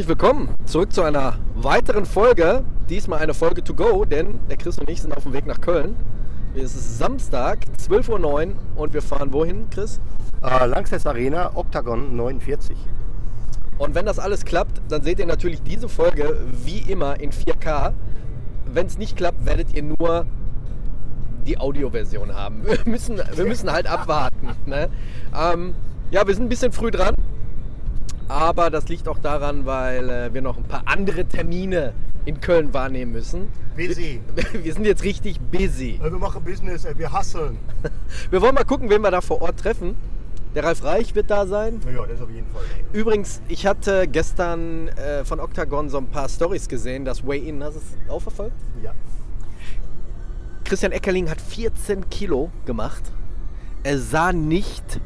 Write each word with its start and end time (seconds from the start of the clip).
Herzlich 0.00 0.18
willkommen 0.18 0.48
zurück 0.64 0.94
zu 0.94 1.02
einer 1.02 1.34
weiteren 1.56 2.06
Folge. 2.06 2.64
Diesmal 2.88 3.18
eine 3.18 3.34
Folge 3.34 3.62
to 3.62 3.74
go, 3.74 4.06
denn 4.06 4.40
der 4.48 4.56
Chris 4.56 4.78
und 4.78 4.88
ich 4.88 5.02
sind 5.02 5.14
auf 5.14 5.24
dem 5.24 5.34
Weg 5.34 5.44
nach 5.44 5.60
Köln. 5.60 5.94
Es 6.54 6.74
ist 6.74 6.96
Samstag, 6.96 7.58
12.09 7.86 8.22
Uhr 8.24 8.54
und 8.76 8.94
wir 8.94 9.02
fahren 9.02 9.30
wohin, 9.34 9.68
Chris? 9.68 10.00
Äh, 10.40 10.64
Langsess 10.64 11.04
Arena, 11.04 11.54
Octagon 11.54 12.16
49. 12.16 12.74
Und 13.76 13.94
wenn 13.94 14.06
das 14.06 14.18
alles 14.18 14.46
klappt, 14.46 14.80
dann 14.88 15.02
seht 15.02 15.18
ihr 15.18 15.26
natürlich 15.26 15.62
diese 15.62 15.90
Folge 15.90 16.46
wie 16.64 16.78
immer 16.90 17.20
in 17.20 17.30
4K. 17.30 17.92
Wenn 18.72 18.86
es 18.86 18.96
nicht 18.96 19.18
klappt, 19.18 19.44
werdet 19.44 19.74
ihr 19.74 19.82
nur 19.82 20.24
die 21.46 21.58
Audioversion 21.58 22.34
haben. 22.34 22.62
Wir 22.66 22.78
müssen, 22.86 23.20
wir 23.34 23.44
müssen 23.44 23.70
halt 23.70 23.86
abwarten. 23.86 24.48
Ne? 24.64 24.88
Ähm, 25.38 25.74
ja, 26.10 26.26
wir 26.26 26.34
sind 26.34 26.46
ein 26.46 26.48
bisschen 26.48 26.72
früh 26.72 26.90
dran. 26.90 27.14
Aber 28.30 28.70
das 28.70 28.88
liegt 28.88 29.08
auch 29.08 29.18
daran, 29.18 29.66
weil 29.66 30.08
äh, 30.08 30.32
wir 30.32 30.40
noch 30.40 30.56
ein 30.56 30.62
paar 30.62 30.82
andere 30.84 31.24
Termine 31.24 31.94
in 32.26 32.40
Köln 32.40 32.72
wahrnehmen 32.72 33.10
müssen. 33.10 33.48
Busy. 33.74 34.20
Wir, 34.36 34.44
wir 34.64 34.72
sind 34.72 34.84
jetzt 34.84 35.02
richtig 35.02 35.40
busy. 35.40 35.98
Wir 36.00 36.10
machen 36.12 36.44
Business, 36.44 36.84
ey, 36.84 36.96
wir 36.96 37.12
hasseln. 37.12 37.58
Wir 38.30 38.40
wollen 38.40 38.54
mal 38.54 38.64
gucken, 38.64 38.88
wen 38.88 39.02
wir 39.02 39.10
da 39.10 39.20
vor 39.20 39.42
Ort 39.42 39.58
treffen. 39.58 39.96
Der 40.54 40.62
Ralf 40.62 40.84
Reich 40.84 41.12
wird 41.16 41.28
da 41.28 41.44
sein. 41.44 41.80
Ja, 41.92 42.06
das 42.06 42.22
auf 42.22 42.30
jeden 42.30 42.46
Fall. 42.48 42.62
Übrigens, 42.92 43.42
ich 43.48 43.66
hatte 43.66 44.06
gestern 44.06 44.88
äh, 44.88 45.24
von 45.24 45.40
Octagon 45.40 45.88
so 45.88 45.98
ein 45.98 46.06
paar 46.06 46.28
Stories 46.28 46.68
gesehen, 46.68 47.04
das 47.04 47.26
Way-In. 47.26 47.64
Hast 47.64 47.74
du 47.74 47.80
es 47.80 48.10
auch 48.10 48.22
verfolgt? 48.22 48.56
Ja. 48.80 48.92
Christian 50.62 50.92
Eckerling 50.92 51.28
hat 51.28 51.40
14 51.40 52.08
Kilo 52.10 52.52
gemacht. 52.64 53.02
Er 53.82 53.98
sah 53.98 54.32
nicht 54.32 55.00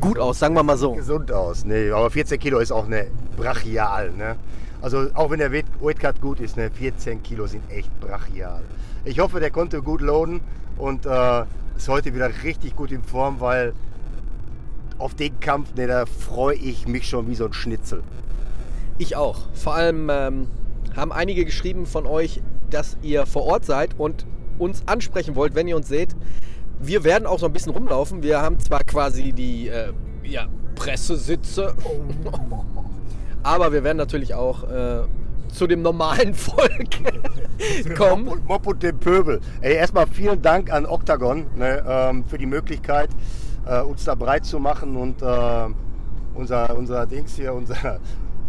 gut 0.00 0.18
aus, 0.18 0.38
sagen 0.38 0.54
wir 0.54 0.62
mal 0.62 0.76
so. 0.76 0.92
Gesund 0.92 1.30
aus. 1.32 1.64
Nee, 1.64 1.90
aber 1.90 2.10
14 2.10 2.38
Kilo 2.38 2.58
ist 2.58 2.72
auch 2.72 2.86
eine 2.86 3.06
brachial. 3.36 4.10
Ne? 4.12 4.36
Also 4.82 5.06
auch 5.14 5.30
wenn 5.30 5.38
der 5.38 5.52
Weight- 5.52 5.66
Weightcut 5.80 6.20
gut 6.20 6.40
ist, 6.40 6.56
ne, 6.56 6.70
14 6.70 7.22
Kilo 7.22 7.46
sind 7.46 7.62
echt 7.70 7.90
brachial. 8.00 8.62
Ich 9.04 9.18
hoffe, 9.18 9.40
der 9.40 9.50
konnte 9.50 9.82
gut 9.82 10.00
loaden 10.00 10.40
und 10.76 11.06
äh, 11.06 11.44
ist 11.76 11.88
heute 11.88 12.14
wieder 12.14 12.30
richtig 12.42 12.76
gut 12.76 12.92
in 12.92 13.02
Form, 13.02 13.40
weil 13.40 13.72
auf 14.98 15.14
den 15.14 15.38
Kampf, 15.40 15.74
ne, 15.74 15.86
da 15.86 16.06
freue 16.06 16.56
ich 16.56 16.86
mich 16.86 17.08
schon 17.08 17.28
wie 17.28 17.34
so 17.34 17.46
ein 17.46 17.52
Schnitzel. 17.52 18.02
Ich 18.98 19.16
auch. 19.16 19.40
Vor 19.54 19.74
allem 19.74 20.08
ähm, 20.10 20.46
haben 20.96 21.12
einige 21.12 21.44
geschrieben 21.44 21.86
von 21.86 22.06
euch, 22.06 22.40
dass 22.70 22.96
ihr 23.02 23.26
vor 23.26 23.44
Ort 23.44 23.64
seid 23.64 23.98
und 23.98 24.24
uns 24.58 24.82
ansprechen 24.86 25.34
wollt, 25.34 25.54
wenn 25.54 25.66
ihr 25.66 25.76
uns 25.76 25.88
seht. 25.88 26.14
Wir 26.80 27.04
werden 27.04 27.26
auch 27.26 27.38
so 27.38 27.46
ein 27.46 27.52
bisschen 27.52 27.72
rumlaufen. 27.72 28.22
Wir 28.22 28.42
haben 28.42 28.58
zwar 28.58 28.80
quasi 28.84 29.32
die 29.32 29.68
äh, 29.68 29.92
ja, 30.22 30.46
Pressesitze, 30.74 31.74
aber 33.42 33.72
wir 33.72 33.84
werden 33.84 33.98
natürlich 33.98 34.34
auch 34.34 34.64
äh, 34.64 35.02
zu 35.48 35.66
dem 35.66 35.82
normalen 35.82 36.34
Volk 36.34 36.90
kommen. 37.96 38.28
Und 38.28 38.46
Mob 38.46 38.66
und 38.66 38.82
dem 38.82 38.98
Pöbel. 38.98 39.40
Ey, 39.60 39.74
erstmal 39.74 40.06
vielen 40.06 40.42
Dank 40.42 40.72
an 40.72 40.86
Octagon 40.86 41.46
ne, 41.56 41.82
ähm, 41.86 42.24
für 42.26 42.38
die 42.38 42.46
Möglichkeit, 42.46 43.10
äh, 43.66 43.80
uns 43.80 44.04
da 44.04 44.14
breit 44.14 44.44
zu 44.44 44.58
machen 44.58 44.96
und 44.96 45.22
äh, 45.22 45.66
unser, 46.34 46.76
unser 46.76 47.06
Dings 47.06 47.36
hier, 47.36 47.54
unser, 47.54 48.00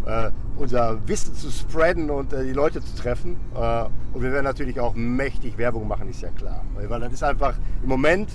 äh, 0.05 0.31
unser 0.57 0.99
Wissen 1.07 1.35
zu 1.35 1.49
spreaden 1.51 2.09
und 2.09 2.33
äh, 2.33 2.43
die 2.43 2.53
Leute 2.53 2.81
zu 2.81 2.95
treffen. 2.95 3.37
Äh, 3.55 3.85
und 4.13 4.21
wir 4.21 4.31
werden 4.31 4.45
natürlich 4.45 4.79
auch 4.79 4.95
mächtig 4.95 5.57
Werbung 5.57 5.87
machen, 5.87 6.09
ist 6.09 6.21
ja 6.21 6.29
klar. 6.29 6.63
Weil 6.75 6.99
das 6.99 7.13
ist 7.13 7.23
einfach 7.23 7.55
im 7.83 7.89
Moment 7.89 8.29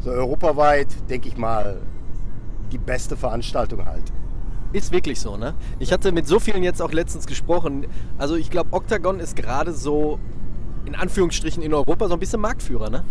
so 0.00 0.10
europaweit, 0.10 0.88
denke 1.08 1.28
ich 1.28 1.36
mal, 1.36 1.76
die 2.72 2.78
beste 2.78 3.16
Veranstaltung 3.16 3.84
halt. 3.84 4.12
Ist 4.72 4.92
wirklich 4.92 5.20
so, 5.20 5.36
ne? 5.36 5.54
Ich 5.78 5.92
hatte 5.92 6.12
mit 6.12 6.26
so 6.26 6.38
vielen 6.38 6.62
jetzt 6.62 6.80
auch 6.80 6.92
letztens 6.92 7.26
gesprochen. 7.26 7.86
Also 8.18 8.36
ich 8.36 8.50
glaube, 8.50 8.72
Octagon 8.72 9.18
ist 9.18 9.34
gerade 9.34 9.72
so 9.72 10.18
in 10.86 10.94
Anführungsstrichen 10.94 11.62
in 11.62 11.74
Europa 11.74 12.08
so 12.08 12.14
ein 12.14 12.20
bisschen 12.20 12.40
Marktführer, 12.40 12.88
ne? 12.88 13.04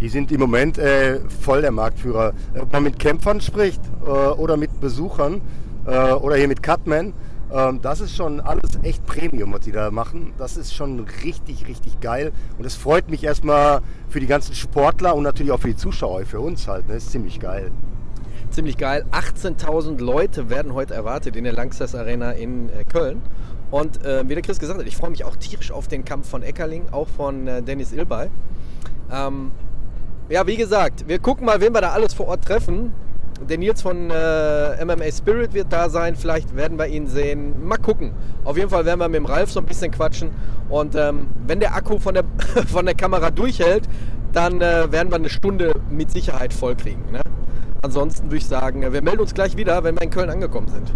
Die 0.00 0.08
sind 0.08 0.32
im 0.32 0.40
Moment 0.40 0.76
äh, 0.76 1.20
voll 1.40 1.62
der 1.62 1.70
Marktführer. 1.70 2.32
Ob 2.58 2.72
man 2.72 2.82
mit 2.82 2.98
Kämpfern 2.98 3.40
spricht 3.40 3.80
äh, 4.04 4.10
oder 4.10 4.56
mit 4.56 4.80
Besuchern 4.80 5.40
äh, 5.86 6.12
oder 6.12 6.36
hier 6.36 6.48
mit 6.48 6.62
Cutmen, 6.62 7.14
ähm, 7.54 7.80
das 7.80 8.00
ist 8.00 8.16
schon 8.16 8.40
alles 8.40 8.78
echt 8.82 9.06
Premium, 9.06 9.52
was 9.52 9.60
die 9.60 9.70
da 9.70 9.92
machen. 9.92 10.32
Das 10.38 10.56
ist 10.56 10.74
schon 10.74 11.06
richtig, 11.22 11.68
richtig 11.68 12.00
geil. 12.00 12.32
Und 12.58 12.64
es 12.64 12.74
freut 12.74 13.08
mich 13.08 13.22
erstmal 13.22 13.80
für 14.08 14.18
die 14.18 14.26
ganzen 14.26 14.56
Sportler 14.56 15.14
und 15.14 15.22
natürlich 15.22 15.52
auch 15.52 15.60
für 15.60 15.68
die 15.68 15.76
Zuschauer, 15.76 16.24
für 16.26 16.40
uns 16.40 16.66
halt. 16.66 16.88
Ne? 16.88 16.94
Das 16.94 17.04
ist 17.04 17.12
ziemlich 17.12 17.38
geil. 17.38 17.70
Ziemlich 18.50 18.76
geil. 18.76 19.06
18.000 19.12 20.00
Leute 20.00 20.50
werden 20.50 20.74
heute 20.74 20.94
erwartet 20.94 21.36
in 21.36 21.44
der 21.44 21.52
Langsess 21.52 21.94
Arena 21.94 22.32
in 22.32 22.70
äh, 22.70 22.84
Köln. 22.84 23.22
Und 23.70 24.04
äh, 24.04 24.28
wie 24.28 24.34
der 24.34 24.42
Chris 24.42 24.58
gesagt 24.58 24.80
hat, 24.80 24.86
ich 24.86 24.96
freue 24.96 25.10
mich 25.10 25.24
auch 25.24 25.36
tierisch 25.36 25.70
auf 25.70 25.86
den 25.86 26.04
Kampf 26.04 26.28
von 26.28 26.42
Eckerling, 26.42 26.86
auch 26.90 27.08
von 27.08 27.46
äh, 27.46 27.62
Dennis 27.62 27.92
Ilbay. 27.92 28.30
Ähm, 29.12 29.52
ja, 30.28 30.44
wie 30.46 30.56
gesagt, 30.56 31.06
wir 31.06 31.20
gucken 31.20 31.46
mal, 31.46 31.60
wen 31.60 31.72
wir 31.72 31.80
da 31.80 31.90
alles 31.90 32.14
vor 32.14 32.26
Ort 32.26 32.44
treffen. 32.44 32.92
Der 33.40 33.58
Nils 33.58 33.82
von 33.82 34.10
äh, 34.10 34.84
MMA 34.84 35.10
Spirit 35.12 35.54
wird 35.54 35.72
da 35.72 35.88
sein. 35.88 36.16
Vielleicht 36.16 36.56
werden 36.56 36.78
wir 36.78 36.86
ihn 36.86 37.06
sehen. 37.06 37.66
Mal 37.66 37.76
gucken. 37.76 38.12
Auf 38.44 38.56
jeden 38.56 38.70
Fall 38.70 38.84
werden 38.84 39.00
wir 39.00 39.08
mit 39.08 39.16
dem 39.16 39.26
Ralf 39.26 39.50
so 39.50 39.60
ein 39.60 39.66
bisschen 39.66 39.90
quatschen. 39.90 40.30
Und 40.68 40.94
ähm, 40.94 41.28
wenn 41.46 41.60
der 41.60 41.74
Akku 41.74 41.98
von 41.98 42.14
der, 42.14 42.24
von 42.66 42.86
der 42.86 42.94
Kamera 42.94 43.30
durchhält, 43.30 43.88
dann 44.32 44.60
äh, 44.60 44.90
werden 44.90 45.10
wir 45.10 45.16
eine 45.16 45.28
Stunde 45.28 45.74
mit 45.90 46.10
Sicherheit 46.10 46.52
vollkriegen. 46.52 47.12
Ne? 47.12 47.20
Ansonsten 47.82 48.26
würde 48.26 48.38
ich 48.38 48.46
sagen, 48.46 48.80
wir 48.80 49.02
melden 49.02 49.20
uns 49.20 49.34
gleich 49.34 49.56
wieder, 49.56 49.84
wenn 49.84 49.94
wir 49.94 50.02
in 50.02 50.10
Köln 50.10 50.30
angekommen 50.30 50.68
sind. 50.68 50.92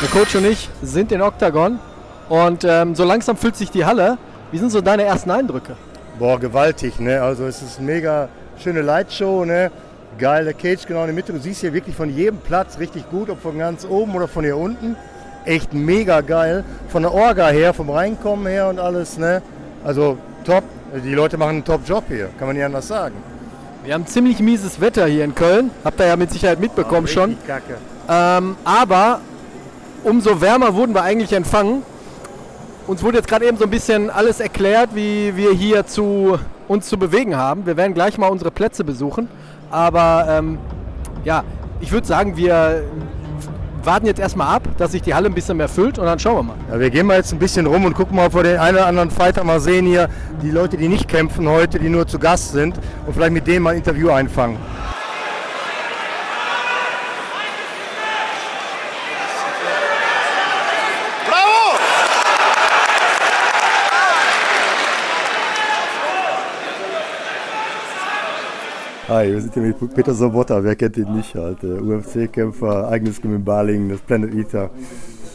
Der 0.00 0.08
Coach 0.10 0.36
und 0.36 0.44
ich 0.46 0.68
sind 0.82 1.10
in 1.12 1.20
Octagon 1.22 1.78
und 2.28 2.64
ähm, 2.64 2.94
so 2.94 3.04
langsam 3.04 3.36
füllt 3.36 3.56
sich 3.56 3.70
die 3.70 3.84
Halle. 3.84 4.16
Wie 4.52 4.58
sind 4.58 4.70
so 4.70 4.80
deine 4.80 5.02
ersten 5.02 5.30
Eindrücke? 5.30 5.76
Boah, 6.18 6.38
gewaltig, 6.38 7.00
ne? 7.00 7.20
Also 7.20 7.46
es 7.46 7.62
ist 7.62 7.78
eine 7.78 7.86
mega 7.86 8.28
schöne 8.62 8.82
Lightshow, 8.82 9.44
ne? 9.44 9.70
Geile 10.18 10.54
Cage 10.54 10.86
genau 10.86 11.00
in 11.00 11.06
der 11.06 11.14
Mitte. 11.14 11.32
Du 11.32 11.38
siehst 11.40 11.60
hier 11.60 11.72
wirklich 11.72 11.96
von 11.96 12.14
jedem 12.14 12.38
Platz 12.38 12.78
richtig 12.78 13.10
gut, 13.10 13.28
ob 13.28 13.42
von 13.42 13.58
ganz 13.58 13.84
oben 13.84 14.14
oder 14.14 14.28
von 14.28 14.44
hier 14.44 14.56
unten. 14.56 14.96
Echt 15.44 15.74
mega 15.74 16.20
geil. 16.20 16.64
Von 16.88 17.02
der 17.02 17.12
Orga 17.12 17.48
her, 17.48 17.74
vom 17.74 17.90
Reinkommen 17.90 18.46
her 18.46 18.68
und 18.68 18.78
alles, 18.78 19.18
ne? 19.18 19.42
Also 19.84 20.16
top. 20.44 20.64
Die 21.04 21.14
Leute 21.14 21.36
machen 21.36 21.50
einen 21.50 21.64
Top-Job 21.64 22.04
hier, 22.08 22.30
kann 22.38 22.46
man 22.46 22.56
nicht 22.56 22.64
anders 22.64 22.88
sagen. 22.88 23.14
Wir 23.84 23.94
haben 23.94 24.06
ziemlich 24.06 24.40
mieses 24.40 24.80
Wetter 24.80 25.06
hier 25.06 25.24
in 25.24 25.34
Köln. 25.34 25.70
Habt 25.84 26.00
ihr 26.00 26.06
ja 26.06 26.16
mit 26.16 26.30
Sicherheit 26.32 26.60
mitbekommen 26.60 27.04
Oh, 27.04 27.12
schon. 27.12 27.36
Kacke. 27.46 27.76
Ähm, 28.08 28.56
aber 28.64 29.20
umso 30.04 30.40
wärmer 30.40 30.74
wurden 30.74 30.94
wir 30.94 31.02
eigentlich 31.02 31.32
empfangen. 31.32 31.82
Uns 32.86 33.02
wurde 33.02 33.18
jetzt 33.18 33.28
gerade 33.28 33.46
eben 33.46 33.58
so 33.58 33.64
ein 33.64 33.70
bisschen 33.70 34.10
alles 34.10 34.40
erklärt, 34.40 34.94
wie 34.94 35.36
wir 35.36 35.52
hier 35.52 35.86
zu 35.86 36.38
uns 36.68 36.88
zu 36.88 36.98
bewegen 36.98 37.36
haben. 37.36 37.66
Wir 37.66 37.76
werden 37.76 37.94
gleich 37.94 38.18
mal 38.18 38.28
unsere 38.28 38.50
Plätze 38.50 38.84
besuchen. 38.84 39.28
Aber 39.70 40.26
ähm, 40.28 40.58
ja, 41.24 41.44
ich 41.80 41.92
würde 41.92 42.06
sagen, 42.06 42.36
wir 42.36 42.84
warten 43.84 44.06
jetzt 44.06 44.20
erstmal 44.20 44.54
ab, 44.54 44.62
dass 44.76 44.92
sich 44.92 45.02
die 45.02 45.14
Halle 45.14 45.26
ein 45.26 45.34
bisschen 45.34 45.56
mehr 45.56 45.68
füllt 45.68 45.98
und 45.98 46.06
dann 46.06 46.18
schauen 46.18 46.36
wir 46.36 46.42
mal. 46.42 46.56
Ja, 46.70 46.80
wir 46.80 46.90
gehen 46.90 47.06
mal 47.06 47.16
jetzt 47.16 47.32
ein 47.32 47.38
bisschen 47.38 47.66
rum 47.66 47.84
und 47.84 47.94
gucken 47.94 48.16
mal, 48.16 48.26
ob 48.26 48.34
wir 48.34 48.42
den 48.42 48.58
einen 48.58 48.76
oder 48.76 48.86
anderen 48.86 49.10
Fighter 49.10 49.44
mal 49.44 49.60
sehen 49.60 49.86
hier. 49.86 50.08
Die 50.42 50.50
Leute, 50.50 50.76
die 50.76 50.88
nicht 50.88 51.08
kämpfen 51.08 51.48
heute, 51.48 51.78
die 51.78 51.88
nur 51.88 52.06
zu 52.06 52.18
Gast 52.18 52.52
sind 52.52 52.74
und 53.06 53.14
vielleicht 53.14 53.32
mit 53.32 53.46
denen 53.46 53.62
mal 53.62 53.70
ein 53.70 53.78
Interview 53.78 54.10
einfangen. 54.10 54.56
Hi, 69.08 69.32
wir 69.32 69.40
sind 69.40 69.54
hier 69.54 69.62
mit 69.62 69.94
Peter 69.94 70.12
Sobotta, 70.12 70.62
wer 70.62 70.76
kennt 70.76 70.98
ihn 70.98 71.10
nicht 71.16 71.34
halt. 71.34 71.64
äh, 71.64 71.80
UFC-Kämpfer, 71.80 72.88
eigenes 72.88 73.22
Gym 73.22 73.36
in 73.36 73.42
Baling, 73.42 73.88
das 73.88 74.00
Planet 74.00 74.34
Eater. 74.34 74.68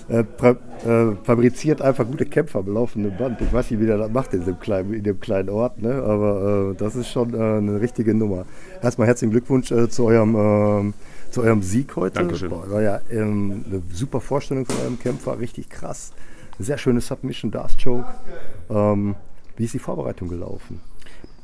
Äh, 0.10 0.20
äh, 0.20 1.16
fabriziert 1.24 1.82
einfach 1.82 2.06
gute 2.06 2.28
Kämpfer 2.28 2.60
am 2.60 2.68
laufenden 2.72 3.18
Band. 3.18 3.42
Ich 3.42 3.52
weiß 3.52 3.72
nicht, 3.72 3.80
wie 3.80 3.88
der 3.88 3.98
das 3.98 4.12
macht 4.12 4.36
in 4.36 4.46
dem 4.46 4.60
kleinen, 4.60 4.94
in 4.94 5.02
dem 5.02 5.20
kleinen 5.20 5.50
Ort, 5.50 5.82
ne? 5.82 5.92
aber 5.92 6.74
äh, 6.74 6.76
das 6.76 6.96
ist 6.96 7.10
schon 7.10 7.34
äh, 7.34 7.38
eine 7.38 7.82
richtige 7.82 8.14
Nummer. 8.14 8.46
Erstmal 8.84 9.08
herzlichen 9.08 9.32
Glückwunsch 9.32 9.72
äh, 9.72 9.90
zu, 9.90 10.06
eurem, 10.06 10.36
ähm, 10.36 10.94
zu 11.32 11.42
eurem 11.42 11.64
Sieg 11.64 11.96
heute. 11.96 12.20
Dankeschön. 12.20 12.50
Boah, 12.50 12.70
war 12.70 12.82
ja 12.84 13.02
ähm, 13.10 13.66
eine 13.68 13.82
super 13.92 14.22
Vorstellung 14.22 14.68
von 14.68 14.76
eurem 14.84 15.00
Kämpfer, 15.00 15.40
richtig 15.40 15.72
krass. 15.72 16.14
Sehr 16.60 16.78
schöne 16.78 17.02
Submission, 17.02 17.50
Darth 17.50 17.84
Choke. 17.84 18.06
Ähm, 18.70 19.16
wie 19.58 19.66
ist 19.66 19.74
die 19.74 19.80
Vorbereitung 19.80 20.30
gelaufen? 20.30 20.80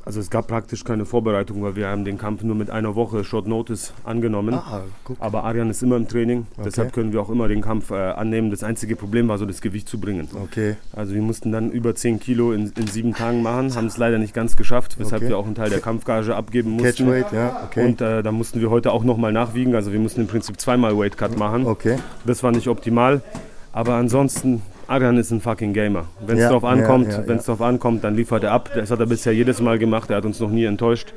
Also 0.04 0.18
es 0.20 0.30
gab 0.30 0.48
praktisch 0.48 0.84
keine 0.84 1.04
Vorbereitung, 1.04 1.62
weil 1.62 1.76
wir 1.76 1.88
haben 1.88 2.04
den 2.04 2.16
Kampf 2.16 2.42
nur 2.42 2.56
mit 2.56 2.70
einer 2.70 2.94
Woche 2.94 3.22
Short 3.22 3.46
Notice 3.46 3.92
angenommen. 4.04 4.54
Ah. 4.54 4.82
Aber 5.18 5.44
Arian 5.44 5.68
ist 5.70 5.82
immer 5.82 5.96
im 5.96 6.08
Training, 6.08 6.46
deshalb 6.64 6.92
können 6.92 7.12
wir 7.12 7.20
auch 7.20 7.28
immer 7.28 7.48
den 7.48 7.60
Kampf 7.60 7.90
äh, 7.90 7.94
annehmen. 7.94 8.50
Das 8.50 8.62
einzige 8.64 8.96
Problem 8.96 9.28
war 9.28 9.36
so 9.38 9.44
das 9.46 9.60
Gewicht 9.60 9.88
zu 9.88 10.00
bringen. 10.00 10.28
Okay. 10.42 10.76
Also 10.92 11.14
wir 11.14 11.22
mussten 11.22 11.52
dann 11.52 11.70
über 11.70 11.94
10 11.94 12.18
Kilo 12.18 12.52
in, 12.52 12.72
in 12.76 12.86
sieben 12.86 13.14
Tagen 13.14 13.42
machen, 13.42 13.74
haben 13.74 13.86
es 13.86 13.98
leider 13.98 14.18
nicht 14.18 14.32
ganz 14.34 14.56
geschafft, 14.56 14.98
weshalb 14.98 15.20
Okay. 15.22 15.30
wir 15.30 15.38
auch 15.38 15.44
einen 15.46 15.54
Teil 15.54 15.68
der 15.70 15.80
Kampfgage 15.80 16.34
abgeben 16.34 16.70
mussten. 16.70 17.06
Catchweight, 17.06 17.32
ja, 17.32 17.62
okay. 17.66 17.84
Und 17.86 18.00
äh, 18.00 18.22
da 18.22 18.32
mussten 18.32 18.60
wir 18.60 18.70
heute 18.70 18.92
auch 18.92 19.04
nochmal 19.04 19.32
nachwiegen, 19.32 19.74
also 19.74 19.92
wir 19.92 20.00
mussten 20.00 20.22
im 20.22 20.26
Prinzip 20.28 20.58
zweimal 20.60 20.96
Weight 20.96 21.18
Cut 21.18 21.36
machen. 21.38 21.66
Okay. 21.66 21.98
Das 22.24 22.42
war 22.42 22.52
nicht 22.52 22.68
optimal, 22.68 23.20
aber 23.72 23.94
ansonsten, 23.94 24.62
Arian 24.90 25.16
ist 25.18 25.30
ein 25.30 25.40
fucking 25.40 25.72
Gamer. 25.72 26.06
Wenn 26.26 26.36
es 26.36 26.42
Ja, 26.42 26.50
drauf 26.50 26.64
ja, 26.64 26.70
ankommt, 26.70 27.12
ja, 27.12 27.22
wenn 27.24 27.38
es 27.38 27.44
drauf 27.44 27.62
ankommt, 27.62 28.02
dann 28.02 28.16
liefert 28.16 28.42
er 28.42 28.50
ab. 28.50 28.70
Das 28.74 28.90
hat 28.90 28.98
er 28.98 29.06
bisher 29.06 29.32
jedes 29.32 29.60
Mal 29.60 29.78
gemacht, 29.78 30.10
er 30.10 30.16
hat 30.16 30.24
uns 30.24 30.40
noch 30.40 30.50
nie 30.50 30.64
enttäuscht. 30.64 31.14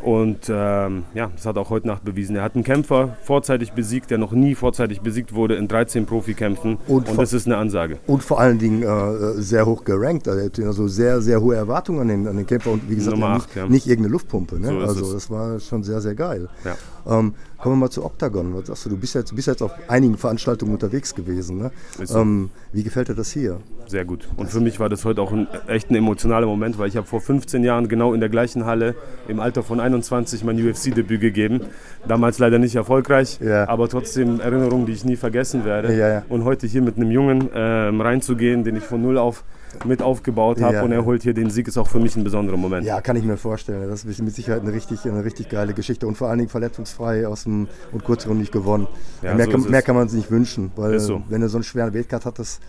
Und 0.00 0.48
ähm, 0.48 1.04
ja, 1.14 1.30
das 1.36 1.46
hat 1.46 1.56
er 1.56 1.62
auch 1.62 1.70
heute 1.70 1.86
Nacht 1.86 2.04
bewiesen. 2.04 2.34
Er 2.34 2.42
hat 2.42 2.54
einen 2.54 2.64
Kämpfer 2.64 3.16
vorzeitig 3.22 3.72
besiegt, 3.72 4.10
der 4.10 4.18
noch 4.18 4.32
nie 4.32 4.54
vorzeitig 4.54 5.00
besiegt 5.02 5.32
wurde 5.34 5.54
in 5.54 5.68
13 5.68 6.06
Profikämpfen. 6.06 6.78
Und 6.88 7.08
Und, 7.08 7.18
das 7.18 7.32
ist 7.32 7.46
eine 7.46 7.58
Ansage. 7.58 7.98
Und 8.06 8.24
vor 8.24 8.40
allen 8.40 8.58
Dingen 8.58 8.82
äh, 8.82 9.40
sehr 9.40 9.64
hoch 9.66 9.84
gerankt. 9.84 10.26
Also, 10.26 10.40
er 10.62 10.66
also 10.66 10.88
sehr, 10.88 11.20
sehr 11.20 11.40
hohe 11.40 11.54
Erwartungen 11.54 12.00
an 12.00 12.08
den, 12.08 12.26
an 12.26 12.36
den 12.36 12.46
Kämpfer. 12.46 12.72
Und 12.72 12.90
wie 12.90 12.96
gesagt, 12.96 13.16
Nummer 13.16 13.34
nicht, 13.34 13.46
acht, 13.46 13.56
ja. 13.56 13.66
nicht 13.68 13.86
irgendeine 13.86 14.12
Luftpumpe. 14.12 14.58
Ne? 14.58 14.68
So 14.68 14.78
also 14.78 15.04
es. 15.04 15.12
das 15.12 15.30
war 15.30 15.60
schon 15.60 15.84
sehr, 15.84 16.00
sehr 16.00 16.14
geil. 16.16 16.48
Ja. 16.64 17.18
Ähm, 17.18 17.34
kommen 17.62 17.76
wir 17.76 17.80
mal 17.86 17.90
zu 17.90 18.04
Octagon. 18.04 18.54
Was 18.56 18.66
sagst 18.66 18.86
du? 18.86 18.90
Du 18.90 18.96
bist 18.96 19.14
jetzt, 19.14 19.34
bist 19.36 19.46
jetzt 19.46 19.62
auf 19.62 19.70
einigen 19.88 20.18
Veranstaltungen 20.18 20.72
unterwegs 20.72 21.14
gewesen. 21.14 21.58
Ne? 21.58 21.70
Ähm, 22.12 22.50
wie 22.72 22.82
gefällt 22.82 23.08
dir 23.08 23.14
das 23.14 23.30
hier? 23.30 23.58
Sehr 23.86 24.04
gut. 24.04 24.28
Und 24.36 24.50
für 24.50 24.58
mich 24.58 24.80
war 24.80 24.88
das 24.88 25.04
heute 25.04 25.22
auch 25.22 25.30
ein 25.32 25.46
echt 25.68 25.88
ein 25.90 25.94
emotionaler 25.94 26.46
Moment, 26.46 26.76
weil 26.78 26.88
ich 26.88 26.96
habe 26.96 27.06
vor 27.06 27.20
15 27.20 27.62
Jahren 27.62 27.86
genau 27.88 28.14
in 28.14 28.20
der 28.20 28.28
gleichen 28.28 28.66
Halle 28.66 28.96
im 29.28 29.38
Alter 29.38 29.62
von 29.62 29.78
21 29.78 30.42
mein 30.42 30.56
UFC-Debüt 30.58 31.20
gegeben. 31.20 31.60
Damals 32.08 32.38
leider 32.40 32.58
nicht 32.58 32.74
erfolgreich, 32.74 33.38
Ja. 33.40 33.68
aber 33.68 33.88
trotzdem 33.88 34.40
Erinnerungen, 34.40 34.86
die 34.86 34.92
ich 34.92 35.04
nie 35.04 35.16
vergessen 35.16 35.64
werde. 35.64 35.96
Ja, 35.96 36.08
ja. 36.08 36.22
Und 36.28 36.44
heute 36.44 36.66
hier 36.66 36.82
mit 36.82 36.96
einem 36.96 37.12
Jungen 37.12 37.48
ähm, 37.54 38.00
reinzugehen, 38.00 38.64
den 38.64 38.74
ich 38.74 38.82
von 38.82 39.00
null 39.00 39.18
auf 39.18 39.44
mit 39.84 40.02
aufgebaut 40.02 40.60
habe 40.60 40.74
Ja. 40.76 40.82
und 40.82 40.92
er 40.92 41.04
holt 41.04 41.22
hier 41.22 41.34
den 41.34 41.50
Sieg, 41.50 41.68
ist 41.68 41.78
auch 41.78 41.88
für 41.88 41.98
mich 41.98 42.16
ein 42.16 42.24
besonderer 42.24 42.56
Moment. 42.56 42.86
Ja, 42.86 43.00
kann 43.00 43.16
ich 43.16 43.24
mir 43.24 43.36
vorstellen. 43.36 43.88
Das 43.88 44.04
ist 44.04 44.22
mit 44.22 44.34
Sicherheit 44.34 44.62
eine 44.62 44.72
richtig, 44.72 45.04
eine 45.04 45.24
richtig 45.24 45.48
geile 45.48 45.74
Geschichte 45.74 46.06
und 46.06 46.16
vor 46.16 46.28
allen 46.28 46.38
Dingen 46.38 46.50
verletzungsfrei 46.50 47.26
aus 47.26 47.44
dem 47.44 47.68
und 47.92 48.04
kurzrundig 48.04 48.50
gewonnen. 48.50 48.86
Ja, 49.22 49.34
mehr, 49.34 49.46
so 49.46 49.52
kann, 49.52 49.70
mehr 49.70 49.82
kann 49.82 49.96
man 49.96 50.08
sich 50.08 50.18
nicht 50.18 50.30
wünschen, 50.30 50.72
weil 50.76 50.98
so. 51.00 51.22
wenn 51.28 51.40
du 51.40 51.48
so 51.48 51.56
einen 51.58 51.64
schweren 51.64 51.92
Wettkampf 51.94 52.24
hattest, 52.24 52.60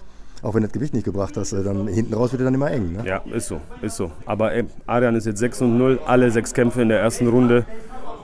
auch 0.42 0.54
wenn 0.54 0.62
du 0.62 0.68
das 0.68 0.74
Gewicht 0.74 0.94
nicht 0.94 1.06
gebracht 1.06 1.38
hast, 1.38 1.54
äh, 1.54 1.64
dann 1.64 1.88
hinten 1.88 2.14
raus 2.14 2.32
wird 2.32 2.42
es 2.42 2.46
dann 2.46 2.54
immer 2.54 2.70
eng. 2.72 2.92
Ne? 2.94 3.04
Ja, 3.06 3.22
ist 3.34 3.48
so, 3.48 3.62
ist 3.82 3.96
so. 3.96 4.12
Aber 4.26 4.52
ey, 4.54 4.66
Arian 4.86 5.16
ist 5.16 5.26
jetzt 5.26 5.40
6 5.40 5.62
und 5.62 5.78
0, 5.78 6.00
alle 6.06 6.30
sechs 6.32 6.54
Kämpfe 6.54 6.82
in 6.82 6.90
der 6.90 7.00
ersten 7.00 7.28
Runde 7.28 7.66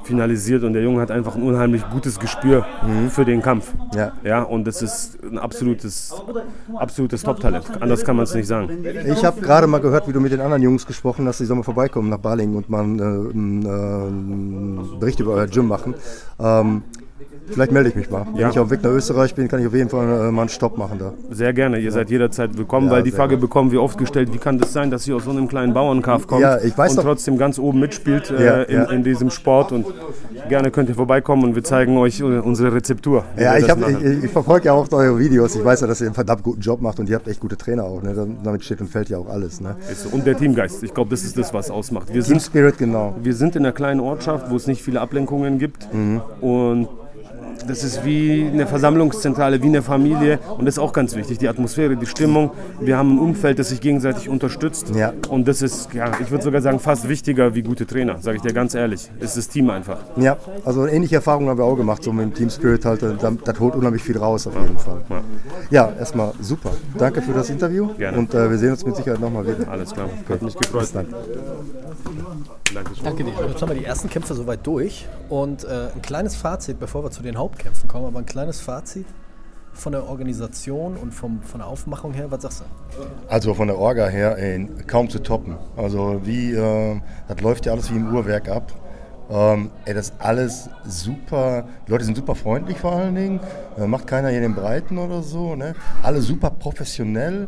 finalisiert 0.09 0.63
und 0.63 0.73
der 0.73 0.81
Junge 0.81 1.01
hat 1.01 1.11
einfach 1.11 1.35
ein 1.35 1.43
unheimlich 1.43 1.83
gutes 1.91 2.19
Gespür 2.19 2.65
für 3.09 3.25
den 3.25 3.41
Kampf. 3.41 3.71
Ja. 3.95 4.11
Ja, 4.23 4.41
und 4.41 4.65
das 4.65 4.81
ist 4.81 5.23
ein 5.23 5.37
absolutes, 5.37 6.13
absolutes 6.75 7.21
Top-Talent. 7.23 7.65
Anders 7.79 8.03
kann 8.03 8.15
man 8.15 8.23
es 8.23 8.33
nicht 8.33 8.47
sagen. 8.47 8.83
Ich 9.07 9.23
habe 9.23 9.39
gerade 9.39 9.67
mal 9.67 9.79
gehört, 9.79 10.07
wie 10.07 10.13
du 10.13 10.19
mit 10.19 10.31
den 10.31 10.41
anderen 10.41 10.63
Jungs 10.63 10.85
gesprochen 10.85 11.27
hast, 11.27 11.39
die 11.39 11.45
sollen 11.45 11.59
mal 11.59 11.63
vorbeikommen 11.63 12.09
nach 12.09 12.17
Balingen 12.17 12.55
und 12.55 12.69
mal 12.69 12.83
einen, 12.83 12.99
äh, 12.99 13.03
einen, 13.03 14.95
äh, 14.95 14.99
Bericht 14.99 15.19
über 15.19 15.33
euer 15.33 15.47
Gym 15.47 15.67
machen. 15.67 15.93
Ähm, 16.39 16.83
vielleicht 17.51 17.71
melde 17.71 17.89
ich 17.89 17.95
mich 17.95 18.09
mal. 18.09 18.25
Wenn 18.31 18.41
Ja. 18.41 18.49
ich 18.49 18.59
auf 18.59 18.67
dem 18.67 18.71
Weg 18.71 18.83
nach 18.83 18.91
Österreich 18.91 19.33
bin, 19.35 19.47
kann 19.47 19.59
ich 19.59 19.67
auf 19.67 19.73
jeden 19.73 19.89
Fall 19.89 20.05
äh, 20.27 20.31
mal 20.31 20.41
einen 20.43 20.49
Stopp 20.49 20.77
machen 20.77 20.99
da. 20.99 21.13
Sehr 21.31 21.53
gerne, 21.53 21.79
ihr 21.79 21.91
seid 21.91 22.09
jederzeit 22.09 22.57
willkommen, 22.57 22.87
Ja, 22.87 22.93
weil 22.93 23.03
die 23.03 23.11
Frage 23.11 23.35
gut. 23.35 23.41
bekommen 23.41 23.71
wir 23.71 23.81
oft 23.81 23.97
gestellt, 23.97 24.33
wie 24.33 24.37
kann 24.37 24.57
das 24.59 24.73
sein, 24.73 24.91
dass 24.91 25.07
ihr 25.07 25.15
aus 25.15 25.25
so 25.25 25.31
einem 25.31 25.47
kleinen 25.47 25.73
Bauernkaff 25.73 26.27
kommt 26.27 26.41
Ja, 26.41 26.55
und 26.57 26.77
doch- 26.77 27.03
trotzdem 27.03 27.37
ganz 27.37 27.59
oben 27.59 27.79
mitspielt 27.79 28.29
äh, 28.31 28.45
Ja, 28.45 28.61
in, 28.63 28.75
ja. 28.77 28.83
in 28.91 29.03
diesem 29.03 29.29
Sport 29.29 29.71
und 29.71 29.85
gerne 30.47 30.71
könnt 30.71 30.89
ihr 30.89 30.95
vorbeikommen 30.95 31.43
und 31.43 31.55
wir 31.55 31.63
zeigen 31.63 31.97
euch 31.97 32.19
äh, 32.19 32.23
unsere 32.23 32.73
Rezeptur. 32.73 33.23
Ja, 33.37 33.57
ich, 33.57 33.69
hab, 33.69 33.79
ich, 33.87 34.23
ich 34.25 34.31
verfolge 34.31 34.65
ja 34.67 34.73
auch 34.73 34.87
eure 34.91 35.17
Videos. 35.19 35.55
Ich 35.55 35.63
weiß 35.63 35.81
ja, 35.81 35.87
dass 35.87 36.01
ihr 36.01 36.07
einen 36.07 36.15
verdammt 36.15 36.43
guten 36.43 36.61
Job 36.61 36.81
macht 36.81 36.99
und 36.99 37.09
ihr 37.09 37.15
habt 37.15 37.27
echt 37.27 37.39
gute 37.39 37.57
Trainer 37.57 37.83
auch. 37.83 38.01
Ne? 38.01 38.15
Damit 38.43 38.63
steht 38.63 38.81
und 38.81 38.87
fällt 38.89 39.09
ja 39.09 39.17
auch 39.17 39.29
alles. 39.29 39.61
Ne? 39.61 39.75
Und 40.11 40.25
der 40.25 40.37
Teamgeist, 40.37 40.83
ich 40.83 40.93
glaube, 40.93 41.09
das 41.09 41.23
ist 41.23 41.37
das, 41.37 41.53
was 41.53 41.69
ausmacht. 41.71 42.07
Wir 42.09 42.15
Team 42.21 42.39
sind 42.39 42.41
Spirit, 42.41 42.77
genau. 42.77 43.15
Wir 43.21 43.33
sind 43.33 43.55
in 43.55 43.63
einer 43.65 43.71
kleinen 43.73 43.99
Ortschaft, 43.99 44.49
wo 44.49 44.55
es 44.55 44.67
nicht 44.67 44.81
viele 44.81 45.01
Ablenkungen 45.01 45.59
gibt. 45.59 45.87
Und 46.41 46.87
das 47.67 47.83
ist 47.83 48.03
wie 48.05 48.47
eine 48.51 48.67
Versammlungszentrale, 48.67 49.61
wie 49.61 49.67
eine 49.67 49.81
Familie 49.81 50.39
und 50.57 50.65
das 50.65 50.75
ist 50.75 50.79
auch 50.79 50.93
ganz 50.93 51.15
wichtig, 51.15 51.37
die 51.37 51.47
Atmosphäre, 51.47 51.95
die 51.95 52.05
Stimmung. 52.05 52.51
Wir 52.79 52.97
haben 52.97 53.15
ein 53.15 53.19
Umfeld, 53.19 53.59
das 53.59 53.69
sich 53.69 53.81
gegenseitig 53.81 54.29
unterstützt 54.29 54.93
Ja. 54.95 55.13
und 55.29 55.47
das 55.47 55.61
ist, 55.61 55.93
ja, 55.93 56.11
ich 56.21 56.31
würde 56.31 56.43
sogar 56.43 56.61
sagen, 56.61 56.79
fast 56.79 57.07
wichtiger 57.09 57.55
wie 57.55 57.61
gute 57.61 57.85
Trainer, 57.85 58.17
sage 58.19 58.37
ich 58.37 58.41
dir 58.43 58.53
ganz 58.53 58.73
ehrlich. 58.75 59.09
Es 59.19 59.31
ist 59.31 59.37
das 59.37 59.47
Team 59.49 59.69
einfach. 59.69 59.97
Ja, 60.17 60.37
also 60.65 60.85
ähnliche 60.87 61.15
Erfahrungen 61.15 61.49
haben 61.49 61.57
wir 61.57 61.65
auch 61.65 61.75
gemacht, 61.75 62.03
so 62.03 62.11
mit 62.13 62.25
dem 62.25 62.33
Team 62.33 62.49
Spirit 62.49 62.85
halt, 62.85 63.03
äh, 63.03 63.15
das, 63.19 63.33
das 63.43 63.59
holt 63.59 63.75
unheimlich 63.75 64.03
viel 64.03 64.17
raus 64.17 64.47
auf 64.47 64.55
jeden 64.55 64.77
Fall. 64.77 65.01
Ja, 65.69 65.91
erstmal 65.99 66.33
super. 66.41 66.71
Danke 66.97 67.21
für 67.21 67.33
das 67.33 67.49
Interview 67.49 67.87
Gerne. 67.97 68.17
und 68.17 68.33
äh, 68.33 68.49
wir 68.49 68.57
sehen 68.57 68.71
uns 68.71 68.85
mit 68.85 68.95
Sicherheit 68.95 69.19
nochmal 69.19 69.45
wieder. 69.45 69.69
Alles 69.69 69.91
klar, 69.93 70.07
hat 70.29 70.41
mich 70.41 70.55
gefreut. 70.55 70.81
Bis 70.81 70.91
dann. 70.91 71.07
Danke 73.03 73.23
dir. 73.23 73.31
Jetzt 73.47 73.61
haben 73.61 73.69
wir 73.69 73.75
die 73.75 73.85
ersten 73.85 74.09
Kämpfe 74.09 74.33
soweit 74.35 74.65
durch 74.65 75.07
und 75.29 75.63
äh, 75.63 75.87
ein 75.95 76.01
kleines 76.01 76.35
Fazit, 76.35 76.79
bevor 76.79 77.03
wir 77.03 77.11
zu 77.11 77.23
den 77.23 77.37
Hauptkämpfen 77.49 77.89
kommen, 77.89 78.05
aber 78.05 78.19
ein 78.19 78.25
kleines 78.25 78.61
Fazit 78.61 79.07
von 79.73 79.91
der 79.91 80.07
Organisation 80.07 80.97
und 80.97 81.13
vom, 81.13 81.41
von 81.41 81.59
der 81.59 81.67
Aufmachung 81.67 82.13
her, 82.13 82.29
was 82.29 82.43
sagst 82.43 82.61
du? 82.61 83.05
Also 83.27 83.53
von 83.53 83.67
der 83.67 83.77
Orga 83.77 84.07
her 84.07 84.37
ey, 84.37 84.67
kaum 84.85 85.09
zu 85.09 85.19
toppen. 85.19 85.57
Also 85.75 86.21
wie, 86.23 86.53
äh, 86.53 86.99
das 87.27 87.41
läuft 87.41 87.65
ja 87.65 87.71
alles 87.71 87.91
wie 87.91 87.95
im 87.95 88.13
Uhrwerk 88.13 88.49
ab. 88.49 88.71
Ähm, 89.31 89.71
ey, 89.85 89.93
das 89.93 90.09
ist 90.09 90.15
alles 90.19 90.69
super, 90.85 91.65
die 91.87 91.91
Leute 91.91 92.03
sind 92.03 92.17
super 92.17 92.35
freundlich 92.35 92.77
vor 92.77 92.93
allen 92.93 93.15
Dingen, 93.15 93.39
äh, 93.77 93.85
macht 93.85 94.07
keiner 94.07 94.29
hier 94.29 94.41
den 94.41 94.55
Breiten 94.55 94.97
oder 94.97 95.21
so, 95.21 95.55
ne? 95.55 95.75
Alle 96.03 96.21
super 96.21 96.49
professionell. 96.51 97.47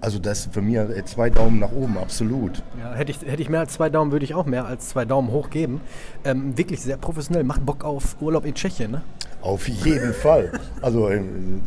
Also 0.00 0.18
das 0.18 0.46
ist 0.46 0.54
für 0.54 0.62
mich 0.62 0.76
ey, 0.76 1.04
zwei 1.04 1.30
Daumen 1.30 1.58
nach 1.58 1.72
oben, 1.72 1.96
absolut. 1.96 2.62
Ja, 2.80 2.92
hätte 2.94 3.12
ich, 3.12 3.20
hätte 3.22 3.40
ich 3.40 3.48
mehr 3.48 3.60
als 3.60 3.74
zwei 3.74 3.88
Daumen, 3.88 4.12
würde 4.12 4.24
ich 4.24 4.34
auch 4.34 4.46
mehr 4.46 4.66
als 4.66 4.88
zwei 4.88 5.04
Daumen 5.04 5.30
hoch 5.30 5.48
geben. 5.50 5.80
Ähm, 6.24 6.56
wirklich 6.56 6.80
sehr 6.80 6.96
professionell, 6.96 7.44
macht 7.44 7.64
Bock 7.64 7.84
auf 7.84 8.16
Urlaub 8.20 8.44
in 8.44 8.54
Tschechien, 8.54 8.90
ne? 8.90 9.02
Auf 9.42 9.68
jeden 9.68 10.14
Fall. 10.14 10.52
Also, 10.80 11.08
äh, 11.08 11.20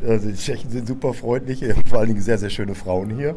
also 0.08 0.30
die 0.30 0.36
Tschechen 0.36 0.72
sind 0.72 0.88
super 0.88 1.14
freundlich, 1.14 1.62
äh, 1.62 1.76
vor 1.90 2.00
allen 2.00 2.08
Dingen 2.08 2.22
sehr, 2.22 2.38
sehr 2.38 2.50
schöne 2.50 2.74
Frauen 2.74 3.10
hier. 3.10 3.36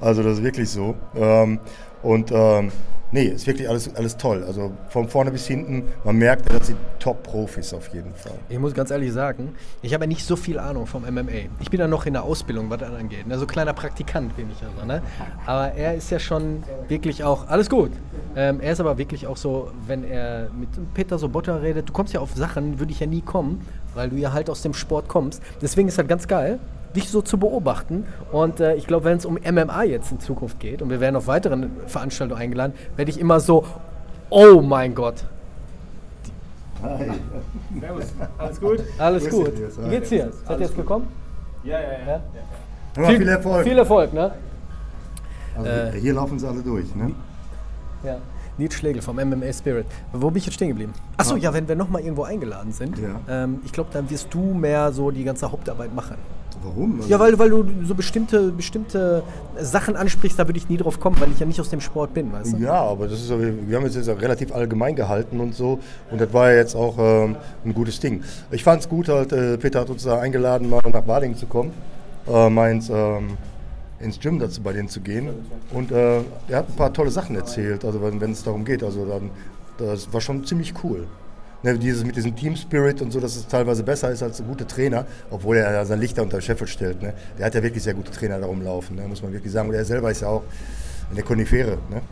Also 0.00 0.22
das 0.22 0.38
ist 0.38 0.44
wirklich 0.44 0.68
so. 0.68 0.94
Ähm, 1.14 1.60
und 2.06 2.30
ähm, 2.30 2.70
nee, 3.10 3.24
ist 3.24 3.48
wirklich 3.48 3.68
alles, 3.68 3.92
alles 3.96 4.16
toll. 4.16 4.44
Also 4.46 4.72
von 4.90 5.08
vorne 5.08 5.32
bis 5.32 5.46
hinten, 5.48 5.88
man 6.04 6.16
merkt, 6.16 6.52
das 6.52 6.68
sind 6.68 6.78
Top-Profis 7.00 7.74
auf 7.74 7.92
jeden 7.92 8.14
Fall. 8.14 8.38
Ich 8.48 8.60
muss 8.60 8.74
ganz 8.74 8.92
ehrlich 8.92 9.12
sagen, 9.12 9.56
ich 9.82 9.92
habe 9.92 10.04
ja 10.04 10.08
nicht 10.08 10.24
so 10.24 10.36
viel 10.36 10.60
Ahnung 10.60 10.86
vom 10.86 11.02
MMA. 11.02 11.50
Ich 11.58 11.68
bin 11.68 11.80
ja 11.80 11.88
noch 11.88 12.06
in 12.06 12.12
der 12.12 12.22
Ausbildung, 12.22 12.70
was 12.70 12.78
das 12.78 12.92
angeht. 12.92 13.26
Ne? 13.26 13.36
So 13.38 13.46
kleiner 13.46 13.72
Praktikant 13.72 14.36
bin 14.36 14.48
ich 14.52 14.62
also. 14.62 14.86
Ne? 14.86 15.02
Aber 15.46 15.72
er 15.72 15.94
ist 15.94 16.08
ja 16.10 16.20
schon 16.20 16.62
wirklich 16.86 17.24
auch, 17.24 17.48
alles 17.48 17.68
gut. 17.68 17.90
Ähm, 18.36 18.60
er 18.60 18.72
ist 18.72 18.80
aber 18.80 18.98
wirklich 18.98 19.26
auch 19.26 19.36
so, 19.36 19.72
wenn 19.88 20.04
er 20.04 20.48
mit 20.50 20.68
Peter 20.94 21.18
Sobotta 21.18 21.56
redet, 21.56 21.88
du 21.88 21.92
kommst 21.92 22.14
ja 22.14 22.20
auf 22.20 22.36
Sachen, 22.36 22.78
würde 22.78 22.92
ich 22.92 23.00
ja 23.00 23.06
nie 23.06 23.22
kommen, 23.22 23.66
weil 23.94 24.10
du 24.10 24.16
ja 24.16 24.32
halt 24.32 24.48
aus 24.48 24.62
dem 24.62 24.74
Sport 24.74 25.08
kommst. 25.08 25.42
Deswegen 25.60 25.88
ist 25.88 25.98
das 25.98 26.06
ganz 26.06 26.28
geil, 26.28 26.60
dich 26.96 27.10
so 27.10 27.22
zu 27.22 27.38
beobachten. 27.38 28.04
Und 28.32 28.58
äh, 28.60 28.74
ich 28.74 28.86
glaube, 28.86 29.04
wenn 29.04 29.18
es 29.18 29.24
um 29.26 29.34
MMA 29.34 29.84
jetzt 29.84 30.10
in 30.10 30.18
Zukunft 30.20 30.58
geht 30.58 30.82
und 30.82 30.90
wir 30.90 31.00
werden 31.00 31.14
auf 31.16 31.26
weiteren 31.28 31.70
Veranstaltungen 31.86 32.40
eingeladen, 32.40 32.72
werde 32.96 33.10
ich 33.10 33.20
immer 33.20 33.38
so, 33.40 33.64
oh 34.30 34.60
mein 34.62 34.94
Gott, 34.94 35.24
Alles 38.38 38.60
gut? 38.60 38.80
alles 38.98 39.22
Grüß 39.24 39.32
gut. 39.34 39.46
dich, 39.48 39.58
Nils. 39.60 39.78
Wie 39.84 39.88
geht's 39.90 40.08
dir? 40.08 40.32
Seid 40.46 40.58
ihr 40.60 40.66
jetzt 40.66 40.76
gekommen? 40.76 41.06
Ja, 41.64 41.80
ja, 41.80 41.86
ja. 42.06 42.20
Ja, 43.02 43.08
viel, 43.08 43.28
Erfolg. 43.28 43.64
Viel 43.64 43.78
Erfolg, 43.78 44.12
ne? 44.12 44.32
Also, 45.56 45.68
Äh, 45.68 45.92
hier 46.00 46.14
laufen 46.14 46.38
sie 46.38 46.46
alle 46.48 46.60
durch. 46.62 46.94
Ne? 46.94 47.12
Ja. 48.04 48.18
Nils 48.58 48.74
Schlegel 48.74 49.02
vom 49.02 49.16
MMA 49.16 49.52
Spirit. 49.52 49.86
Wo 50.12 50.28
bin 50.30 50.38
ich 50.38 50.46
jetzt 50.46 50.54
stehen 50.54 50.68
geblieben? 50.68 50.92
Achso, 51.16 51.36
ja, 51.36 51.52
wenn 51.52 51.68
wir 51.68 51.76
nochmal 51.76 52.02
irgendwo 52.02 52.24
eingeladen 52.24 52.72
sind, 52.72 52.98
Ja. 52.98 53.20
ähm, 53.28 53.60
ich 53.64 53.72
glaube, 53.72 53.90
dann 53.92 54.08
wirst 54.08 54.32
du 54.32 54.40
mehr 54.54 54.92
so 54.92 55.10
die 55.10 55.24
ganze 55.24 55.50
Hauptarbeit 55.50 55.94
machen. 55.94 56.16
Warum? 56.66 56.96
Also, 56.96 57.08
Ja, 57.08 57.18
weil, 57.18 57.38
weil 57.38 57.50
du 57.50 57.64
so 57.84 57.94
bestimmte, 57.94 58.50
bestimmte 58.50 59.22
Sachen 59.60 59.96
ansprichst, 59.96 60.38
da 60.38 60.46
würde 60.46 60.58
ich 60.58 60.68
nie 60.68 60.76
drauf 60.76 60.98
kommen, 61.00 61.20
weil 61.20 61.30
ich 61.30 61.38
ja 61.38 61.46
nicht 61.46 61.60
aus 61.60 61.70
dem 61.70 61.80
Sport 61.80 62.14
bin, 62.14 62.32
weißt 62.32 62.54
du? 62.54 62.56
Ja, 62.58 62.74
aber 62.74 63.08
das 63.08 63.20
ist, 63.20 63.30
wir 63.30 63.76
haben 63.76 63.86
es 63.86 63.94
jetzt 63.94 64.08
relativ 64.08 64.52
allgemein 64.54 64.96
gehalten 64.96 65.40
und 65.40 65.54
so. 65.54 65.78
Und 66.10 66.20
das 66.20 66.32
war 66.32 66.50
ja 66.50 66.58
jetzt 66.58 66.74
auch 66.74 66.96
ähm, 66.98 67.36
ein 67.64 67.74
gutes 67.74 68.00
Ding. 68.00 68.22
Ich 68.50 68.64
fand 68.64 68.82
es 68.82 68.88
gut, 68.88 69.08
halt, 69.08 69.32
äh, 69.32 69.56
Peter 69.58 69.80
hat 69.80 69.90
uns 69.90 70.02
da 70.02 70.18
eingeladen, 70.18 70.68
mal 70.68 70.80
nach 70.92 71.02
Bading 71.02 71.36
zu 71.36 71.46
kommen. 71.46 71.72
Äh, 72.28 72.50
meins, 72.50 72.90
ähm, 72.90 73.36
ins 74.00 74.18
Gym 74.20 74.38
dazu 74.38 74.62
bei 74.62 74.72
denen 74.72 74.88
zu 74.88 75.00
gehen. 75.00 75.28
Und 75.72 75.90
äh, 75.92 76.18
er 76.48 76.58
hat 76.58 76.68
ein 76.68 76.76
paar 76.76 76.92
tolle 76.92 77.10
Sachen 77.10 77.36
erzählt, 77.36 77.84
also 77.84 78.02
wenn 78.02 78.20
wenn 78.20 78.32
es 78.32 78.42
darum 78.42 78.64
geht. 78.64 78.82
Also 78.82 79.06
dann, 79.06 79.30
das 79.78 80.12
war 80.12 80.20
schon 80.20 80.44
ziemlich 80.44 80.74
cool. 80.84 81.06
Ne, 81.66 81.76
dieses 81.76 82.04
mit 82.04 82.14
diesem 82.14 82.36
Team 82.36 82.54
Spirit 82.54 83.02
und 83.02 83.10
so, 83.10 83.18
dass 83.18 83.34
es 83.34 83.48
teilweise 83.48 83.82
besser 83.82 84.12
ist 84.12 84.22
als 84.22 84.40
ein 84.40 84.46
guter 84.46 84.68
Trainer, 84.68 85.04
obwohl 85.32 85.56
er 85.56 85.72
ja 85.72 85.84
sein 85.84 85.98
Lichter 85.98 86.22
unter 86.22 86.40
Scheffel 86.40 86.68
stellt. 86.68 87.02
Ne? 87.02 87.12
Der 87.36 87.46
hat 87.46 87.56
ja 87.56 87.62
wirklich 87.64 87.82
sehr 87.82 87.94
gute 87.94 88.12
Trainer 88.12 88.38
da 88.38 88.46
rumlaufen, 88.46 88.94
ne? 88.94 89.02
muss 89.08 89.20
man 89.20 89.32
wirklich 89.32 89.52
sagen. 89.52 89.68
Und 89.68 89.74
er 89.74 89.84
selber 89.84 90.12
ist 90.12 90.20
ja 90.20 90.28
auch 90.28 90.44
eine 91.10 91.24
Konifere. 91.24 91.78
Ne? 91.90 92.02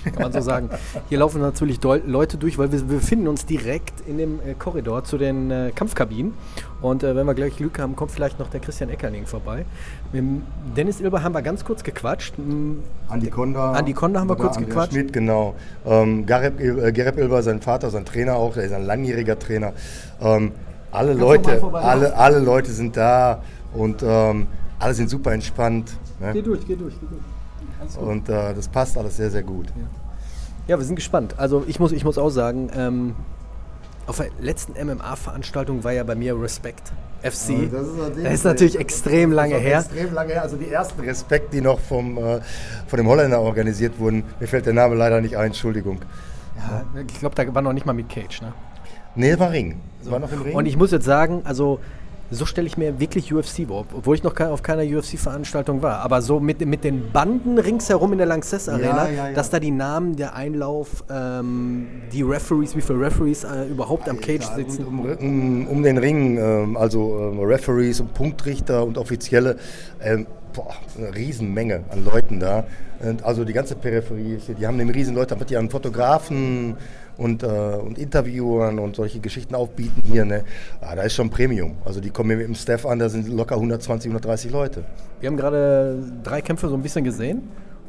Kann 0.12 0.22
man 0.22 0.32
so 0.32 0.40
sagen. 0.40 0.70
Hier 1.08 1.18
laufen 1.18 1.40
natürlich 1.40 1.82
Leute 1.82 2.36
durch, 2.38 2.58
weil 2.58 2.72
wir, 2.72 2.80
wir 2.88 2.98
befinden 2.98 3.28
uns 3.28 3.46
direkt 3.46 4.00
in 4.06 4.18
dem 4.18 4.40
äh, 4.40 4.54
Korridor 4.54 5.04
zu 5.04 5.18
den 5.18 5.50
äh, 5.50 5.72
Kampfkabinen. 5.74 6.34
Und 6.80 7.02
äh, 7.02 7.14
wenn 7.14 7.26
wir 7.26 7.34
gleich 7.34 7.56
Glück 7.56 7.78
haben, 7.78 7.94
kommt 7.96 8.10
vielleicht 8.10 8.38
noch 8.38 8.48
der 8.48 8.60
Christian 8.60 8.90
Eckerling 8.90 9.26
vorbei. 9.26 9.66
Mit 10.12 10.22
dem 10.22 10.42
Dennis 10.76 11.00
Ilber 11.00 11.22
haben 11.22 11.34
wir 11.34 11.42
ganz 11.42 11.64
kurz 11.64 11.84
gequatscht. 11.84 12.38
Mm, 12.38 12.78
Andi 13.08 13.28
Konda. 13.28 13.72
Andi 13.72 13.92
Konda 13.92 14.20
haben 14.20 14.28
wir 14.28 14.36
kurz 14.36 14.56
Andreas 14.56 14.68
gequatscht. 14.68 14.92
Schmidt, 14.92 15.12
genau. 15.12 15.54
Ähm, 15.84 16.24
Gareb, 16.24 16.58
äh, 16.60 16.92
Gereb 16.92 17.18
Ilber, 17.18 17.42
sein 17.42 17.60
Vater, 17.60 17.90
sein 17.90 18.04
Trainer 18.04 18.36
auch, 18.36 18.54
der 18.54 18.64
ist 18.64 18.72
ein 18.72 18.84
langjähriger 18.84 19.38
Trainer. 19.38 19.72
Ähm, 20.20 20.52
alle 20.90 21.12
Leute, 21.12 21.62
alle, 21.72 22.16
alle 22.16 22.38
Leute 22.40 22.72
sind 22.72 22.96
da 22.96 23.42
und 23.74 24.02
ähm, 24.02 24.46
alle 24.78 24.94
sind 24.94 25.10
super 25.10 25.32
entspannt. 25.32 25.92
Ne? 26.18 26.32
durch, 26.42 26.66
geh 26.66 26.74
durch, 26.74 26.94
geh 26.98 27.06
durch. 27.06 27.22
Und 28.00 28.28
äh, 28.28 28.54
das 28.54 28.68
passt 28.68 28.96
alles 28.98 29.16
sehr, 29.16 29.30
sehr 29.30 29.42
gut. 29.42 29.66
Ja, 30.66 30.78
wir 30.78 30.84
sind 30.84 30.96
gespannt. 30.96 31.34
Also 31.38 31.64
ich 31.66 31.80
muss, 31.80 31.92
ich 31.92 32.04
muss 32.04 32.18
auch 32.18 32.30
sagen, 32.30 32.70
ähm, 32.76 33.14
auf 34.06 34.16
der 34.18 34.28
letzten 34.40 34.72
MMA-Veranstaltung 34.72 35.84
war 35.84 35.92
ja 35.92 36.04
bei 36.04 36.14
mir 36.14 36.40
Respect 36.40 36.92
FC. 37.22 37.70
das 37.70 38.16
ist 38.16 38.44
natürlich 38.44 38.78
extrem 38.78 39.32
lange 39.32 39.54
Das 39.54 39.62
ist 39.62 39.66
her. 39.68 39.78
Extrem 39.78 40.14
lange 40.14 40.32
her. 40.32 40.42
Also 40.42 40.56
die 40.56 40.70
ersten 40.70 41.00
Respekt, 41.02 41.52
die 41.52 41.60
noch 41.60 41.78
vom, 41.78 42.16
äh, 42.18 42.40
von 42.86 42.96
dem 42.96 43.06
Holländer 43.06 43.40
organisiert 43.40 43.98
wurden. 43.98 44.24
Mir 44.38 44.46
fällt 44.46 44.66
der 44.66 44.72
Name 44.72 44.94
leider 44.94 45.20
nicht 45.20 45.36
ein, 45.36 45.48
Entschuldigung. 45.48 45.98
Ja, 46.56 46.84
ich 47.06 47.18
glaube, 47.18 47.34
da 47.34 47.54
war 47.54 47.62
noch 47.62 47.72
nicht 47.72 47.86
mal 47.86 47.92
mit 47.92 48.08
Cage. 48.08 48.42
Ne? 48.42 48.52
Nee, 49.14 49.38
war 49.38 49.50
Ring. 49.50 49.80
War 50.04 50.18
noch 50.18 50.32
im 50.32 50.42
Ring. 50.42 50.54
Und 50.54 50.66
ich 50.66 50.76
muss 50.76 50.90
jetzt 50.92 51.04
sagen, 51.04 51.42
also 51.44 51.80
so 52.30 52.46
stelle 52.46 52.66
ich 52.66 52.76
mir 52.76 53.00
wirklich 53.00 53.32
UFC 53.34 53.66
vor, 53.66 53.86
obwohl 53.94 54.14
ich 54.16 54.22
noch 54.22 54.34
ke- 54.34 54.48
auf 54.50 54.62
keiner 54.62 54.82
UFC-Veranstaltung 54.82 55.82
war. 55.82 55.98
Aber 56.00 56.22
so 56.22 56.38
mit, 56.40 56.64
mit 56.64 56.84
den 56.84 57.10
Banden 57.12 57.58
ringsherum 57.58 58.12
in 58.12 58.18
der 58.18 58.26
Lanxess 58.26 58.68
Arena, 58.68 59.08
ja, 59.08 59.28
ja. 59.28 59.32
dass 59.32 59.50
da 59.50 59.58
die 59.58 59.70
Namen, 59.70 60.16
der 60.16 60.34
Einlauf, 60.34 61.04
ähm, 61.10 61.88
die 62.12 62.22
Referees, 62.22 62.76
wie 62.76 62.80
viele 62.80 63.00
Referees 63.00 63.44
äh, 63.44 63.66
überhaupt 63.68 64.08
am 64.08 64.20
Cage 64.20 64.44
Ja, 64.44 64.54
sitzen. 64.54 64.84
Um, 64.86 65.00
um, 65.00 65.66
um 65.66 65.82
den 65.82 65.98
Ring, 65.98 66.38
ähm, 66.38 66.76
also 66.76 67.18
ähm, 67.18 67.40
Referees 67.40 68.00
und 68.00 68.14
Punktrichter 68.14 68.84
und 68.84 68.96
Offizielle, 68.96 69.56
ähm, 70.02 70.26
boah, 70.52 70.74
eine 70.98 71.14
Riesenmenge 71.14 71.84
an 71.90 72.04
Leuten 72.04 72.40
da. 72.40 72.64
Und 73.00 73.24
also 73.24 73.44
die 73.44 73.52
ganze 73.54 73.76
Peripherie 73.76 74.38
die 74.58 74.66
haben 74.66 74.76
den 74.78 74.90
riesen 74.90 75.14
Leute, 75.14 75.36
die 75.48 75.56
an 75.56 75.70
Fotografen 75.70 76.76
und, 77.20 77.42
äh, 77.42 77.46
und 77.46 77.98
Interviewern 77.98 78.78
und 78.78 78.96
solche 78.96 79.20
Geschichten 79.20 79.54
aufbieten 79.54 80.02
hier. 80.04 80.24
Ne? 80.24 80.42
Ah, 80.80 80.96
da 80.96 81.02
ist 81.02 81.14
schon 81.14 81.28
Premium. 81.28 81.76
Also 81.84 82.00
die 82.00 82.10
kommen 82.10 82.30
hier 82.30 82.38
mit 82.38 82.46
dem 82.46 82.54
Staff 82.54 82.86
an, 82.86 82.98
da 82.98 83.08
sind 83.08 83.28
locker 83.28 83.56
120, 83.56 84.10
130 84.10 84.50
Leute. 84.50 84.84
Wir 85.20 85.28
haben 85.28 85.36
gerade 85.36 86.02
drei 86.24 86.40
Kämpfe 86.40 86.68
so 86.68 86.74
ein 86.74 86.82
bisschen 86.82 87.04
gesehen. 87.04 87.42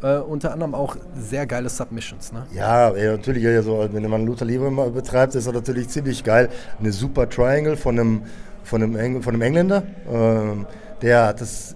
Äh, 0.03 0.17
unter 0.17 0.51
anderem 0.51 0.75
auch 0.75 0.97
sehr 1.15 1.45
geile 1.45 1.69
Submissions. 1.69 2.33
Ne? 2.33 2.45
Ja, 2.53 2.89
ey, 2.89 3.07
natürlich, 3.15 3.43
ja, 3.43 3.61
so, 3.61 3.87
wenn 3.91 4.09
man 4.09 4.25
Luther 4.25 4.45
Libre 4.45 4.69
mal 4.69 4.89
betreibt, 4.89 5.35
ist 5.35 5.47
das 5.47 5.53
natürlich 5.53 5.87
ziemlich 5.89 6.23
geil. 6.23 6.49
Eine 6.79 6.91
super 6.91 7.29
Triangle 7.29 7.77
von 7.77 7.99
einem, 7.99 8.23
von 8.63 8.83
einem, 8.83 8.95
Eng, 8.97 9.21
von 9.21 9.35
einem 9.35 9.43
Engländer. 9.43 9.83
Ähm, 10.11 10.65
der 11.01 11.27
hat 11.27 11.41
das 11.41 11.75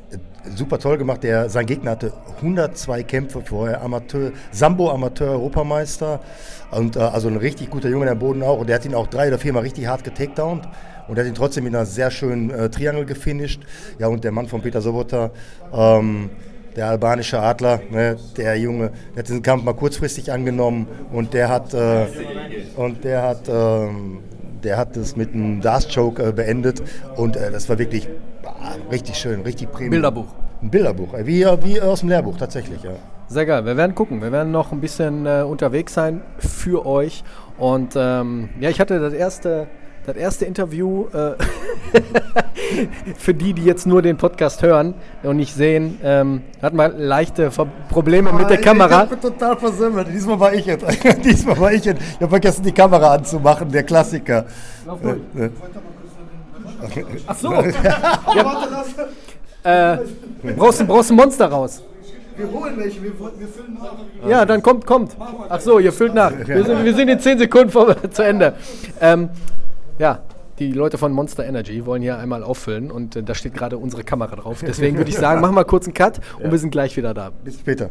super 0.54 0.80
toll 0.80 0.98
gemacht. 0.98 1.24
Der, 1.24 1.50
sein 1.50 1.66
Gegner 1.66 1.92
hatte 1.92 2.14
102 2.38 3.04
Kämpfe 3.04 3.42
vorher, 3.42 3.82
Amateur, 3.82 4.32
Sambo-Amateur-Europameister. 4.52 6.20
Und 6.72 6.96
äh, 6.96 7.00
also 7.00 7.28
ein 7.28 7.38
richtig 7.38 7.70
guter 7.70 7.90
Junge, 7.90 8.06
der 8.06 8.16
Boden 8.16 8.44
auch. 8.44 8.60
Und 8.60 8.68
der 8.68 8.76
hat 8.76 8.86
ihn 8.86 8.96
auch 8.96 9.08
drei 9.08 9.28
oder 9.28 9.38
viermal 9.38 9.64
richtig 9.64 9.88
hart 9.88 10.04
getakedownt. 10.04 10.68
Und 11.08 11.18
er 11.18 11.24
hat 11.24 11.30
ihn 11.30 11.36
trotzdem 11.36 11.64
mit 11.64 11.76
einer 11.76 11.86
sehr 11.86 12.12
schönen 12.12 12.50
äh, 12.50 12.70
Triangle 12.70 13.06
gefinisht. 13.06 13.62
Ja, 14.00 14.08
und 14.08 14.24
der 14.24 14.32
Mann 14.32 14.48
von 14.48 14.62
Peter 14.62 14.82
Sobota, 14.82 15.32
ähm, 15.74 16.30
der 16.76 16.90
albanische 16.90 17.40
Adler, 17.40 17.82
ne, 17.90 18.18
der 18.38 18.58
Junge, 18.58 18.92
der 19.14 19.20
hat 19.20 19.28
diesen 19.28 19.42
Kampf 19.42 19.64
mal 19.64 19.74
kurzfristig 19.74 20.32
angenommen 20.32 20.88
und 21.12 21.34
der 21.34 21.50
hat, 21.50 21.74
äh, 21.74 22.08
und 22.76 23.04
der 23.04 23.22
hat, 23.22 23.48
ähm, 23.48 24.20
der 24.64 24.78
hat 24.78 24.98
das 24.98 25.16
mit 25.16 25.34
einem 25.34 25.62
Dast-Choke 25.62 26.22
äh, 26.22 26.32
beendet 26.32 26.82
und 27.16 27.38
äh, 27.38 27.52
das 27.52 27.70
war 27.70 27.78
wirklich 27.80 28.10
richtig 28.92 29.16
schön, 29.16 29.42
richtig 29.42 29.72
Premium. 29.72 29.92
Bilderbuch. 29.92 30.28
Ein 30.62 30.70
Bilderbuch, 30.70 31.14
äh, 31.14 31.26
wie, 31.26 31.46
wie 31.64 31.82
aus 31.82 32.00
dem 32.00 32.10
Lehrbuch 32.10 32.38
tatsächlich, 32.38 32.84
ja. 32.84 32.92
Sehr 33.28 33.46
geil. 33.46 33.66
Wir 33.66 33.76
werden 33.76 33.96
gucken. 33.96 34.22
Wir 34.22 34.32
werden 34.32 34.52
noch 34.52 34.72
ein 34.72 34.82
bisschen 34.82 35.26
äh, 35.26 35.42
unterwegs 35.42 35.94
sein 35.94 36.22
für 36.38 36.86
euch. 36.86 37.24
Und 37.58 37.94
ähm, 37.96 38.50
ja, 38.60 38.70
ich 38.70 38.80
hatte 38.80 39.00
das 39.00 39.14
erste 39.14 39.68
Das 40.06 40.16
erste 40.16 40.46
Interview 40.46 41.08
äh, 41.14 41.34
für 43.18 43.34
die, 43.34 43.54
die 43.54 43.64
jetzt 43.64 43.88
nur 43.88 44.04
den 44.04 44.18
Podcast 44.18 44.62
hören 44.62 44.94
und 45.24 45.38
nicht 45.38 45.56
sehen, 45.56 46.00
ähm, 46.04 46.44
hat 46.62 46.76
mal 46.76 46.94
leichte 46.96 47.50
Ver 47.50 47.66
Probleme 47.90 48.32
mit 48.32 48.48
der 48.48 48.62
Kamera. 48.62 49.06
Ich 49.06 49.10
bin 49.10 49.22
total 49.22 49.58
versemmelt. 49.58 50.08
Diesmal 50.14 50.40
war 50.40 50.54
ich 50.54 50.68
jetzt. 50.68 50.86
Diesmal 51.26 51.60
war 51.60 51.74
ich 51.74 51.86
jetzt. 51.86 52.02
Ich 52.02 52.22
habe 52.22 52.30
vergessen, 52.30 52.64
die 52.64 52.72
Kamera 52.72 53.16
anzumachen, 53.16 53.72
der 53.72 53.82
Klassiker. 53.82 54.46
Äh, 55.04 55.46
äh. 55.46 55.50
Ach 57.28 57.38
so. 57.38 57.54
ja. 58.34 58.84
äh, 59.64 59.98
brauchst, 60.56 60.82
du- 60.82 60.86
brauchst 60.86 61.12
ein 61.12 61.16
Monster 61.16 61.48
raus. 61.48 61.82
Wir 62.38 62.52
holen 62.52 62.78
welche, 62.78 63.02
wir, 63.02 63.12
wir 63.18 63.48
füllen 63.48 63.78
nach. 63.80 64.30
Ja, 64.30 64.46
dann 64.46 64.62
kommt, 64.62 64.86
kommt. 64.86 65.16
Ach 65.48 65.62
so, 65.62 65.80
ihr 65.80 65.94
füllt 65.94 66.14
nach. 66.14 66.34
Wir 66.46 66.66
sind, 66.66 66.84
wir 66.84 66.94
sind 66.94 67.08
in 67.08 67.20
10 67.20 67.40
Sekunden 67.40 67.70
vor, 67.70 67.96
zu 68.12 68.24
Ende. 68.24 68.54
Ähm, 69.00 69.30
ja, 69.98 70.20
die 70.60 70.72
Leute 70.74 70.98
von 70.98 71.14
Monster 71.14 71.46
Energy 71.46 71.86
wollen 71.86 72.02
hier 72.02 72.18
einmal 72.18 72.44
auffüllen 72.44 72.92
und 72.92 73.16
äh, 73.16 73.24
da 73.24 73.36
steht 73.36 73.54
gerade 73.54 73.78
unsere 73.78 74.04
Kamera 74.04 74.36
drauf. 74.36 74.60
Deswegen 74.66 74.98
würde 74.98 75.10
ich 75.10 75.18
sagen, 75.18 75.40
machen 75.42 75.56
wir 75.56 75.64
kurz 75.64 75.86
einen 75.86 75.94
Cut 75.94 76.20
und 76.42 76.52
wir 76.52 76.60
sind 76.60 76.72
gleich 76.72 76.98
wieder 76.98 77.14
da. 77.14 77.32
Bis 77.44 77.56
später. 77.60 77.90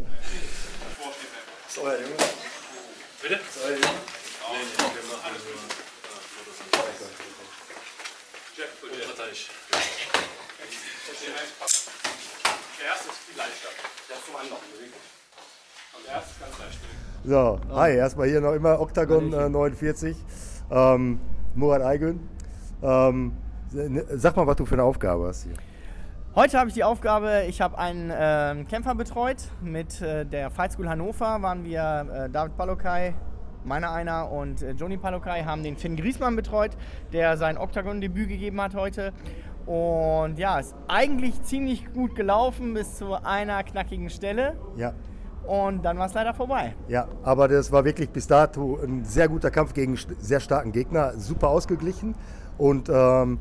So, 17.25 17.59
hi, 17.71 17.97
erstmal 17.97 18.29
hier 18.29 18.41
noch 18.41 18.53
immer 18.53 18.79
Octagon 18.81 19.33
äh, 19.33 19.49
49. 19.49 20.17
Ähm, 20.71 21.21
Murat 21.55 21.83
Aygün. 21.83 22.29
Ähm, 22.83 23.33
sag 24.15 24.37
mal, 24.37 24.47
was 24.47 24.57
du 24.57 24.67
für 24.67 24.75
eine 24.75 24.83
Aufgabe 24.83 25.29
hast 25.29 25.45
hier. 25.45 25.55
Heute 26.35 26.59
habe 26.59 26.69
ich 26.69 26.75
die 26.75 26.85
Aufgabe, 26.85 27.45
ich 27.49 27.61
habe 27.61 27.79
einen 27.79 28.13
ähm, 28.15 28.69
Kämpfer 28.69 28.95
betreut. 28.95 29.39
Mit 29.63 30.03
äh, 30.03 30.27
der 30.27 30.51
Fight 30.51 30.73
School 30.73 30.89
Hannover 30.89 31.41
waren 31.41 31.65
wir 31.65 32.07
äh, 32.13 32.29
David 32.31 32.57
Palokai, 32.57 33.15
meiner 33.65 33.93
einer, 33.93 34.31
und 34.31 34.63
äh, 34.63 34.73
Joni 34.73 34.97
Palokai 34.97 35.45
haben 35.45 35.63
den 35.63 35.77
Finn 35.77 35.97
Griesmann 35.97 36.37
betreut, 36.37 36.73
der 37.13 37.37
sein 37.37 37.59
Octagon-Debüt 37.59 38.29
gegeben 38.29 38.61
hat 38.61 38.75
heute. 38.75 39.13
Und 39.67 40.39
ja, 40.39 40.59
ist 40.59 40.75
eigentlich 40.89 41.43
ziemlich 41.43 41.93
gut 41.93 42.15
gelaufen 42.15 42.75
bis 42.75 42.97
zu 42.97 43.15
einer 43.25 43.63
knackigen 43.65 44.11
Stelle. 44.11 44.57
Ja, 44.77 44.93
Und 45.47 45.85
dann 45.85 45.99
war 45.99 46.07
es 46.07 46.15
leider 46.15 46.35
vorbei. 46.35 46.75
ja, 46.89 47.07
aber 47.23 47.49
das 47.49 47.73
war 47.73 47.85
wirklich 47.85 48.11
bis 48.11 48.27
dato 48.27 48.79
ein 48.83 49.05
sehr 49.05 49.29
guter 49.29 49.51
Kampf 49.51 49.73
gegen 49.75 49.97
sehr 50.19 50.41
starken 50.41 50.73
Gegner, 50.73 51.13
super 51.17 51.49
ausgeglichen. 51.49 52.15
Und 52.59 52.89
ähm, 52.91 53.39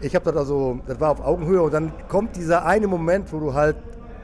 ich 0.00 0.14
habe 0.14 0.26
das 0.26 0.36
also, 0.36 0.80
das 0.86 1.00
war 1.00 1.10
auf 1.10 1.20
Augenhöhe 1.20 1.62
und 1.62 1.72
dann 1.72 1.92
kommt 2.08 2.36
dieser 2.36 2.64
eine 2.66 2.86
Moment, 2.86 3.32
wo 3.32 3.38
du 3.40 3.54
halt 3.54 3.76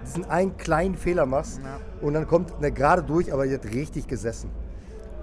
diesen 0.05 0.29
einen 0.31 0.57
kleinen 0.57 0.97
Fehler 0.97 1.27
machst 1.27 1.61
und 2.01 2.15
dann 2.15 2.27
kommt 2.27 2.55
eine 2.57 2.73
gerade 2.73 3.03
durch, 3.03 3.33
aber 3.33 3.45
jetzt 3.47 3.73
richtig 3.73 4.07
gesessen. 4.07 4.51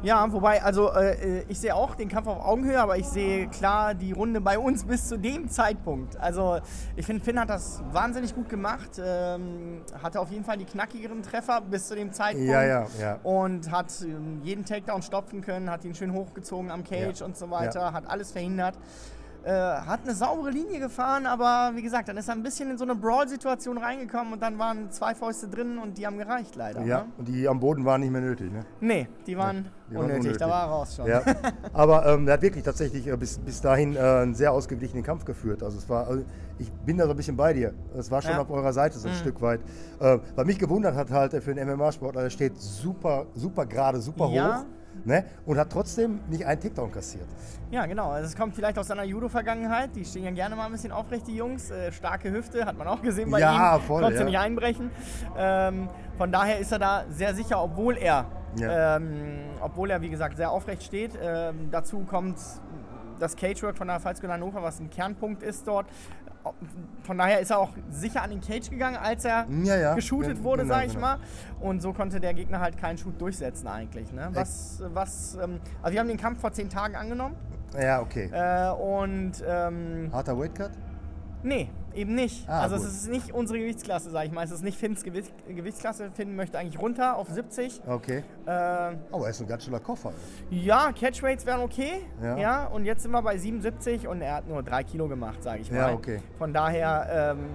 Ja, 0.04 0.32
wobei, 0.32 0.62
also 0.62 0.92
äh, 0.92 1.44
ich 1.48 1.60
sehe 1.60 1.74
auch 1.74 1.96
den 1.96 2.10
Kampf 2.10 2.28
auf 2.28 2.46
Augenhöhe, 2.46 2.80
aber 2.80 2.98
ich 2.98 3.08
sehe 3.08 3.48
klar 3.48 3.96
die 3.96 4.12
Runde 4.12 4.40
bei 4.40 4.60
uns 4.60 4.84
bis 4.84 5.08
zu 5.08 5.18
dem 5.18 5.50
Zeitpunkt. 5.50 6.18
Also 6.18 6.60
ich 6.96 7.06
finde, 7.06 7.24
Finn 7.24 7.40
hat 7.40 7.50
das 7.50 7.82
wahnsinnig 7.92 8.36
gut 8.36 8.48
gemacht, 8.50 9.02
ähm, 9.04 9.82
hatte 10.04 10.20
auf 10.20 10.30
jeden 10.30 10.44
Fall 10.44 10.58
die 10.58 10.66
knackigeren 10.66 11.24
Treffer 11.24 11.62
bis 11.62 11.88
zu 11.88 11.96
dem 11.96 12.12
Zeitpunkt. 12.12 12.48
Ja, 12.48 12.64
ja, 12.64 12.88
ja. 13.00 13.20
Und 13.24 13.72
hat 13.72 13.94
ähm, 14.04 14.42
jeden 14.44 14.66
Takedown 14.66 15.02
stopfen 15.02 15.42
können, 15.42 15.72
hat 15.72 15.84
ihn 15.86 15.96
schön 15.96 16.14
hochgezogen 16.14 16.70
am 16.70 16.84
Cage 16.84 17.22
Ja, 17.22 17.26
und 17.26 17.36
so 17.36 17.50
weiter, 17.50 17.80
ja. 17.80 17.94
hat 17.94 18.08
alles 18.08 18.32
verhindert. 18.32 18.78
Äh, 19.46 19.52
hat 19.52 20.00
eine 20.04 20.16
saubere 20.16 20.50
Linie 20.50 20.80
gefahren, 20.80 21.28
aber 21.28 21.72
wie 21.76 21.84
gesagt, 21.84 22.08
dann 22.10 22.18
ist 22.18 22.28
er 22.28 22.34
ein 22.34 22.42
bisschen 22.42 22.72
in 22.72 22.80
so 22.80 22.84
eine 22.84 22.96
Brawl-Situation 22.96 23.78
reingekommen 23.78 24.34
und 24.34 24.42
dann 24.42 24.58
waren 24.58 24.90
zwei 24.90 25.14
Fäuste 25.14 25.48
drin 25.48 25.78
und 25.78 26.00
die 26.00 26.08
haben 26.08 26.18
gereicht 26.18 26.56
leider. 26.56 26.82
Ja, 26.84 27.02
Ne? 27.02 27.06
und 27.20 27.28
die 27.28 27.48
am 27.48 27.60
Boden 27.60 27.86
waren 27.86 28.02
nicht 28.02 28.10
mehr 28.12 28.22
nötig. 28.22 28.52
Ne? 28.52 28.66
Nee, 28.82 29.08
die 29.28 29.38
waren, 29.38 29.68
die 29.88 29.94
waren 29.94 30.06
unnötig. 30.06 30.20
unnötig. 30.22 30.40
da 30.40 30.50
war 30.50 30.64
er 30.64 30.70
raus 30.72 30.96
schon. 30.96 31.06
Ja, 31.06 31.22
aber 31.74 32.08
ähm, 32.08 32.28
er 32.28 32.34
hat 32.34 32.42
wirklich 32.42 32.64
tatsächlich 32.64 33.06
äh, 33.06 33.16
bis, 33.18 33.38
bis 33.38 33.62
dahin 33.62 33.96
äh, 33.96 34.00
einen 34.00 34.34
sehr 34.34 34.52
ausgeglichenen 34.52 35.04
Kampf 35.04 35.26
geführt. 35.26 35.62
Also 35.62 35.78
es 35.78 35.88
war, 35.88 36.08
also 36.08 36.24
ich 36.58 36.72
bin 36.72 36.98
da 36.98 37.04
so 37.06 37.12
ein 37.12 37.18
bisschen 37.18 37.38
bei 37.38 37.54
dir. 37.54 37.72
Es 37.96 38.10
war 38.10 38.24
schon 38.24 38.32
Ja. 38.32 38.38
Mhm. 38.38 38.42
auf 38.46 38.50
eurer 38.50 38.74
Seite 38.74 38.98
so 38.98 39.08
ein 39.08 39.14
Stück 39.14 39.40
weit. 39.44 39.60
Äh, 40.00 40.18
was 40.36 40.46
mich 40.48 40.58
gewundert 40.58 40.96
hat 40.96 41.12
halt 41.12 41.36
äh, 41.36 41.42
für 41.42 41.52
einen 41.52 41.70
MMA-Sportler, 41.78 42.24
der 42.24 42.30
steht 42.32 42.58
super, 42.60 43.28
super 43.36 43.68
gerade, 43.68 44.02
super 44.02 44.28
Ja. 44.30 44.62
hoch. 44.62 44.66
Ne? 45.04 45.26
Und 45.46 45.58
hat 45.58 45.72
trotzdem 45.72 46.20
nicht 46.30 46.46
einen 46.46 46.60
Takedown 46.62 46.92
kassiert. 46.92 47.28
Ja, 47.72 47.86
genau. 47.86 48.12
Also 48.12 48.28
es 48.28 48.36
kommt 48.36 48.56
vielleicht 48.56 48.78
aus 48.80 48.88
seiner 48.88 49.04
Judo-Vergangenheit. 49.04 49.96
Die 49.96 50.06
stehen 50.06 50.24
ja 50.24 50.32
gerne 50.32 50.56
mal 50.56 50.66
ein 50.66 50.72
bisschen 50.72 50.92
aufrecht, 50.92 51.28
die 51.28 51.36
Jungs. 51.36 51.70
Äh, 51.70 51.92
starke 51.92 52.32
Hüfte, 52.32 52.66
hat 52.66 52.78
man 52.78 52.88
auch 52.88 53.02
gesehen 53.02 53.30
bei 53.30 53.40
Ja, 53.40 53.76
ihm. 53.76 53.82
voll, 53.82 54.02
Konnte 54.02 54.20
ja. 54.20 54.26
nicht 54.26 54.38
einbrechen. 54.40 54.90
Ähm, 55.38 55.90
von 56.18 56.32
daher 56.32 56.60
ist 56.60 56.72
er 56.72 56.80
da 56.80 57.04
sehr 57.10 57.36
sicher, 57.36 57.62
obwohl 57.62 57.98
er, 57.98 58.26
Ja. 58.58 58.96
ähm, 58.98 59.42
obwohl 59.62 59.92
er, 59.92 60.02
wie 60.02 60.10
gesagt, 60.10 60.38
sehr 60.38 60.50
aufrecht 60.52 60.84
steht. 60.84 61.12
Ähm, 61.22 61.70
dazu 61.72 62.00
kommt 62.10 62.38
das 63.20 63.36
Cagework 63.36 63.78
von 63.78 63.88
der 63.88 64.00
Pfalzgüter 64.00 64.34
Hannover, 64.34 64.62
was 64.64 64.80
ein 64.80 64.90
Kernpunkt 64.90 65.44
ist 65.44 65.68
dort. 65.68 65.86
Von 67.04 67.18
daher 67.18 67.40
ist 67.40 67.52
er 67.52 67.60
auch 67.60 67.72
sicher 67.90 68.22
an 68.24 68.30
den 68.32 68.42
Cage 68.42 68.70
gegangen, 68.70 68.98
als 68.98 69.26
er 69.26 69.46
Ja, 69.64 69.76
ja. 69.78 69.94
geshootet 69.96 70.44
wurde, 70.44 70.64
genau, 70.64 70.76
sag 70.76 70.86
ich 70.86 70.94
genau. 70.94 71.08
mal. 71.08 71.20
Und 71.60 71.82
so 71.82 71.94
konnte 71.94 72.20
der 72.20 72.34
Gegner 72.34 72.60
halt 72.60 72.78
keinen 72.78 72.98
Shoot 72.98 73.20
durchsetzen 73.20 73.68
eigentlich. 73.68 74.12
Ne? 74.12 74.30
Was, 74.34 74.82
was, 74.94 75.38
ähm, 75.42 75.60
also 75.82 75.94
wir 75.94 76.00
haben 76.00 76.08
den 76.08 76.18
Kampf 76.18 76.40
vor 76.42 76.52
zehn 76.52 76.70
Tagen 76.70 76.96
angenommen. 76.96 77.36
Ja, 77.80 78.02
okay. 78.02 78.30
Äh, 78.32 78.72
und 78.72 79.34
ähm, 79.48 80.10
Harter 80.12 80.38
Weightcut? 80.40 80.72
nee, 81.44 81.70
eben 81.96 82.16
nicht. 82.16 82.48
Ah, 82.50 82.62
also 82.62 82.76
gut. 82.78 82.86
es 82.86 82.94
ist 82.94 83.10
nicht 83.10 83.34
unsere 83.34 83.60
Gewichtsklasse, 83.60 84.10
sag 84.10 84.26
ich 84.26 84.32
mal. 84.32 84.44
Es 84.44 84.52
ist 84.52 84.64
nicht 84.64 84.78
Finns 84.78 85.04
Gewicht, 85.04 85.34
Gewichtsklasse. 85.48 86.12
Finn 86.14 86.36
möchte 86.36 86.58
eigentlich 86.58 86.80
runter 86.82 87.18
auf 87.18 87.30
70. 87.30 87.82
Okay. 87.88 88.24
Äh, 88.46 88.50
Aber 88.50 88.98
er 89.24 89.30
ist 89.30 89.42
ein 89.42 89.48
ganz 89.48 89.64
schöner 89.66 89.80
Koffer. 89.80 90.12
ja, 90.50 90.92
Catchrates 90.92 91.46
wären 91.46 91.62
okay. 91.62 92.02
Ja. 92.22 92.38
Ja. 92.38 92.66
Und 92.68 92.86
jetzt 92.86 93.04
sind 93.04 93.12
wir 93.12 93.22
bei 93.22 93.38
77 93.38 94.08
und 94.08 94.22
er 94.22 94.36
hat 94.36 94.48
nur 94.48 94.62
drei 94.64 94.84
Kilo 94.84 95.08
gemacht, 95.08 95.42
sage 95.44 95.62
ich 95.62 95.72
mal. 95.72 95.78
Ja, 95.78 95.94
okay. 95.94 96.20
Von 96.38 96.54
daher, 96.54 97.36
ähm, 97.38 97.46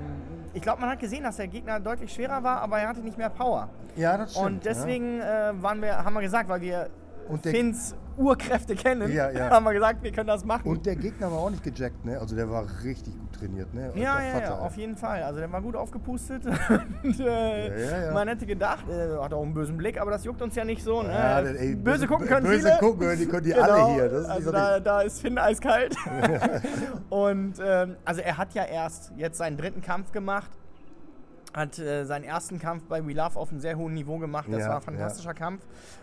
ich 0.53 0.62
glaube, 0.62 0.81
man 0.81 0.90
hat 0.90 0.98
gesehen, 0.98 1.22
dass 1.24 1.37
der 1.37 1.48
Gegner 1.48 1.79
deutlich 1.81 2.12
schwerer 2.12 2.42
war, 2.42 2.61
aber 2.61 2.79
er 2.79 2.88
hatte 2.88 3.00
nicht 3.00 3.18
mehr 3.18 3.31
Power. 3.31 3.68
Ja, 3.96 4.16
das 4.16 4.33
stimmt. 4.33 4.46
Und 4.46 4.64
deswegen 4.64 5.20
äh, 5.20 5.53
waren 5.61 5.81
wir, 5.83 6.05
haben 6.05 6.14
wir 6.14 6.22
gesagt, 6.22 6.48
weil 6.48 6.61
wir 6.61 6.88
Finns 7.42 7.94
Urkräfte 8.20 8.74
kennen, 8.76 9.11
Ja, 9.12 9.30
ja. 9.30 9.50
haben 9.50 9.64
wir 9.64 9.72
gesagt, 9.72 10.02
wir 10.02 10.12
können 10.12 10.28
das 10.28 10.44
machen. 10.44 10.68
Und 10.68 10.85
der 10.87 10.96
Gegner 10.96 11.30
war 11.33 11.38
auch 11.38 11.50
nicht 11.50 11.62
gejackt, 11.64 12.04
ne? 12.04 12.18
Also 12.18 12.37
der 12.37 12.50
war 12.50 12.64
richtig 12.85 13.18
gut 13.18 13.33
trainiert, 13.33 13.72
ne? 13.74 13.90
Ja, 13.94 14.20
ja, 14.22 14.40
ja, 14.40 14.59
auf 14.59 14.76
jeden 14.76 14.96
Fall. 14.96 15.22
Also 15.22 15.40
der 15.40 15.50
war 15.50 15.62
gut 15.62 15.74
aufgepustet. 15.74 16.42
und, 17.02 17.20
äh, 17.20 18.06
Ja. 18.06 18.12
Man 18.12 18.28
hätte 18.28 18.46
gedacht, 18.46 18.85
äh, 18.88 19.16
hat 19.22 19.33
auch 19.33 19.42
einen 19.42 19.54
bösen 19.54 19.76
Blick, 19.76 20.00
aber 20.00 20.11
das 20.11 20.24
juckt 20.24 20.42
uns 20.42 20.54
ja 20.54 20.64
nicht 20.64 20.83
so. 20.85 21.02
Ne? 21.02 21.11
Ey, 21.59 21.74
böse, 21.74 22.04
böse- 22.04 22.06
gucken 22.06 22.26
können 22.26 22.46
böse 22.46 22.68
viele. 22.68 22.78
gucken, 22.78 23.16
die 23.18 23.26
können 23.26 23.44
die 23.44 23.50
Genau. 23.52 23.62
alle 23.62 23.94
hier. 23.94 24.09
Das 24.09 24.22
ist 24.22 24.28
also 24.30 24.44
so 24.46 24.52
da, 24.52 24.80
da 24.80 25.00
ist 25.02 25.20
Finn 25.20 25.38
eiskalt. 25.38 25.96
und 27.09 27.54
ähm, 27.64 27.96
also 28.04 28.20
er 28.20 28.37
hat 28.38 28.54
ja 28.54 28.64
erst 28.64 29.12
jetzt 29.16 29.38
seinen 29.38 29.56
dritten 29.56 29.80
Kampf 29.83 30.12
gemacht. 30.12 30.50
Hat 31.52 31.78
äh, 31.78 32.04
seinen 32.04 32.24
ersten 32.24 32.58
Kampf 32.60 32.84
bei 32.84 33.04
We 33.04 33.12
Love 33.12 33.36
auf 33.38 33.50
einem 33.50 33.60
sehr 33.60 33.76
hohen 33.76 33.94
Niveau 33.94 34.18
gemacht. 34.18 34.46
Das 34.50 34.60
Ja, 34.60 34.68
war 34.68 34.76
ein 34.76 34.82
fantastischer 34.82 35.34
Kampf. 35.34 35.62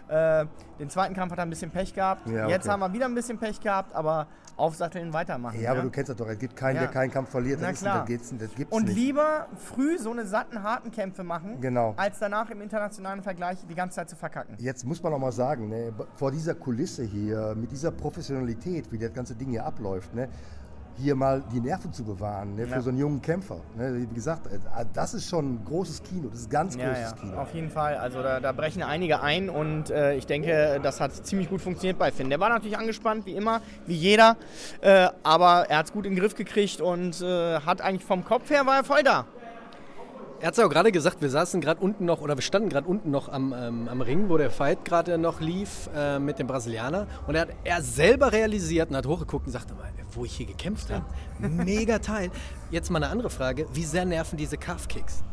Äh, 0.09 0.45
den 0.79 0.89
zweiten 0.89 1.13
Kampf 1.13 1.31
hat 1.31 1.39
er 1.39 1.43
ein 1.45 1.49
bisschen 1.49 1.71
Pech 1.71 1.93
gehabt. 1.93 2.27
Ja, 2.27 2.47
Jetzt 2.47 2.63
okay. 2.65 2.71
haben 2.73 2.79
wir 2.81 2.91
wieder 2.93 3.05
ein 3.05 3.15
bisschen 3.15 3.37
Pech 3.37 3.59
gehabt, 3.61 3.95
aber 3.95 4.27
aufsatteln, 4.57 5.13
weitermachen. 5.13 5.61
Ja, 5.61 5.71
aber 5.71 5.83
du 5.83 5.89
kennst 5.89 6.09
das 6.09 6.17
doch. 6.17 6.27
Es 6.27 6.39
gibt 6.39 6.55
keinen, 6.55 6.75
Ja. 6.75 6.81
der 6.81 6.89
keinen 6.91 7.11
Kampf 7.11 7.29
verliert. 7.29 7.61
Das, 7.61 7.73
ist, 7.73 7.85
das, 7.85 8.05
geht's, 8.05 8.33
das 8.37 8.55
gibt's 8.55 8.75
Und 8.75 8.85
nicht. 8.85 8.95
lieber 8.95 9.47
früh 9.55 9.97
so 9.99 10.11
eine 10.11 10.25
satten, 10.25 10.63
harten 10.63 10.91
Kämpfe 10.91 11.23
machen, 11.23 11.61
Genau. 11.61 11.93
als 11.97 12.19
danach 12.19 12.49
im 12.49 12.61
internationalen 12.61 13.21
Vergleich 13.21 13.59
die 13.69 13.75
ganze 13.75 13.97
Zeit 13.97 14.09
zu 14.09 14.15
verkacken. 14.15 14.55
Jetzt 14.57 14.85
muss 14.85 15.01
man 15.03 15.13
auch 15.13 15.19
mal 15.19 15.31
sagen, 15.31 15.69
ne, 15.69 15.93
vor 16.15 16.31
dieser 16.31 16.55
Kulisse 16.55 17.03
hier, 17.03 17.53
mit 17.55 17.71
dieser 17.71 17.91
Professionalität, 17.91 18.91
wie 18.91 18.97
das 18.97 19.13
ganze 19.13 19.35
Ding 19.35 19.49
hier 19.51 19.65
abläuft, 19.65 20.13
ne, 20.15 20.27
hier 20.97 21.15
mal 21.15 21.43
die 21.53 21.59
Nerven 21.59 21.93
zu 21.93 22.03
bewahren 22.03 22.55
ne, 22.55 22.65
für 22.67 22.75
Ja. 22.75 22.81
so 22.81 22.89
einen 22.89 22.97
jungen 22.97 23.21
Kämpfer. 23.21 23.57
Ne, 23.77 24.07
wie 24.09 24.15
gesagt, 24.15 24.47
äh, 24.47 24.59
das 24.93 25.13
ist 25.13 25.29
schon 25.29 25.53
ein 25.55 25.65
großes 25.65 26.03
Kino. 26.03 26.29
Das 26.29 26.39
ist 26.41 26.49
ganz 26.49 26.75
Ja, 26.75 26.87
großes 26.87 27.11
ja, 27.11 27.15
Kino. 27.17 27.37
auf 27.37 27.53
jeden 27.53 27.69
Fall. 27.69 27.95
Also 27.97 28.21
da, 28.23 28.39
da 28.39 28.51
brechen 28.51 28.83
einige 28.83 29.21
ein 29.21 29.49
und 29.49 29.89
äh, 29.89 30.15
ich 30.15 30.25
denke, 30.25 30.79
das 30.81 30.99
hat 30.99 31.13
ziemlich 31.13 31.49
gut 31.49 31.61
funktioniert 31.61 31.97
bei 31.99 32.11
Finn. 32.11 32.29
Der 32.29 32.39
war 32.39 32.49
natürlich 32.49 32.77
angespannt, 32.77 33.25
wie 33.25 33.33
immer, 33.35 33.61
wie 33.85 33.95
jeder, 33.95 34.37
äh, 34.81 35.09
aber 35.23 35.65
er 35.69 35.77
hat 35.79 35.85
es 35.87 35.93
gut 35.93 36.05
in 36.05 36.13
den 36.15 36.19
Griff 36.19 36.35
gekriegt 36.35 36.81
und 36.81 37.21
äh, 37.21 37.59
hat 37.59 37.81
eigentlich 37.81 38.05
vom 38.05 38.23
Kopf 38.25 38.49
her 38.49 38.65
war 38.65 38.77
er 38.77 38.83
voll 38.83 39.03
da. 39.03 39.25
Er 40.39 40.47
hat 40.47 40.53
es 40.53 40.59
ja 40.59 40.67
auch 40.67 40.69
gerade 40.69 40.91
gesagt, 40.91 41.19
wir 41.19 41.31
saßen 41.31 41.61
gerade 41.61 41.81
unten 41.81 42.05
noch, 42.05 42.21
oder 42.21 42.35
wir 42.37 42.43
standen 42.43 42.69
gerade 42.69 42.87
unten 42.87 43.09
noch 43.09 43.27
am, 43.27 43.55
ähm, 43.57 43.87
am 43.89 44.01
Ring, 44.01 44.29
wo 44.29 44.37
der 44.37 44.51
Fight 44.51 44.85
gerade 44.85 45.17
noch 45.17 45.41
lief 45.41 45.89
äh, 45.95 46.19
mit 46.19 46.37
dem 46.37 46.45
Brasilianer. 46.45 47.07
Und 47.25 47.33
er 47.33 47.41
hat 47.41 47.49
er 47.63 47.81
selber 47.81 48.31
realisiert 48.31 48.91
und 48.91 48.95
hat 48.97 49.07
hochgeguckt 49.07 49.47
und 49.47 49.51
sagte 49.51 49.73
mal, 49.73 49.89
wo 50.17 50.25
ich 50.25 50.35
hier 50.35 50.45
gekämpft 50.45 50.89
habe. 50.89 51.05
Mega 51.39 51.99
Teil. 51.99 52.31
Jetzt 52.71 52.89
mal 52.89 53.01
eine 53.01 53.11
andere 53.11 53.29
Frage. 53.29 53.67
Wie 53.73 53.83
sehr 53.83 54.05
nerven 54.05 54.37
diese 54.37 54.57
Calf-Kicks? 54.57 55.23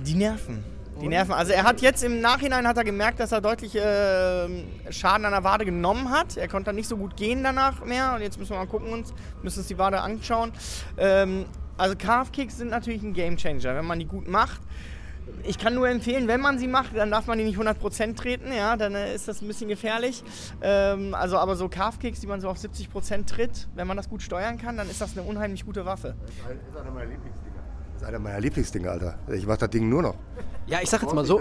Die 0.00 0.14
nerven. 0.14 0.64
Die 1.00 1.08
Nerven. 1.08 1.34
Also 1.34 1.52
er 1.52 1.64
hat 1.64 1.82
jetzt 1.82 2.02
im 2.02 2.20
Nachhinein 2.20 2.66
hat 2.66 2.78
er 2.78 2.84
gemerkt, 2.84 3.20
dass 3.20 3.30
er 3.30 3.42
deutlich 3.42 3.74
äh, 3.76 4.48
Schaden 4.90 5.26
an 5.26 5.32
der 5.32 5.44
Wade 5.44 5.66
genommen 5.66 6.10
hat. 6.10 6.38
Er 6.38 6.48
konnte 6.48 6.66
dann 6.66 6.76
nicht 6.76 6.88
so 6.88 6.96
gut 6.96 7.16
gehen 7.16 7.42
danach 7.42 7.84
mehr. 7.84 8.14
Und 8.14 8.22
jetzt 8.22 8.38
müssen 8.38 8.52
wir 8.52 8.58
mal 8.58 8.66
gucken 8.66 8.92
uns, 8.92 9.12
müssen 9.42 9.58
uns 9.58 9.68
die 9.68 9.76
Wade 9.76 10.00
anschauen. 10.00 10.52
Ähm, 10.96 11.44
also 11.76 11.94
Calf 11.96 12.32
Kicks 12.32 12.56
sind 12.56 12.70
natürlich 12.70 13.02
ein 13.02 13.12
Game 13.12 13.36
Changer, 13.36 13.74
wenn 13.74 13.84
man 13.84 13.98
die 13.98 14.06
gut 14.06 14.26
macht. 14.26 14.60
Ich 15.44 15.58
kann 15.58 15.74
nur 15.74 15.88
empfehlen, 15.88 16.28
wenn 16.28 16.40
man 16.40 16.58
sie 16.58 16.68
macht, 16.68 16.96
dann 16.96 17.10
darf 17.10 17.26
man 17.26 17.38
die 17.38 17.44
nicht 17.44 17.58
100% 17.58 18.16
treten, 18.16 18.52
ja, 18.52 18.76
dann 18.76 18.94
äh, 18.94 19.14
ist 19.14 19.28
das 19.28 19.42
ein 19.42 19.48
bisschen 19.48 19.68
gefährlich. 19.68 20.22
Ähm, 20.60 21.14
also 21.14 21.38
aber 21.38 21.56
so 21.56 21.68
Calf 21.68 21.98
Kicks, 21.98 22.20
die 22.20 22.26
man 22.26 22.40
so 22.40 22.48
auf 22.48 22.58
70% 22.58 23.26
tritt, 23.26 23.68
wenn 23.74 23.86
man 23.86 23.96
das 23.96 24.08
gut 24.08 24.22
steuern 24.22 24.58
kann, 24.58 24.76
dann 24.76 24.88
ist 24.88 25.00
das 25.00 25.16
eine 25.16 25.26
unheimlich 25.26 25.64
gute 25.64 25.84
Waffe. 25.84 26.14
Das 26.26 26.34
ist 26.52 26.76
einer 26.76 26.90
meiner 26.90 27.10
Lieblingsdinger. 27.10 27.56
Das 27.92 28.02
ist 28.02 28.08
einer 28.08 28.18
meiner 28.18 28.40
Lieblingsdinger, 28.40 28.90
Alter. 28.90 29.18
Ich 29.32 29.46
mach 29.46 29.56
das 29.56 29.70
Ding 29.70 29.88
nur 29.88 30.02
noch. 30.02 30.14
Ja, 30.68 30.80
ich 30.82 30.90
sag 30.90 31.00
jetzt 31.02 31.14
mal 31.14 31.24
so, 31.24 31.40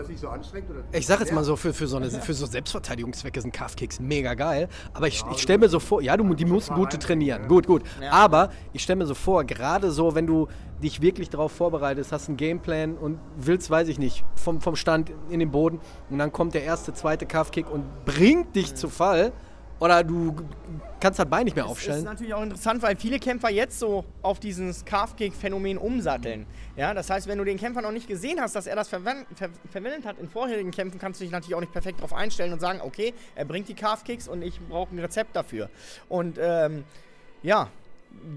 ich 0.91 1.07
sag 1.07 1.19
jetzt 1.19 1.33
mal 1.33 1.43
so, 1.43 1.55
für, 1.55 1.73
für, 1.73 1.87
so, 1.87 1.97
eine, 1.97 2.09
für 2.09 2.33
so 2.33 2.45
Selbstverteidigungszwecke 2.45 3.41
sind 3.41 3.51
Calf-Kicks 3.51 3.99
mega 3.99 4.35
geil. 4.35 4.69
Aber 4.93 5.07
ich, 5.07 5.23
ich 5.31 5.41
stelle 5.41 5.59
mir 5.59 5.69
so 5.69 5.79
vor, 5.79 6.01
ja, 6.01 6.15
du, 6.15 6.33
die 6.35 6.45
mussten 6.45 6.75
gut 6.75 6.91
trainieren. 6.99 7.47
Gut, 7.47 7.65
gut. 7.65 7.81
Aber 8.11 8.51
ich 8.73 8.83
stelle 8.83 8.97
mir 8.97 9.07
so 9.07 9.15
vor, 9.15 9.43
gerade 9.43 9.89
so, 9.91 10.13
wenn 10.13 10.27
du 10.27 10.47
dich 10.83 11.01
wirklich 11.01 11.29
darauf 11.29 11.51
vorbereitest, 11.51 12.11
hast 12.11 12.27
einen 12.27 12.37
Gameplan 12.37 12.97
und 12.97 13.17
willst, 13.37 13.69
weiß 13.69 13.87
ich 13.87 13.97
nicht, 13.97 14.23
vom, 14.35 14.61
vom 14.61 14.75
Stand 14.75 15.11
in 15.29 15.39
den 15.39 15.51
Boden 15.51 15.79
und 16.09 16.19
dann 16.19 16.31
kommt 16.31 16.53
der 16.53 16.63
erste, 16.63 16.93
zweite 16.93 17.25
Calf-Kick 17.25 17.69
und 17.69 18.05
bringt 18.05 18.55
dich 18.55 18.75
zu 18.75 18.89
Fall. 18.89 19.31
Oder 19.79 20.03
du 20.05 20.33
kannst 21.01 21.19
das 21.19 21.25
Bein 21.29 21.43
nicht 21.45 21.55
mehr 21.55 21.65
Das 21.65 21.73
ist 21.73 21.77
aufstellen. 21.77 22.03
natürlich 22.05 22.33
auch 22.33 22.41
interessant, 22.43 22.81
weil 22.81 22.95
viele 22.95 23.19
Kämpfer 23.19 23.49
jetzt 23.49 23.77
so 23.77 24.05
auf 24.21 24.39
dieses 24.39 24.85
Calf-Kick-Phänomen 24.85 25.77
umsatteln. 25.77 26.45
Ja, 26.77 26.93
das 26.93 27.09
heißt, 27.09 27.27
wenn 27.27 27.37
du 27.37 27.43
den 27.43 27.57
Kämpfer 27.57 27.81
noch 27.81 27.91
nicht 27.91 28.07
gesehen 28.07 28.39
hast, 28.39 28.55
dass 28.55 28.67
er 28.67 28.75
das 28.77 28.91
verwen- 28.91 29.25
ver 29.35 29.49
verwendet 29.69 30.05
hat 30.05 30.17
in 30.19 30.29
vorherigen 30.29 30.71
Kämpfen, 30.71 30.97
kannst 30.97 31.19
du 31.19 31.25
dich 31.25 31.31
natürlich 31.31 31.55
auch 31.55 31.59
nicht 31.59 31.73
perfekt 31.73 31.99
darauf 31.99 32.13
einstellen 32.13 32.53
und 32.53 32.59
sagen, 32.61 32.79
okay, 32.81 33.13
er 33.35 33.43
bringt 33.45 33.67
die 33.67 33.73
Calf-Kicks 33.73 34.27
und 34.29 34.41
ich 34.43 34.59
brauche 34.61 34.95
ein 34.95 34.99
Rezept 34.99 35.35
dafür. 35.35 35.69
Und 36.07 36.37
ähm, 36.39 36.85
ja, 37.43 37.67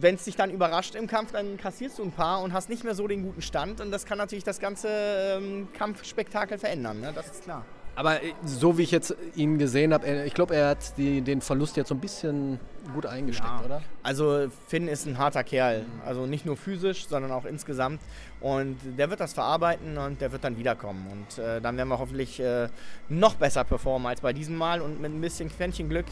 wenn 0.00 0.16
es 0.16 0.24
dich 0.24 0.34
dann 0.34 0.50
überrascht 0.50 0.96
im 0.96 1.06
Kampf, 1.06 1.30
dann 1.30 1.56
kassierst 1.56 2.00
du 2.00 2.02
ein 2.02 2.10
paar 2.10 2.42
und 2.42 2.52
hast 2.52 2.68
nicht 2.68 2.82
mehr 2.82 2.96
so 2.96 3.06
den 3.06 3.22
guten 3.22 3.42
Stand 3.42 3.80
und 3.80 3.92
das 3.92 4.04
kann 4.06 4.18
natürlich 4.18 4.42
das 4.42 4.58
ganze 4.58 4.88
ähm, 4.90 5.68
Kampfspektakel 5.72 6.58
verändern, 6.58 7.00
ne? 7.00 7.12
das 7.14 7.26
ist 7.30 7.44
klar. 7.44 7.64
Aber 7.98 8.22
äh, 8.22 8.32
so 8.44 8.78
wie 8.78 8.82
ich 8.82 8.92
jetzt 8.92 9.12
ihn 9.34 9.58
gesehen 9.58 9.92
habe, 9.92 10.06
ich 10.24 10.32
glaube, 10.32 10.54
er 10.54 10.68
hat 10.68 10.96
die, 10.98 11.20
den 11.20 11.40
Verlust 11.40 11.76
jetzt 11.76 11.88
so 11.88 11.96
ein 11.96 12.00
bisschen 12.00 12.60
gut 12.94 13.06
eingesteckt, 13.06 13.64
oder? 13.64 13.82
Also 14.04 14.46
Finn 14.68 14.86
ist 14.86 15.04
ein 15.06 15.18
harter 15.18 15.42
Kerl. 15.42 15.84
Also 16.06 16.24
nicht 16.24 16.46
nur 16.46 16.56
physisch, 16.56 17.08
sondern 17.08 17.32
auch 17.32 17.44
insgesamt. 17.44 18.00
Und 18.40 18.76
der 18.96 19.10
wird 19.10 19.18
das 19.18 19.32
verarbeiten 19.32 19.98
und 19.98 20.20
der 20.20 20.30
wird 20.30 20.44
dann 20.44 20.56
wiederkommen. 20.56 21.08
Und 21.10 21.42
äh, 21.42 21.60
dann 21.60 21.76
werden 21.76 21.88
wir 21.88 21.98
hoffentlich 21.98 22.38
äh, 22.38 22.68
noch 23.08 23.34
besser 23.34 23.64
performen 23.64 24.06
als 24.06 24.20
bei 24.20 24.32
diesem 24.32 24.54
Mal 24.54 24.80
und 24.80 25.00
mit 25.00 25.12
ein 25.12 25.20
bisschen 25.20 25.48
Quäntchen 25.48 25.88
Glück 25.88 26.06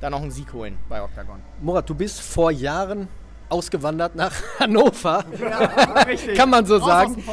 dann 0.00 0.12
noch 0.12 0.22
einen 0.22 0.30
Sieg 0.30 0.52
holen 0.52 0.78
bei 0.88 1.02
Octagon. 1.02 1.40
Murat, 1.60 1.90
du 1.90 1.96
bist 1.96 2.20
vor 2.20 2.52
Jahren 2.52 3.08
ausgewandert 3.48 4.14
nach 4.14 4.32
Hannover. 4.60 5.24
richtig. 6.06 6.36
Kann 6.38 6.50
man 6.50 6.66
so 6.66 6.76
Raus 6.76 6.86
sagen. 6.86 7.24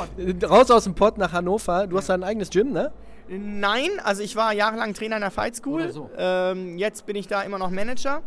aus 0.42 0.50
Raus 0.50 0.72
aus 0.72 0.84
dem 0.86 0.96
Pott 0.96 1.20
nach 1.20 1.32
Hannover. 1.32 1.86
Du 1.86 1.96
hast 1.96 2.10
dein 2.10 2.24
eigenes 2.24 2.50
Gym, 2.50 2.72
ne? 2.72 2.92
Nein, 3.30 3.90
also 4.04 4.24
ich 4.24 4.36
war 4.36 4.54
jahrelang 4.54 4.94
Trainer 4.94 5.18
in 5.18 5.22
der 5.22 5.32
Fight 5.32 5.56
School. 5.56 5.92
So. 5.92 6.10
Ähm, 6.18 6.78
jetzt 6.78 7.06
bin 7.06 7.16
ich 7.16 7.28
da 7.28 7.44
immer 7.44 7.60
noch 7.60 7.70
Manager. 7.70 8.24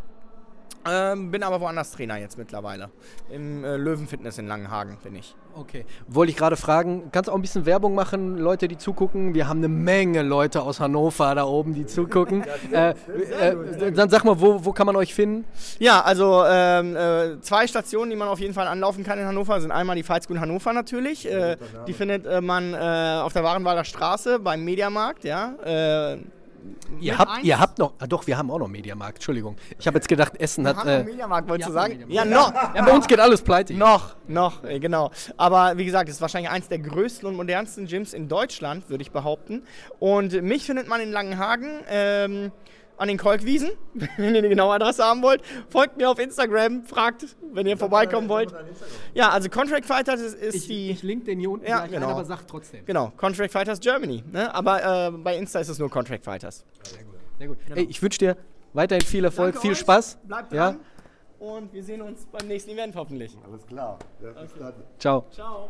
Ähm, 0.84 1.30
bin 1.30 1.42
aber 1.42 1.60
woanders 1.60 1.92
Trainer 1.92 2.16
jetzt 2.16 2.36
mittlerweile. 2.38 2.90
Im 3.30 3.64
äh, 3.64 3.76
Löwenfitness 3.76 4.38
in 4.38 4.48
Langenhagen 4.48 4.98
bin 5.02 5.14
ich. 5.14 5.34
Okay. 5.54 5.84
Wollte 6.08 6.30
ich 6.30 6.36
gerade 6.36 6.56
fragen, 6.56 7.10
kannst 7.12 7.28
du 7.28 7.32
auch 7.32 7.36
ein 7.36 7.42
bisschen 7.42 7.66
Werbung 7.66 7.94
machen, 7.94 8.38
Leute, 8.38 8.68
die 8.68 8.78
zugucken? 8.78 9.34
Wir 9.34 9.48
haben 9.48 9.58
eine 9.58 9.68
Menge 9.68 10.22
Leute 10.22 10.62
aus 10.62 10.80
Hannover 10.80 11.34
da 11.34 11.44
oben, 11.44 11.74
die 11.74 11.86
zugucken. 11.86 12.44
äh, 12.72 12.90
äh, 12.90 13.92
dann 13.92 14.08
sag 14.08 14.24
mal, 14.24 14.40
wo, 14.40 14.64
wo 14.64 14.72
kann 14.72 14.86
man 14.86 14.96
euch 14.96 15.14
finden? 15.14 15.44
Ja, 15.78 16.00
also 16.00 16.42
ähm, 16.46 16.96
äh, 16.96 17.40
zwei 17.40 17.66
Stationen, 17.66 18.10
die 18.10 18.16
man 18.16 18.28
auf 18.28 18.40
jeden 18.40 18.54
Fall 18.54 18.66
anlaufen 18.66 19.04
kann 19.04 19.18
in 19.18 19.26
Hannover, 19.26 19.60
sind 19.60 19.70
einmal 19.70 19.94
die 19.94 20.02
Fight 20.02 20.24
School 20.24 20.40
Hannover 20.40 20.72
natürlich. 20.72 21.30
Äh, 21.30 21.56
die 21.86 21.92
findet 21.92 22.26
äh, 22.26 22.40
man 22.40 22.74
äh, 22.74 23.20
auf 23.22 23.32
der 23.32 23.44
Warenwalder 23.44 23.84
Straße 23.84 24.38
beim 24.38 24.64
Mediamarkt, 24.64 25.24
ja. 25.24 25.54
Äh, 26.62 27.04
Ihr 27.04 27.18
habt, 27.18 27.30
eins. 27.32 27.44
ihr 27.44 27.58
habt 27.58 27.78
noch, 27.78 27.94
ah, 27.98 28.06
doch, 28.06 28.26
wir 28.26 28.36
haben 28.38 28.50
auch 28.50 28.58
noch 28.58 28.68
Mediamarkt, 28.68 29.16
Entschuldigung. 29.16 29.56
Ich 29.78 29.86
habe 29.86 29.96
jetzt 29.98 30.08
gedacht, 30.08 30.38
Essen 30.40 30.66
hat. 30.68 30.76
Haben 30.76 30.86
wir 30.86 30.92
Äh, 30.92 30.96
einen 30.98 31.04
Mediamarkt, 31.06 31.48
wolltest 31.48 31.68
du 31.70 31.72
sagen? 31.72 32.04
Ja, 32.08 32.24
noch. 32.24 32.52
ja, 32.52 32.82
bei 32.84 32.92
uns 32.92 33.06
geht 33.08 33.18
alles 33.18 33.42
pleite. 33.42 33.74
Noch, 33.74 34.14
noch, 34.28 34.62
äh, 34.64 34.78
genau. 34.78 35.10
Aber 35.36 35.76
wie 35.78 35.84
gesagt, 35.84 36.08
es 36.08 36.16
ist 36.16 36.20
wahrscheinlich 36.20 36.50
eins 36.50 36.68
der 36.68 36.78
größten 36.78 37.26
und 37.28 37.34
modernsten 37.36 37.86
Gyms 37.86 38.12
in 38.12 38.28
Deutschland, 38.28 38.88
würde 38.90 39.02
ich 39.02 39.10
behaupten. 39.10 39.62
Und 39.98 40.40
mich 40.42 40.64
findet 40.66 40.86
man 40.88 41.00
in 41.00 41.10
Langenhagen 41.10 41.80
ähm, 41.88 42.52
an 43.02 43.08
den 43.08 43.18
Kolkwiesen, 43.18 43.70
wenn 44.16 44.34
ihr 44.34 44.42
die 44.42 44.48
genaue 44.48 44.74
Adresse 44.74 45.02
haben 45.04 45.22
wollt. 45.22 45.42
Folgt 45.68 45.96
mir 45.96 46.08
auf 46.08 46.20
Instagram, 46.20 46.84
fragt, 46.84 47.26
wenn 47.52 47.66
ihr 47.66 47.76
vorbeikommen 47.76 48.28
wollt. 48.28 48.54
Ja, 49.12 49.30
also 49.30 49.48
Contract 49.50 49.84
Fighters 49.86 50.20
ist, 50.20 50.34
ist 50.40 50.54
Ich, 50.54 50.66
die... 50.68 50.90
ich 50.92 51.02
link 51.02 51.24
den 51.24 51.40
hier 51.40 51.50
unten 51.50 51.66
Ja, 51.66 51.78
gleich 51.80 51.90
genau. 51.90 52.06
ein, 52.06 52.12
aber 52.12 52.24
sag 52.24 52.46
trotzdem. 52.46 52.86
Genau, 52.86 53.12
Contract 53.16 53.50
Fighters 53.50 53.80
Germany. 53.80 54.22
Ne? 54.30 54.54
Aber 54.54 55.08
äh, 55.08 55.10
bei 55.10 55.36
Insta 55.36 55.58
ist 55.58 55.68
es 55.68 55.78
nur 55.80 55.90
Contract 55.90 56.24
Fighters. 56.24 56.64
Sehr 57.38 57.48
gut. 57.48 57.56
Ey, 57.74 57.84
ich 57.90 58.00
wünsche 58.00 58.18
dir 58.18 58.36
weiterhin 58.72 59.04
viel 59.04 59.24
Erfolg, 59.24 59.54
Danke 59.54 59.60
viel 59.62 59.72
euch. 59.72 59.78
Spaß. 59.78 60.18
Bleibt 60.22 60.52
Ja, 60.52 60.70
dran. 60.72 60.80
Und 61.40 61.72
wir 61.72 61.82
sehen 61.82 62.02
uns 62.02 62.24
beim 62.26 62.46
nächsten 62.46 62.70
Event 62.70 62.94
hoffentlich. 62.94 63.36
Alles 63.44 63.66
klar. 63.66 63.98
Ja, 64.22 64.30
bis 64.40 64.54
dann. 64.54 64.74
ciao. 65.00 65.26
Ciao. 65.32 65.68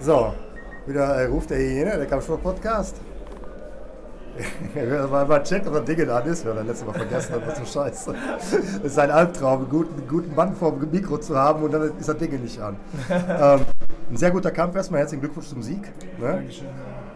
So, 0.00 0.34
wieder 0.92 1.06
äh, 1.16 1.24
ruft 1.26 1.50
der 1.50 1.58
Hyäne, 1.58 1.96
der 1.96 2.06
Kampfsport-Podcast. 2.06 2.96
mal, 5.10 5.26
mal 5.26 5.42
checkt, 5.42 5.66
ob 5.66 5.74
das 5.74 5.84
Ding 5.84 6.08
an 6.08 6.26
ist, 6.26 6.46
weil 6.46 6.56
er 6.56 6.64
letztes 6.64 6.86
Mal 6.86 6.94
vergessen 6.94 7.34
hat, 7.34 7.46
was 7.46 7.58
so 7.58 7.64
scheiße. 7.64 8.14
Es 8.38 8.92
ist 8.92 8.98
ein 8.98 9.10
Albtraum, 9.10 9.60
einen 9.60 9.70
guten, 9.70 10.08
guten 10.08 10.34
Mann 10.34 10.54
vor 10.54 10.72
dem 10.72 10.90
Mikro 10.90 11.18
zu 11.18 11.36
haben 11.36 11.62
und 11.62 11.72
dann 11.72 11.98
ist 11.98 12.08
das 12.08 12.16
Ding 12.16 12.40
nicht 12.40 12.60
an. 12.60 12.76
ähm, 13.10 13.60
ein 14.10 14.16
sehr 14.16 14.30
guter 14.30 14.50
Kampf 14.50 14.76
erstmal, 14.76 15.00
herzlichen 15.00 15.22
Glückwunsch 15.22 15.48
zum 15.48 15.62
Sieg. 15.62 15.82
Ne? 16.18 16.44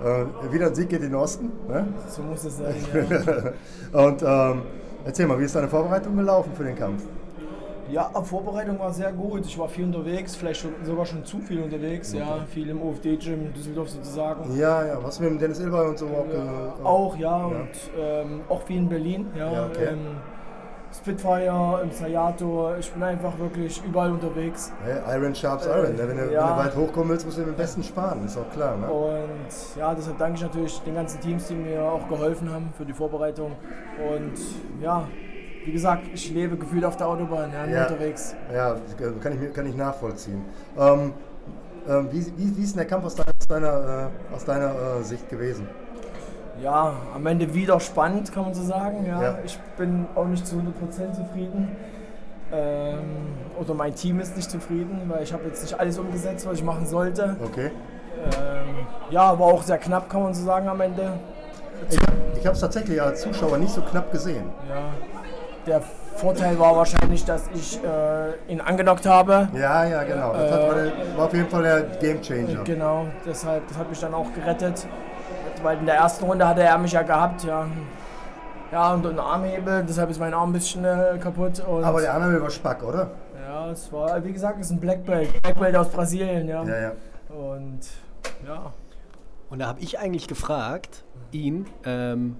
Äh, 0.02 0.52
wieder 0.52 0.66
ein 0.66 0.74
Sieg 0.74 0.88
geht 0.88 1.02
in 1.02 1.10
den 1.10 1.14
Osten. 1.14 1.52
Ne? 1.68 1.86
So 2.08 2.22
muss 2.22 2.44
es 2.44 2.58
sein. 2.58 2.74
Ja. 3.92 4.00
Und 4.00 4.22
ähm, 4.22 4.62
erzähl 5.04 5.26
mal, 5.26 5.38
wie 5.38 5.44
ist 5.44 5.54
deine 5.54 5.68
Vorbereitung 5.68 6.16
gelaufen 6.16 6.52
für 6.54 6.64
den 6.64 6.76
Kampf? 6.76 7.02
Ja, 7.90 8.10
Vorbereitung 8.22 8.78
war 8.78 8.92
sehr 8.92 9.12
gut. 9.12 9.46
Ich 9.46 9.58
war 9.58 9.68
viel 9.68 9.84
unterwegs, 9.84 10.34
vielleicht 10.36 10.60
schon, 10.60 10.72
sogar 10.82 11.06
schon 11.06 11.24
zu 11.24 11.38
viel 11.38 11.62
unterwegs. 11.62 12.12
Ja, 12.12 12.44
viel 12.48 12.68
im 12.68 12.82
OFD-Gym 12.82 13.52
Düsseldorf 13.54 13.90
sozusagen. 13.90 14.56
Ja, 14.56 14.84
ja, 14.86 14.98
was 15.02 15.20
mit 15.20 15.30
dem 15.30 15.38
Dennis 15.38 15.60
Ilber 15.60 15.88
und 15.88 15.98
so 15.98 16.06
auch. 16.06 16.26
äh, 16.26 16.84
Auch, 16.84 17.16
ja, 17.16 17.36
und 17.46 17.68
ähm, 17.98 18.40
auch 18.48 18.62
viel 18.62 18.78
in 18.78 18.88
Berlin. 18.88 19.26
Ja, 19.36 19.52
Ja, 19.52 19.66
okay. 19.66 19.88
ähm, 19.92 20.16
Spitfire, 20.92 21.80
im 21.82 21.90
Sayato. 21.90 22.74
Ich 22.78 22.90
bin 22.92 23.02
einfach 23.02 23.38
wirklich 23.38 23.82
überall 23.84 24.12
unterwegs. 24.12 24.72
Hey, 24.82 25.18
Iron 25.18 25.34
Sharps 25.34 25.66
Iron. 25.66 25.94
Ne? 25.94 26.08
Wenn, 26.08 26.16
du, 26.16 26.32
ja. 26.32 26.56
weit 26.56 26.74
hochkommen 26.74 27.10
willst, 27.10 27.26
musst 27.26 27.38
du 27.38 27.42
den 27.44 27.54
besten 27.54 27.82
sparen, 27.82 28.24
ist 28.24 28.38
auch 28.38 28.48
klar. 28.50 28.76
Ne? 28.76 28.88
Und 28.88 29.76
ja, 29.76 29.94
deshalb 29.94 30.18
danke 30.18 30.36
ich 30.36 30.42
natürlich 30.42 30.78
den 30.80 30.94
ganzen 30.94 31.20
Teams, 31.20 31.48
die 31.48 31.54
mir 31.54 31.82
auch 31.82 32.08
geholfen 32.08 32.50
haben 32.52 32.70
für 32.76 32.84
die 32.84 32.94
Vorbereitung. 32.94 33.52
Und 34.10 34.38
ja, 34.80 35.06
wie 35.66 35.72
gesagt, 35.72 36.02
ich 36.14 36.30
lebe 36.32 36.56
gefühlt 36.56 36.84
auf 36.84 36.96
der 36.96 37.08
Autobahn, 37.08 37.50
ja, 37.52 37.66
Ja. 37.66 37.82
unterwegs. 37.86 38.34
Ja, 38.54 38.76
kann 39.20 39.42
ich, 39.42 39.52
kann 39.52 39.66
ich 39.66 39.74
nachvollziehen. 39.76 40.44
Ähm, 40.78 41.12
ähm, 41.88 42.08
wie, 42.12 42.24
wie, 42.36 42.56
wie 42.56 42.62
ist 42.62 42.74
denn 42.74 42.78
der 42.78 42.86
Kampf 42.86 43.04
aus 43.04 43.16
deiner, 43.16 43.30
aus 43.38 43.46
deiner, 43.48 44.10
äh, 44.32 44.34
aus 44.34 44.44
deiner 44.44 44.70
äh, 45.00 45.02
Sicht 45.02 45.28
gewesen? 45.28 45.68
Ja, 46.62 46.94
am 47.14 47.26
Ende 47.26 47.52
wieder 47.52 47.78
spannend, 47.80 48.32
kann 48.32 48.44
man 48.44 48.54
so 48.54 48.62
sagen. 48.62 49.04
Ja. 49.06 49.22
Ja. 49.22 49.38
Ich 49.44 49.58
bin 49.76 50.06
auch 50.14 50.24
nicht 50.26 50.46
zu 50.46 50.56
100% 50.56 51.12
zufrieden. 51.12 51.76
Ähm, 52.52 53.00
oder 53.60 53.74
mein 53.74 53.94
Team 53.94 54.20
ist 54.20 54.36
nicht 54.36 54.50
zufrieden, 54.50 55.02
weil 55.08 55.22
ich 55.24 55.32
habe 55.32 55.44
jetzt 55.46 55.62
nicht 55.62 55.78
alles 55.78 55.98
umgesetzt, 55.98 56.46
was 56.46 56.54
ich 56.58 56.64
machen 56.64 56.86
sollte. 56.86 57.36
Okay. 57.44 57.72
Ähm, 58.24 58.86
ja, 59.10 59.38
war 59.38 59.46
auch 59.48 59.62
sehr 59.62 59.78
knapp, 59.78 60.08
kann 60.08 60.22
man 60.22 60.32
so 60.32 60.44
sagen 60.44 60.68
am 60.68 60.80
Ende. 60.80 61.12
Ich, 61.90 61.98
ich 62.38 62.46
habe 62.46 62.54
es 62.54 62.60
tatsächlich 62.60 63.02
als 63.02 63.20
Zuschauer 63.22 63.58
nicht 63.58 63.72
so 63.74 63.82
knapp 63.82 64.10
gesehen. 64.12 64.44
Ja. 64.68 64.90
Der 65.66 65.82
Vorteil 66.14 66.58
war 66.58 66.76
wahrscheinlich, 66.76 67.24
dass 67.24 67.48
ich 67.52 67.80
äh, 67.82 68.52
ihn 68.52 68.60
angenockt 68.60 69.04
habe. 69.04 69.48
Ja, 69.52 69.84
ja, 69.84 70.04
genau. 70.04 70.32
Das 70.32 70.52
hat, 70.52 70.68
war, 70.68 70.74
der, 70.74 70.92
war 71.16 71.26
auf 71.26 71.34
jeden 71.34 71.48
Fall 71.48 71.62
der 71.62 71.82
Game 71.98 72.22
Changer. 72.22 72.62
Genau, 72.64 73.06
deshalb, 73.26 73.66
das 73.68 73.76
hat 73.76 73.90
mich 73.90 73.98
dann 73.98 74.14
auch 74.14 74.32
gerettet. 74.32 74.86
Weil 75.62 75.78
in 75.78 75.86
der 75.86 75.96
ersten 75.96 76.24
Runde 76.24 76.46
hatte 76.46 76.62
er 76.62 76.78
mich 76.78 76.92
ja 76.92 77.02
gehabt, 77.02 77.44
ja. 77.44 77.66
Ja, 78.70 78.94
und 78.94 79.06
einen 79.06 79.18
Armhebel, 79.18 79.84
deshalb 79.88 80.10
ist 80.10 80.20
mein 80.20 80.34
Arm 80.34 80.50
ein 80.50 80.52
bisschen 80.52 80.84
äh, 80.84 81.18
kaputt. 81.20 81.60
Und 81.66 81.84
Aber 81.84 82.00
der 82.00 82.14
andere 82.14 82.40
war 82.40 82.50
Spack, 82.50 82.82
oder? 82.82 83.10
Ja, 83.48 83.70
es 83.70 83.92
war, 83.92 84.22
wie 84.24 84.32
gesagt, 84.32 84.60
es 84.60 84.66
ist 84.66 84.72
ein 84.72 84.80
Black 84.80 85.04
Belt. 85.04 85.30
Black 85.42 85.58
Belt 85.58 85.76
aus 85.76 85.88
Brasilien, 85.88 86.48
ja. 86.48 86.62
Ja, 86.64 86.80
ja. 86.80 86.92
Und 87.28 87.80
ja, 88.46 88.72
Und 89.50 89.60
da 89.60 89.66
habe 89.66 89.80
ich 89.80 89.98
eigentlich 89.98 90.28
gefragt, 90.28 91.04
ihn, 91.32 91.66
ähm, 91.84 92.36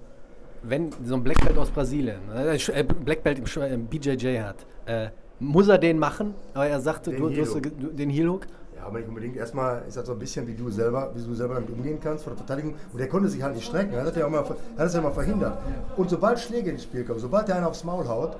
wenn 0.63 0.91
so 1.05 1.15
ein 1.15 1.23
Black 1.25 1.45
Belt 1.45 1.59
aus 1.59 1.71
Brasilien, 1.71 2.21
äh, 2.35 2.57
äh, 2.57 2.83
Black 2.83 3.23
Belt 3.23 3.39
im 3.39 3.63
äh, 3.63 3.77
BJJ 3.77 4.41
hat, 4.41 4.57
äh, 4.87 5.09
muss 5.39 5.69
er 5.69 5.79
den 5.79 5.99
machen? 5.99 6.35
Aber 6.55 6.67
er 6.67 6.81
sagte, 6.81 7.11
Den 7.11 7.21
du, 7.23 7.29
du 7.29 7.41
hast 7.43 7.49
Heel-Hook. 7.55 7.63
ge- 7.63 7.73
du- 7.79 7.89
den 7.95 8.11
Heel 8.11 8.29
Hook. 8.29 8.47
Ja, 8.77 8.87
aber 8.87 8.99
nicht 8.99 9.09
unbedingt. 9.09 9.37
Erstmal 9.37 9.83
ist 9.89 9.97
das 9.97 10.07
so 10.07 10.13
ein 10.13 10.19
bisschen, 10.19 10.47
wie 10.47 10.55
du 10.55 10.71
selber, 10.71 11.11
wie 11.15 11.23
du 11.23 11.35
selber 11.35 11.55
damit 11.55 11.71
umgehen 11.71 11.99
kannst 12.03 12.25
von 12.25 12.33
der 12.35 12.39
Verteidigung. 12.45 12.75
Und 12.93 12.99
der 12.99 13.09
konnte 13.09 13.29
sich 13.29 13.43
halt 13.43 13.55
nicht 13.55 13.67
strecken. 13.67 13.93
Er 13.95 14.01
hat 14.01 14.09
das 14.09 14.17
ja 14.17 14.27
auch 14.27 14.31
mal, 14.31 14.45
hat 14.79 14.95
ja 14.95 15.01
mal 15.01 15.11
verhindert. 15.13 15.59
Und 15.97 16.09
sobald 16.11 16.39
Schläge 16.39 16.71
ins 16.71 16.85
Spiel 16.85 17.05
kommen, 17.05 17.19
sobald 17.19 17.49
der 17.49 17.57
einen 17.57 17.65
aufs 17.67 17.85
Maul 17.85 18.07
haut, 18.09 18.37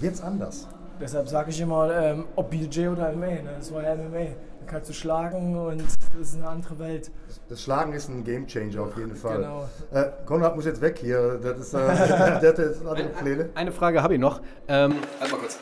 wird's 0.00 0.20
anders. 0.22 0.66
deshalb 1.00 1.28
sage 1.28 1.50
ich 1.50 1.60
immer, 1.60 1.90
ähm, 1.94 2.24
ob 2.36 2.50
BJ 2.50 2.88
oder 2.88 3.10
MMA. 3.12 3.26
Ne? 3.26 3.40
Das 3.58 3.72
war 3.72 3.82
ja 3.82 3.94
MMA. 3.94 4.26
Kannst 4.70 4.88
du 4.88 4.92
schlagen 4.94 5.56
und 5.56 5.82
das 6.16 6.28
ist 6.28 6.36
eine 6.36 6.46
andere 6.46 6.78
Welt. 6.78 7.10
Das 7.48 7.60
Schlagen 7.60 7.92
ist 7.92 8.08
ein 8.08 8.22
Gamechanger 8.22 8.82
auf 8.82 8.96
jeden 8.96 9.16
Fall. 9.16 9.38
Genau. 9.38 9.68
Äh, 9.92 10.12
Konrad 10.24 10.54
muss 10.54 10.64
jetzt 10.64 10.80
weg 10.80 10.98
hier. 11.00 11.40
Das 11.42 11.58
ist, 11.58 11.74
äh, 11.74 11.78
der 12.40 12.50
hat 12.50 12.58
jetzt 12.58 12.86
andere 12.86 13.08
Pläne. 13.08 13.50
Eine 13.56 13.72
Frage 13.72 14.00
habe 14.00 14.14
ich 14.14 14.20
noch. 14.20 14.40
Ähm, 14.68 14.94
halt 15.20 15.32
mal 15.32 15.38
kurz. 15.38 15.58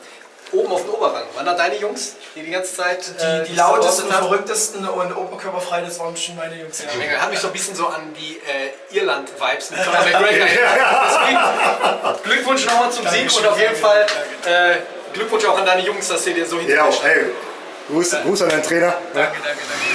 Oben 0.51 0.71
auf 0.71 0.83
den 0.83 0.91
Oberrang, 0.91 1.23
waren 1.35 1.45
da 1.45 1.55
deine 1.55 1.77
Jungs, 1.77 2.17
die 2.35 2.41
die 2.41 2.51
ganze 2.51 2.75
Zeit 2.75 2.99
äh, 3.19 3.45
Die, 3.45 3.51
die 3.51 3.57
lautesten, 3.57 4.09
verrücktesten 4.09 4.87
und 4.87 5.15
oberkörperfrei, 5.17 5.81
das 5.81 5.99
waren 5.99 6.15
schon 6.15 6.35
meine 6.35 6.59
Jungs. 6.59 6.83
Ja. 6.83 6.97
Menge. 6.97 7.19
Hat 7.19 7.31
mich 7.31 7.39
so 7.39 7.47
ein 7.47 7.53
bisschen 7.53 7.75
so 7.75 7.87
an 7.87 8.13
die 8.15 8.37
äh, 8.37 8.95
Irland-Vibes 8.95 9.71
mit 9.71 9.79
Conor 9.85 10.01
McGregor 10.05 10.47
erinnert. 10.47 12.23
Glückwunsch 12.23 12.65
nochmal 12.67 12.91
zum 12.91 13.07
Sieg 13.07 13.35
und 13.37 13.47
auf 13.47 13.59
jeden 13.59 13.75
Fall 13.75 14.05
äh, 14.45 14.75
Glückwunsch 15.13 15.45
auch 15.45 15.57
an 15.57 15.65
deine 15.65 15.83
Jungs, 15.83 16.07
dass 16.07 16.23
sie 16.23 16.33
dir 16.33 16.45
so 16.45 16.57
Ja, 16.57 16.85
hinterher 16.85 17.15
ey. 17.15 17.25
Gruß, 17.89 18.11
Gruß 18.23 18.43
an 18.43 18.49
deinen 18.49 18.61
Trainer. 18.61 18.93
Danke, 19.13 19.39
danke, 19.43 19.63
danke. 19.67 19.89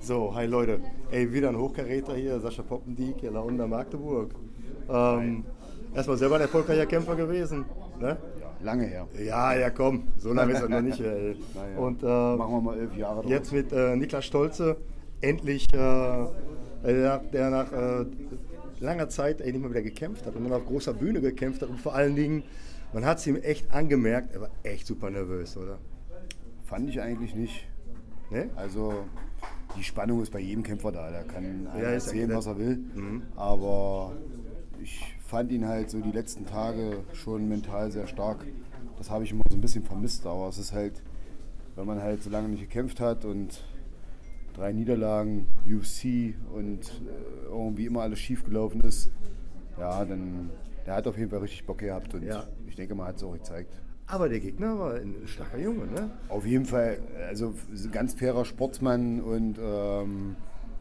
So, 0.00 0.32
hi 0.34 0.46
Leute. 0.46 0.80
Ey, 1.10 1.32
wieder 1.32 1.48
ein 1.48 1.56
Hochkaräter 1.56 2.14
hier, 2.14 2.38
Sascha 2.38 2.62
Poppendiek, 2.62 3.16
hier 3.20 3.32
unter 3.42 3.66
Magdeburg. 3.66 4.32
Ähm, 4.88 5.44
erstmal 5.94 6.16
selber 6.18 6.36
ein 6.36 6.42
erfolgreicher 6.42 6.86
Kämpfer 6.86 7.16
gewesen. 7.16 7.64
Ne? 7.98 8.16
Lange 8.62 8.84
her. 8.86 9.06
Ja, 9.22 9.54
ja, 9.54 9.70
komm, 9.70 10.08
so 10.18 10.32
lange 10.32 10.52
ist 10.54 10.62
er 10.62 10.68
noch 10.68 10.80
nicht. 10.82 11.00
Ey. 11.00 11.36
Naja, 11.54 11.78
Und 11.78 12.02
äh, 12.02 12.06
machen 12.36 12.52
wir 12.54 12.60
mal 12.60 12.78
elf 12.78 12.96
Jahre 12.96 13.22
drauf. 13.22 13.30
jetzt 13.30 13.52
mit 13.52 13.72
äh, 13.72 13.96
Niklas 13.96 14.24
Stolze 14.24 14.76
endlich, 15.20 15.66
äh, 15.72 15.76
der, 16.84 17.18
der 17.32 17.50
nach 17.50 17.72
äh, 17.72 18.06
langer 18.80 19.08
Zeit 19.08 19.40
nicht 19.40 19.58
mehr 19.58 19.70
wieder 19.70 19.82
gekämpft 19.82 20.26
hat 20.26 20.36
und 20.36 20.44
dann 20.44 20.52
auf 20.52 20.64
großer 20.66 20.94
Bühne 20.94 21.20
gekämpft 21.20 21.62
hat 21.62 21.68
und 21.68 21.80
vor 21.80 21.94
allen 21.94 22.14
Dingen, 22.16 22.42
man 22.92 23.04
hat 23.04 23.18
es 23.18 23.26
ihm 23.26 23.36
echt 23.36 23.72
angemerkt, 23.72 24.34
er 24.34 24.42
war 24.42 24.50
echt 24.62 24.86
super 24.86 25.10
nervös, 25.10 25.56
oder? 25.56 25.78
Fand 26.64 26.88
ich 26.88 27.00
eigentlich 27.00 27.34
nicht. 27.34 27.66
Ne? 28.30 28.50
Also 28.56 29.04
die 29.76 29.82
Spannung 29.84 30.22
ist 30.22 30.30
bei 30.32 30.40
jedem 30.40 30.62
Kämpfer 30.62 30.92
da. 30.92 31.10
Der 31.10 31.22
kann 31.24 31.68
Ja, 31.76 31.90
erzählen, 31.90 32.30
ja- 32.30 32.36
was 32.36 32.46
er 32.46 32.58
will. 32.58 32.78
Mhm. 32.94 33.22
Aber 33.36 34.12
ich 34.82 35.15
fand 35.26 35.50
ihn 35.52 35.66
halt 35.66 35.90
so 35.90 36.00
die 36.00 36.12
letzten 36.12 36.46
Tage 36.46 37.02
schon 37.12 37.48
mental 37.48 37.90
sehr 37.90 38.06
stark. 38.06 38.44
Das 38.98 39.10
habe 39.10 39.24
ich 39.24 39.32
immer 39.32 39.42
so 39.50 39.56
ein 39.56 39.60
bisschen 39.60 39.84
vermisst. 39.84 40.26
Aber 40.26 40.48
es 40.48 40.58
ist 40.58 40.72
halt, 40.72 41.02
wenn 41.74 41.86
man 41.86 42.00
halt 42.00 42.22
so 42.22 42.30
lange 42.30 42.48
nicht 42.48 42.60
gekämpft 42.60 43.00
hat 43.00 43.24
und 43.24 43.62
drei 44.54 44.72
Niederlagen, 44.72 45.46
UFC 45.66 46.34
und 46.54 46.80
äh, 47.06 47.46
irgendwie 47.48 47.86
immer 47.86 48.02
alles 48.02 48.18
schief 48.18 48.44
gelaufen 48.44 48.80
ist, 48.82 49.10
ja, 49.78 50.04
dann 50.04 50.50
der 50.86 50.94
hat 50.94 51.06
auf 51.08 51.18
jeden 51.18 51.30
Fall 51.30 51.40
richtig 51.40 51.66
Bock 51.66 51.78
gehabt 51.78 52.14
und 52.14 52.22
Ja. 52.22 52.44
ich 52.68 52.76
denke 52.76 52.94
mal, 52.94 53.08
hat 53.08 53.16
es 53.16 53.24
auch 53.24 53.32
gezeigt. 53.32 53.74
Aber 54.06 54.28
der 54.28 54.38
Gegner 54.38 54.78
war 54.78 54.94
ein 54.94 55.16
starker 55.26 55.58
Junge, 55.58 55.86
ne? 55.88 56.10
Auf 56.28 56.46
jeden 56.46 56.64
Fall, 56.64 56.98
also 57.28 57.54
ganz 57.90 58.14
fairer 58.14 58.44
Sportsmann 58.44 59.20
und 59.20 59.58
ähm, 59.60 60.36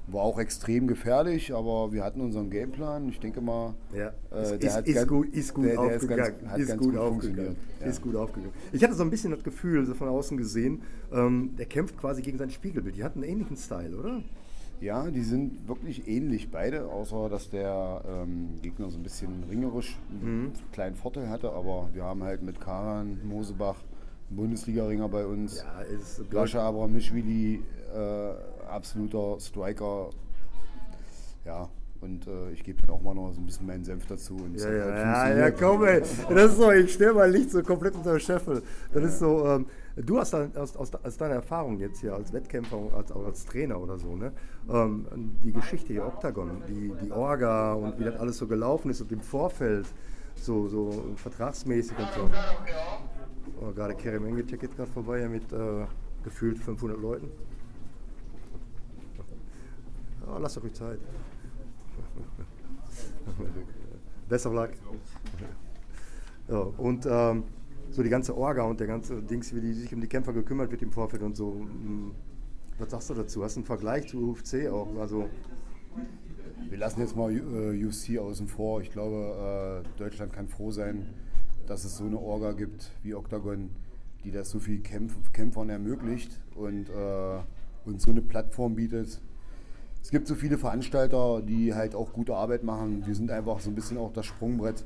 war 0.08 0.22
auch 0.24 0.38
extrem 0.39 0.88
gefährlich, 0.88 1.54
aber 1.54 1.91
wir 1.91 2.04
hatten 2.04 2.22
unseren 2.22 2.50
Gameplan. 2.50 3.10
Ich 3.10 3.20
denke 3.20 3.41
mal, 3.41 3.74
Ja, 3.94 4.12
äh, 4.32 4.41
ist, 4.44 4.50
der 4.52 4.60
ist, 4.70 4.76
hat 4.76 4.88
ist 4.88 4.96
ganz- 4.96 5.08
gut, 5.08 5.28
ist 5.34 5.54
gut 5.54 5.65
der, 5.65 5.72
der 5.74 5.80
aufgegangen. 5.82 6.24
ganz, 6.39 6.52
hat 6.52 6.60
ist 6.60 6.68
ganz 6.68 6.82
gut, 6.82 6.91
gut, 6.91 7.00
aufgegangen. 7.00 7.56
Ja. 7.82 7.86
Ist 7.88 8.02
gut 8.02 8.15
aufgegangen. 8.15 8.54
Ich 8.72 8.84
hatte 8.84 8.94
so 8.94 9.04
ein 9.04 9.10
bisschen 9.10 9.32
das 9.32 9.44
Gefühl, 9.44 9.86
so 9.86 9.94
von 9.96 10.08
außen 10.08 10.38
gesehen, 10.38 10.82
ähm, 11.12 11.56
der 11.58 11.65
kämpft 11.65 11.98
quasi 11.98 12.22
gegen 12.22 12.38
sein 12.38 12.50
Spiegelbild. 12.52 12.96
Die 12.96 13.04
hatten 13.04 13.24
einen 13.24 13.32
ähnlichen 13.32 13.58
Style, 13.58 13.96
oder? 13.98 14.22
Ja, 14.82 15.10
die 15.10 15.22
sind 15.24 15.68
wirklich 15.70 16.08
ähnlich 16.08 16.52
beide, 16.52 16.86
außer 16.88 17.30
dass 17.30 17.50
der 17.50 18.02
ähm, 18.08 18.60
Gegner 18.62 18.89
so 18.89 18.98
ein 18.98 19.04
bisschen 19.04 19.44
ringerisch 19.50 19.98
einen 20.22 20.52
kleinen 20.74 20.96
Vorteil 20.96 21.30
hatte. 21.30 21.52
Aber 21.52 21.89
wir 21.94 22.04
haben 22.04 22.22
halt 22.24 22.44
mit 22.44 22.60
Karan 22.60 23.20
Mosebach 23.24 23.78
Bundesliga-Ringer 24.30 25.08
bei 25.08 25.26
uns. 25.26 25.60
Ja, 25.63 25.82
ist 25.82 26.22
Sascha 26.32 26.68
Abramischwili, 26.68 27.63
äh, 27.96 28.30
absoluter 28.67 29.39
Striker. 29.39 30.10
Ja, 31.45 31.69
und 32.01 32.28
äh, 32.28 32.51
ich 32.51 32.63
gebe 32.63 32.82
dann 32.82 32.95
auch 32.95 33.01
mal 33.01 33.13
noch 33.15 33.32
so 33.32 33.41
ein 33.41 33.45
bisschen 33.45 33.65
meinen 33.65 33.84
Senf 33.84 34.06
dazu. 34.06 34.36
Und 34.36 34.60
Ja, 34.60 34.71
ja, 34.71 34.84
halt 34.84 35.38
ja, 35.38 35.47
ja, 35.47 35.47
funktioniert. 35.47 35.60
komm, 35.60 35.84
ey. 35.86 36.36
Das 36.36 36.51
ist 36.51 36.58
so, 36.58 36.71
ich 36.71 36.93
stelle 36.93 37.13
mein 37.13 37.32
Licht 37.32 37.51
so 37.51 37.63
komplett 37.63 37.95
unter 37.95 38.12
den 38.12 38.19
Scheffel. 38.19 38.62
Das 38.93 39.04
ist 39.04 39.19
so, 39.19 39.45
ähm, 39.47 39.65
du 39.95 40.19
hast 40.19 40.34
dann 40.34 40.56
aus, 40.56 40.75
aus, 40.75 40.91
aus 40.93 41.17
deiner 41.17 41.36
Erfahrung 41.36 41.80
jetzt 41.80 42.01
hier 42.01 42.13
als 42.13 42.34
Wettkämpfer, 42.34 42.78
als, 42.95 43.12
auch 43.12 43.25
als 43.25 43.45
Trainer 43.45 43.80
oder 43.80 43.97
so, 43.97 44.15
ne? 44.15 44.32
Ähm, 44.69 45.06
die 45.43 45.51
Geschichte 45.51 45.93
hier, 45.93 46.06
Octagon, 46.06 46.62
die, 46.67 46.93
die 47.04 47.12
Orga 47.12 47.73
und 47.73 47.99
wie 47.99 48.04
das 48.04 48.17
alles 48.17 48.38
so 48.38 48.47
gelaufen 48.47 48.91
ist 48.91 49.01
und 49.01 49.12
im 49.12 49.21
Vorfeld, 49.21 49.88
so, 50.36 50.67
so 50.67 50.91
vertragsmäßig 51.15 51.97
und 51.97 52.08
so. 52.15 52.30
Oh, 53.62 53.71
gerade 53.73 53.95
Kerem 53.95 54.25
Engecek 54.25 54.60
geht 54.60 54.75
gerade 54.75 54.91
vorbei 54.91 55.19
hier 55.19 55.30
mit 55.30 55.51
äh, 55.54 55.86
gefühlt 56.23 56.60
500 56.60 56.99
Leuten. 56.99 57.30
Oh, 60.28 60.38
lass 60.40 60.54
doch 60.56 60.64
ruhig 60.64 60.74
Zeit. 60.74 61.00
Best 64.30 64.46
of 64.46 64.54
luck. 64.54 64.72
Ja, 66.48 66.60
und 66.60 67.06
ähm, 67.10 67.44
so 67.92 68.04
die 68.04 68.10
ganze 68.10 68.36
Orga 68.36 68.64
und 68.64 68.80
der 68.80 68.88
ganze 68.88 69.22
Dings, 69.22 69.54
wie 69.56 69.62
die 69.62 69.74
sich 69.74 69.94
um 69.94 70.02
die 70.02 70.08
Kämpfer 70.08 70.34
gekümmert 70.34 70.72
wird 70.72 70.82
im 70.82 70.92
Vorfeld 70.92 71.24
und 71.24 71.36
so. 71.36 71.52
mm, 71.52 72.12
Was 72.78 72.92
sagst 72.92 73.10
du 73.10 73.14
dazu? 73.16 73.44
Hast 73.44 73.56
du 73.56 73.60
einen 73.62 73.66
Vergleich 73.66 74.08
zu 74.08 74.32
UFC 74.32 74.68
auch? 74.70 74.96
Also, 75.00 75.30
Wir 76.70 76.78
lassen 76.78 77.02
jetzt 77.02 77.16
mal 77.16 77.32
äh, 77.32 77.86
UFC 77.86 78.18
außen 78.20 78.48
vor. 78.48 78.82
Ich 78.82 78.92
glaube, 78.92 79.84
äh, 79.86 79.98
Deutschland 80.00 80.34
kann 80.34 80.48
froh 80.48 80.72
sein, 80.72 81.08
dass 81.68 81.86
es 81.86 81.98
so 81.98 82.06
eine 82.06 82.20
Orga 82.20 82.54
gibt 82.54 82.92
wie 83.04 83.14
Octagon, 83.16 83.70
die 84.24 84.32
das 84.32 84.50
so 84.50 84.60
viel 84.60 84.80
Kämpf 84.82 85.16
Kämpfern 85.32 85.70
ermöglicht 85.70 86.42
und 86.56 86.90
äh, 86.90 87.40
uns 87.86 88.04
so 88.04 88.12
eine 88.12 88.22
Plattform 88.22 88.76
bietet. 88.76 89.22
Es 90.06 90.12
gibt 90.12 90.28
so 90.28 90.36
viele 90.36 90.60
Veranstalter, 90.60 91.41
die 91.41 91.74
halt 91.74 91.96
auch 91.96 92.13
gute 92.13 92.36
Arbeit 92.36 92.62
machen. 92.62 93.08
Wir 93.08 93.15
sind 93.15 93.32
einfach 93.32 93.60
so 93.60 93.72
ein 93.72 93.74
bisschen 93.74 93.98
auch 93.98 94.13
das 94.13 94.28
Sprungbrett 94.28 94.86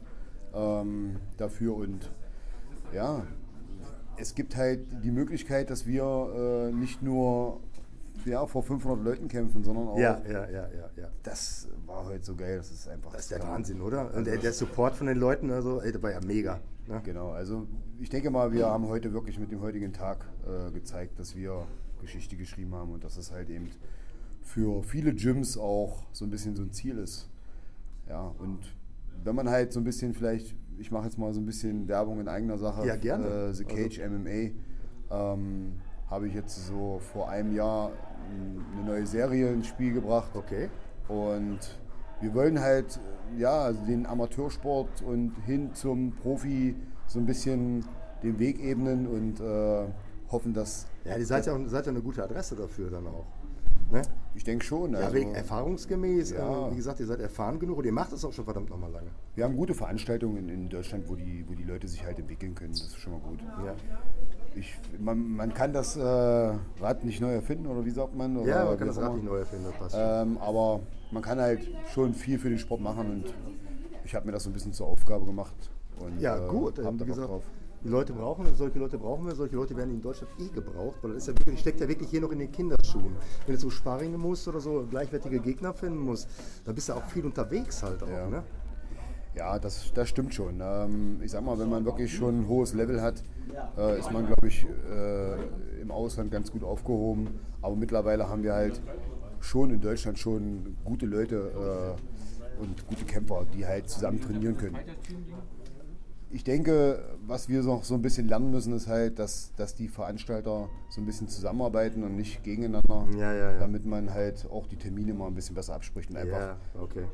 ähm, 0.53 1.17
dafür 1.35 1.75
und 1.75 2.09
ja, 2.93 3.27
es 4.15 4.33
gibt 4.33 4.55
halt 4.55 4.79
die 5.03 5.11
Möglichkeit, 5.11 5.71
dass 5.71 5.85
wir 5.85 6.69
äh, 6.71 6.71
nicht 6.71 7.03
nur 7.03 7.59
ja, 8.23 8.45
vor 8.45 8.63
500 8.63 9.03
Leuten 9.03 9.27
kämpfen, 9.27 9.61
sondern 9.61 9.89
auch 9.89 9.97
ja, 9.97 10.21
ja, 10.25 10.49
ja, 10.49 10.69
ja, 10.69 10.89
ja. 10.95 11.09
das 11.21 11.67
war 11.85 12.05
heute 12.05 12.23
so 12.23 12.37
geil, 12.37 12.55
das 12.55 12.71
ist 12.71 12.87
einfach. 12.87 13.11
Das 13.11 13.23
ist 13.23 13.31
der 13.31 13.43
Wahnsinn, 13.43 13.81
oder? 13.81 14.13
Und 14.13 14.25
der, 14.25 14.37
der 14.37 14.53
Support 14.53 14.95
von 14.95 15.07
den 15.07 15.17
Leuten, 15.17 15.51
also, 15.51 15.81
ey, 15.81 15.91
der 15.91 16.01
war 16.01 16.11
ja 16.11 16.21
mega. 16.21 16.61
Ne? 16.87 17.01
Genau, 17.03 17.31
also 17.31 17.67
ich 17.99 18.09
denke 18.09 18.31
mal, 18.31 18.53
wir 18.53 18.67
haben 18.67 18.87
heute 18.87 19.11
wirklich 19.11 19.37
mit 19.37 19.51
dem 19.51 19.59
heutigen 19.59 19.91
Tag 19.91 20.25
äh, 20.47 20.71
gezeigt, 20.71 21.19
dass 21.19 21.35
wir 21.35 21.67
Geschichte 21.99 22.37
geschrieben 22.37 22.73
haben 22.73 22.93
und 22.93 23.03
dass 23.03 23.17
es 23.17 23.33
halt 23.33 23.49
eben 23.49 23.69
für 24.49 24.81
viele 24.81 25.13
Gyms 25.13 25.57
auch 25.57 26.03
so 26.11 26.25
ein 26.25 26.31
bisschen 26.31 26.55
so 26.55 26.63
ein 26.63 26.71
Ziel 26.71 26.97
ist. 26.97 27.29
Ja, 28.07 28.33
und 28.39 28.59
wenn 29.23 29.35
man 29.35 29.47
halt 29.47 29.71
so 29.71 29.79
ein 29.79 29.83
bisschen 29.83 30.15
vielleicht, 30.15 30.55
ich 30.79 30.91
mache 30.91 31.05
jetzt 31.05 31.19
mal 31.19 31.31
so 31.33 31.39
ein 31.39 31.45
bisschen 31.45 31.87
Werbung 31.87 32.19
in 32.19 32.27
eigener 32.27 32.57
Sache. 32.57 32.85
Ja, 32.87 32.95
gerne. 32.95 33.27
Äh, 33.27 33.53
The 33.53 33.63
Cage 33.63 33.99
MMA 33.99 34.51
ähm, 35.11 35.73
habe 36.07 36.27
ich 36.27 36.33
jetzt 36.33 36.65
so 36.65 36.99
vor 37.13 37.29
einem 37.29 37.53
Jahr 37.53 37.91
eine 38.75 38.85
neue 38.85 39.05
Serie 39.05 39.53
ins 39.53 39.67
Spiel 39.67 39.93
gebracht. 39.93 40.31
Okay. 40.33 40.69
Und 41.07 41.59
wir 42.19 42.33
wollen 42.33 42.59
halt 42.59 42.99
ja, 43.37 43.61
also 43.61 43.85
den 43.85 44.07
Amateursport 44.07 45.03
und 45.03 45.35
hin 45.45 45.75
zum 45.75 46.13
Profi 46.15 46.75
so 47.05 47.19
ein 47.19 47.27
bisschen 47.27 47.85
den 48.23 48.39
Weg 48.39 48.59
ebnen 48.59 49.05
und 49.05 49.39
äh, 49.39 49.87
hoffen, 50.31 50.53
dass 50.53 50.87
Ja, 51.05 51.17
ihr 51.17 51.25
seid 51.25 51.45
ja, 51.45 51.53
auch, 51.53 51.59
seid 51.67 51.85
ja 51.85 51.91
eine 51.91 52.01
gute 52.01 52.23
Adresse 52.23 52.55
dafür 52.55 52.89
dann 52.89 53.05
auch. 53.05 53.27
Ne? 53.91 54.01
Ich 54.35 54.43
denke 54.43 54.63
schon. 54.63 54.93
Ja, 54.93 54.99
Also, 54.99 55.13
wegen 55.15 55.33
erfahrungsgemäß, 55.33 56.31
Ja. 56.31 56.67
äh, 56.67 56.71
wie 56.71 56.75
gesagt, 56.75 56.99
ihr 56.99 57.07
seid 57.07 57.19
erfahren 57.19 57.59
genug 57.59 57.79
und 57.79 57.85
ihr 57.85 57.91
macht 57.91 58.11
es 58.13 58.23
auch 58.23 58.31
schon 58.31 58.45
verdammt 58.45 58.69
nochmal 58.69 58.91
lange. 58.91 59.07
wir 59.35 59.43
haben 59.43 59.55
gute 59.55 59.73
Veranstaltungen 59.73 60.47
in 60.49 60.69
Deutschland, 60.69 61.09
wo 61.09 61.15
die, 61.15 61.43
wo 61.47 61.53
die 61.53 61.63
Leute 61.63 61.87
sich 61.87 62.03
halt 62.05 62.19
entwickeln 62.19 62.53
können. 62.55 62.71
Das 62.73 62.81
ist 62.81 62.97
schon 62.97 63.13
mal 63.13 63.21
gut. 63.21 63.39
Ja, 63.65 63.73
Ich, 64.55 64.77
man, 64.99 65.17
man 65.35 65.53
kann 65.53 65.73
das 65.73 65.95
äh, 65.97 66.01
Rad 66.01 67.03
nicht 67.03 67.19
neu 67.21 67.33
erfinden, 67.33 67.67
oder 67.67 67.83
wie 67.85 67.89
sagt 67.91 68.15
man? 68.15 68.37
Oder 68.37 68.47
ja 68.49 68.65
man 68.65 68.77
kann 68.77 68.87
das 68.87 68.97
Rad 68.99 69.13
nicht 69.15 69.25
neu 69.25 69.37
erfinden, 69.37 69.65
das 69.65 69.75
passt. 69.75 69.95
Ähm, 69.97 70.37
aber 70.37 70.81
man 71.11 71.23
kann 71.23 71.39
halt 71.39 71.67
schon 71.93 72.13
viel 72.13 72.37
für 72.37 72.49
den 72.49 72.59
Sport 72.59 72.81
machen 72.81 73.09
und 73.09 73.33
ich 74.03 74.13
habe 74.15 74.25
mir 74.27 74.31
das 74.33 74.43
so 74.43 74.49
ein 74.49 74.53
bisschen 74.53 74.73
zur 74.73 74.87
Aufgabe 74.87 75.25
gemacht. 75.25 75.55
Und, 75.99 76.19
Ja, 76.19 76.37
äh, 76.45 76.47
gut. 76.47 76.77
Ähm, 76.79 76.85
wie 76.85 76.97
Bock 76.99 77.07
gesagt, 77.07 77.27
drauf. 77.29 77.43
Die 77.83 77.87
Leute 77.87 78.13
brauchen, 78.13 78.45
solche 78.55 78.77
Leute 78.79 78.97
brauchen 78.97 79.25
wir, 79.25 79.35
solche 79.35 79.55
Leute 79.55 79.75
werden 79.77 79.91
in 79.91 80.01
Deutschland 80.01 80.31
eh 80.39 80.47
gebraucht, 80.49 80.97
weil 81.01 81.13
das 81.13 81.23
ist 81.23 81.27
ja 81.27 81.39
wirklich, 81.39 81.59
steckt 81.59 81.79
ja 81.79 81.87
wirklich 81.87 82.09
hier 82.09 82.21
noch 82.21 82.31
in 82.31 82.39
den 82.39 82.51
Kinderschuhen. 82.51 83.15
Wenn 83.45 83.55
du 83.55 83.61
so 83.61 83.69
Sparringe 83.69 84.17
musst 84.17 84.47
oder 84.47 84.59
so, 84.59 84.85
gleichwertige 84.89 85.39
Gegner 85.39 85.73
finden 85.73 85.99
musst, 85.99 86.27
dann 86.65 86.75
bist 86.75 86.89
du 86.89 86.93
auch 86.93 87.05
viel 87.05 87.25
unterwegs 87.25 87.81
halt 87.83 88.03
auch, 88.03 88.09
Ja. 88.09 88.27
ne? 88.27 88.43
Ja, 89.35 89.59
das, 89.59 89.93
das 89.93 90.09
stimmt 90.09 90.33
schon. 90.33 90.59
Ähm, 90.61 91.21
ich 91.23 91.31
sag 91.31 91.43
mal, 91.45 91.57
wenn 91.57 91.69
man 91.69 91.85
wirklich 91.85 92.13
schon 92.13 92.41
ein 92.41 92.47
hohes 92.47 92.73
Level 92.73 92.99
hat, 93.01 93.23
äh, 93.77 93.99
ist 93.99 94.11
man, 94.11 94.25
glaube 94.25 94.47
ich, 94.47 94.65
äh, 94.91 95.81
im 95.81 95.91
Ausland 95.91 96.31
ganz 96.31 96.51
gut 96.51 96.63
aufgehoben. 96.63 97.27
Aber 97.61 97.75
mittlerweile 97.75 98.27
haben 98.27 98.41
wir 98.43 98.53
halt 98.53 98.81
schon 99.39 99.69
in 99.69 99.79
Deutschland 99.79 100.17
schon 100.19 100.75
gute 100.83 101.05
Leute 101.05 101.95
äh, 102.57 102.61
und 102.61 102.85
gute 102.87 103.05
Kämpfer, 103.05 103.45
die 103.53 103.65
halt 103.65 103.87
zusammen 103.87 104.19
trainieren 104.19 104.57
können. 104.57 104.77
Ich 106.31 106.43
denke, 106.43 107.03
was 107.25 107.49
wir 107.49 107.63
noch 107.63 107.83
so 107.83 107.95
ein 107.95 108.03
bisschen 108.03 108.27
lernen 108.27 108.51
müssen, 108.51 108.73
ist 108.73 108.87
halt, 108.87 109.17
dass, 109.17 109.51
dass 109.55 109.73
die 109.73 109.87
Veranstalter 109.87 110.69
so 110.89 111.01
ein 111.01 111.05
bisschen 111.05 111.27
zusammenarbeiten 111.27 112.03
und 112.03 112.15
nicht 112.15 112.43
gegeneinander, 112.43 113.07
Ja, 113.17 113.33
ja, 113.33 113.51
ja. 113.53 113.59
damit 113.59 113.85
man 113.85 114.13
halt 114.13 114.47
auch 114.51 114.67
die 114.67 114.75
Termine 114.75 115.13
mal 115.15 115.25
ein 115.27 115.33
bisschen 115.33 115.55
besser 115.55 115.73
abspricht 115.73 116.11
und 116.11 116.17
einfach. 116.17 116.37
Ja, 116.39 116.57
okay. 116.79 117.05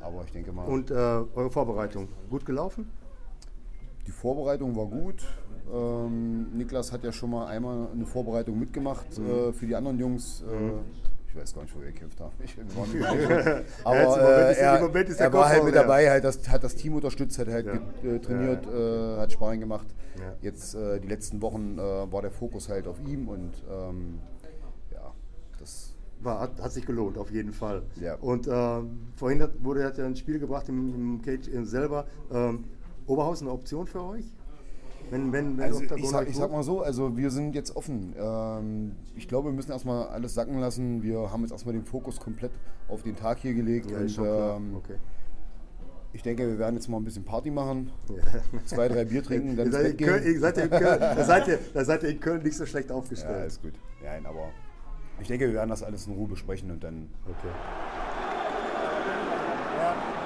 Aber 0.00 0.22
ich 0.24 0.32
denke 0.32 0.52
mal. 0.52 0.66
Und 0.66 0.90
äh, 0.90 0.94
eure 0.94 1.50
Vorbereitung, 1.50 2.08
gut 2.28 2.44
gelaufen? 2.44 2.90
Die 4.06 4.12
Vorbereitung 4.12 4.76
war 4.76 4.86
gut. 4.86 5.24
Ähm, 5.72 6.56
Niklas 6.56 6.92
hat 6.92 7.04
ja 7.04 7.12
schon 7.12 7.30
mal 7.30 7.46
einmal 7.46 7.88
eine 7.90 8.06
Vorbereitung 8.06 8.58
mitgemacht 8.58 9.18
äh, 9.18 9.52
für 9.52 9.66
die 9.66 9.74
anderen 9.74 9.98
Jungs. 9.98 10.42
Äh, 10.42 10.72
ich 11.28 11.36
weiß 11.36 11.54
gar 11.54 11.62
nicht, 11.62 11.76
wo 11.76 11.80
wir 11.80 11.88
gekämpft 11.92 12.18
dabei. 12.18 12.32
Aber 13.84 13.96
äh, 14.20 14.54
er, 14.54 14.80
er 15.18 15.32
war 15.32 15.48
halt 15.48 15.64
mit 15.64 15.74
ja. 15.74 15.82
dabei, 15.82 16.10
halt 16.10 16.24
das, 16.24 16.48
hat 16.48 16.64
das 16.64 16.74
Team 16.74 16.94
unterstützt, 16.94 17.38
hat 17.38 17.48
halt 17.48 17.66
ge- 18.02 18.16
äh, 18.16 18.18
trainiert, 18.18 18.66
Äh, 18.66 19.18
hat 19.20 19.30
Sparring 19.32 19.60
gemacht. 19.60 19.86
Ja. 20.18 20.32
Jetzt 20.40 20.74
äh, 20.74 20.98
die 21.00 21.08
letzten 21.08 21.40
Wochen 21.42 21.78
äh, 21.78 21.82
war 22.12 22.22
der 22.22 22.30
Fokus 22.30 22.68
halt 22.68 22.86
auf 22.88 22.98
ihm 23.06 23.28
und 23.28 23.52
ähm, 23.70 24.18
ja, 24.90 25.12
das 25.58 25.94
War, 26.20 26.40
hat, 26.40 26.60
hat 26.60 26.72
sich 26.72 26.84
gelohnt, 26.86 27.18
auf 27.18 27.30
jeden 27.30 27.52
Fall. 27.52 27.82
Ja. 28.00 28.14
Und 28.16 28.48
ähm, 28.50 28.98
vorhin 29.14 29.42
hat, 29.42 29.52
wurde 29.62 29.84
hat 29.84 29.98
ja 29.98 30.06
ein 30.06 30.16
Spiel 30.16 30.38
gebracht 30.40 30.68
im, 30.68 30.94
im 30.94 31.22
Cage 31.22 31.48
selber. 31.64 32.06
Ähm, 32.32 32.64
Oberhausen 33.06 33.46
eine 33.46 33.54
Option 33.54 33.86
für 33.86 34.02
euch? 34.02 34.24
Wenn, 35.10 35.32
wenn, 35.32 35.56
wenn 35.56 35.64
Also 35.64 35.82
ich 35.82 36.08
sag, 36.08 36.28
ich 36.28 36.36
sag 36.36 36.50
mal 36.52 36.62
so, 36.62 36.82
also 36.82 37.16
wir 37.16 37.30
sind 37.30 37.54
jetzt 37.54 37.74
offen. 37.76 38.14
Ähm, 38.18 38.92
ich 39.14 39.26
glaube, 39.28 39.48
wir 39.48 39.52
müssen 39.54 39.70
erstmal 39.70 40.08
alles 40.08 40.34
sacken 40.34 40.58
lassen. 40.58 41.02
Wir 41.02 41.30
haben 41.30 41.42
jetzt 41.42 41.52
erstmal 41.52 41.74
den 41.74 41.84
Fokus 41.84 42.20
komplett 42.20 42.52
auf 42.88 43.02
den 43.02 43.16
Tag 43.16 43.38
hier 43.38 43.54
gelegt. 43.54 43.90
Ja, 43.90 43.98
und, 43.98 44.18
ähm, 44.18 44.76
okay. 44.76 44.96
Ich 46.12 46.22
denke, 46.22 46.46
wir 46.48 46.58
werden 46.58 46.74
jetzt 46.76 46.88
mal 46.88 46.96
ein 46.96 47.04
bisschen 47.04 47.24
Party 47.24 47.50
machen, 47.50 47.92
zwei, 48.64 48.88
drei 48.88 49.04
Bier 49.04 49.22
trinken, 49.22 49.56
dann 49.56 49.66
Ihr 49.72 49.72
ins 49.72 49.74
seid, 49.74 49.82
Bett 49.84 50.00
in 50.00 50.06
Köln, 50.06 50.22
gehen. 50.24 50.32
ihr 50.34 50.40
seid 50.40 50.56
ihr 50.56 50.64
in 50.64 50.70
Köln, 50.70 51.00
da, 51.00 51.24
seid 51.24 51.48
ihr, 51.48 51.58
da 51.74 51.84
seid 51.84 52.02
ihr 52.02 52.08
in 52.08 52.20
Köln 52.20 52.42
nicht 52.42 52.56
so 52.56 52.64
schlecht 52.66 52.88
Ja, 52.88 52.96
aufgestellt. 52.96 53.46
ist 53.46 53.62
gut. 53.62 53.74
Nein, 54.02 54.24
aber 54.24 54.48
ich 55.20 55.28
denke, 55.28 55.46
wir 55.46 55.54
werden 55.54 55.68
das 55.68 55.82
alles 55.82 56.06
in 56.06 56.14
Ruhe 56.14 56.28
besprechen 56.28 56.70
und 56.70 56.82
dann 56.82 57.08
okay. 57.26 57.48
Um, 59.78 60.17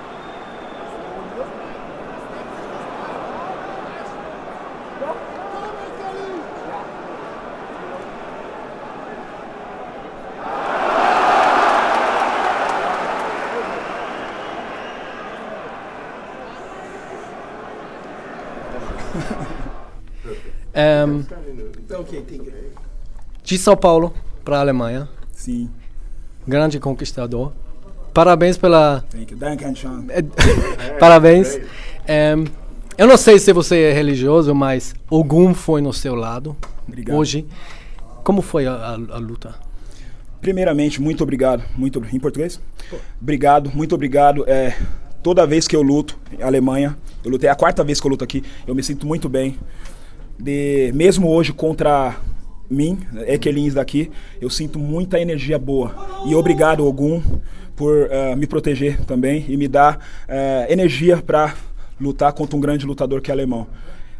de 23.56 23.62
São 23.62 23.76
Paulo 23.76 24.12
para 24.44 24.56
a 24.58 24.60
Alemanha, 24.60 25.08
Sim, 25.32 25.68
grande 26.46 26.78
conquistador. 26.80 27.52
Parabéns 28.14 28.56
pela. 28.58 29.04
thank 29.10 29.32
you. 29.32 29.38
Danke. 29.38 29.64
É, 30.10 30.22
Parabéns. 30.98 31.58
É, 32.06 32.34
eu 32.98 33.06
não 33.06 33.16
sei 33.16 33.38
se 33.38 33.52
você 33.52 33.84
é 33.84 33.92
religioso, 33.92 34.54
mas 34.54 34.94
Ogum 35.10 35.54
foi 35.54 35.80
no 35.80 35.92
seu 35.92 36.14
lado 36.14 36.56
Obrigado. 36.86 37.16
hoje. 37.16 37.46
Como 38.22 38.42
foi 38.42 38.66
a, 38.66 38.72
a- 38.72 38.92
a 38.94 39.18
luta? 39.18 39.54
Primeiramente, 40.40 41.00
muito 41.00 41.22
obrigado. 41.22 41.62
Muito 41.76 42.02
em 42.12 42.18
português? 42.20 42.60
Obrigado, 43.20 43.70
muito 43.74 43.94
obrigado. 43.94 44.44
É, 44.46 44.76
toda 45.22 45.46
vez 45.46 45.66
que 45.66 45.74
eu 45.74 45.82
luto 45.82 46.18
em 46.38 46.42
Alemanha, 46.42 46.96
eu 47.24 47.30
lutei 47.30 47.48
a 47.48 47.54
quarta 47.54 47.82
vez 47.82 48.00
que 48.00 48.06
eu 48.06 48.10
luto 48.10 48.24
aqui, 48.24 48.42
eu 48.66 48.74
me 48.74 48.82
sinto 48.82 49.06
muito 49.06 49.28
bem. 49.28 49.56
De, 50.38 50.90
mesmo 50.94 51.28
hoje 51.28 51.52
contra 51.52 52.16
mim, 52.70 52.98
Ekelins 53.26 53.74
daqui, 53.74 54.10
eu 54.40 54.48
sinto 54.48 54.78
muita 54.78 55.20
energia 55.20 55.58
boa. 55.58 55.94
E 56.26 56.34
obrigado, 56.34 56.86
Ogum, 56.86 57.22
por 57.76 58.08
eh, 58.10 58.34
me 58.36 58.46
proteger 58.46 59.04
também 59.04 59.44
e 59.48 59.56
me 59.56 59.68
dar 59.68 59.98
eh, 60.28 60.66
energia 60.70 61.18
para 61.18 61.54
lutar 62.00 62.32
contra 62.32 62.56
um 62.56 62.60
grande 62.60 62.86
lutador 62.86 63.20
que 63.20 63.30
é 63.30 63.34
alemão. 63.34 63.66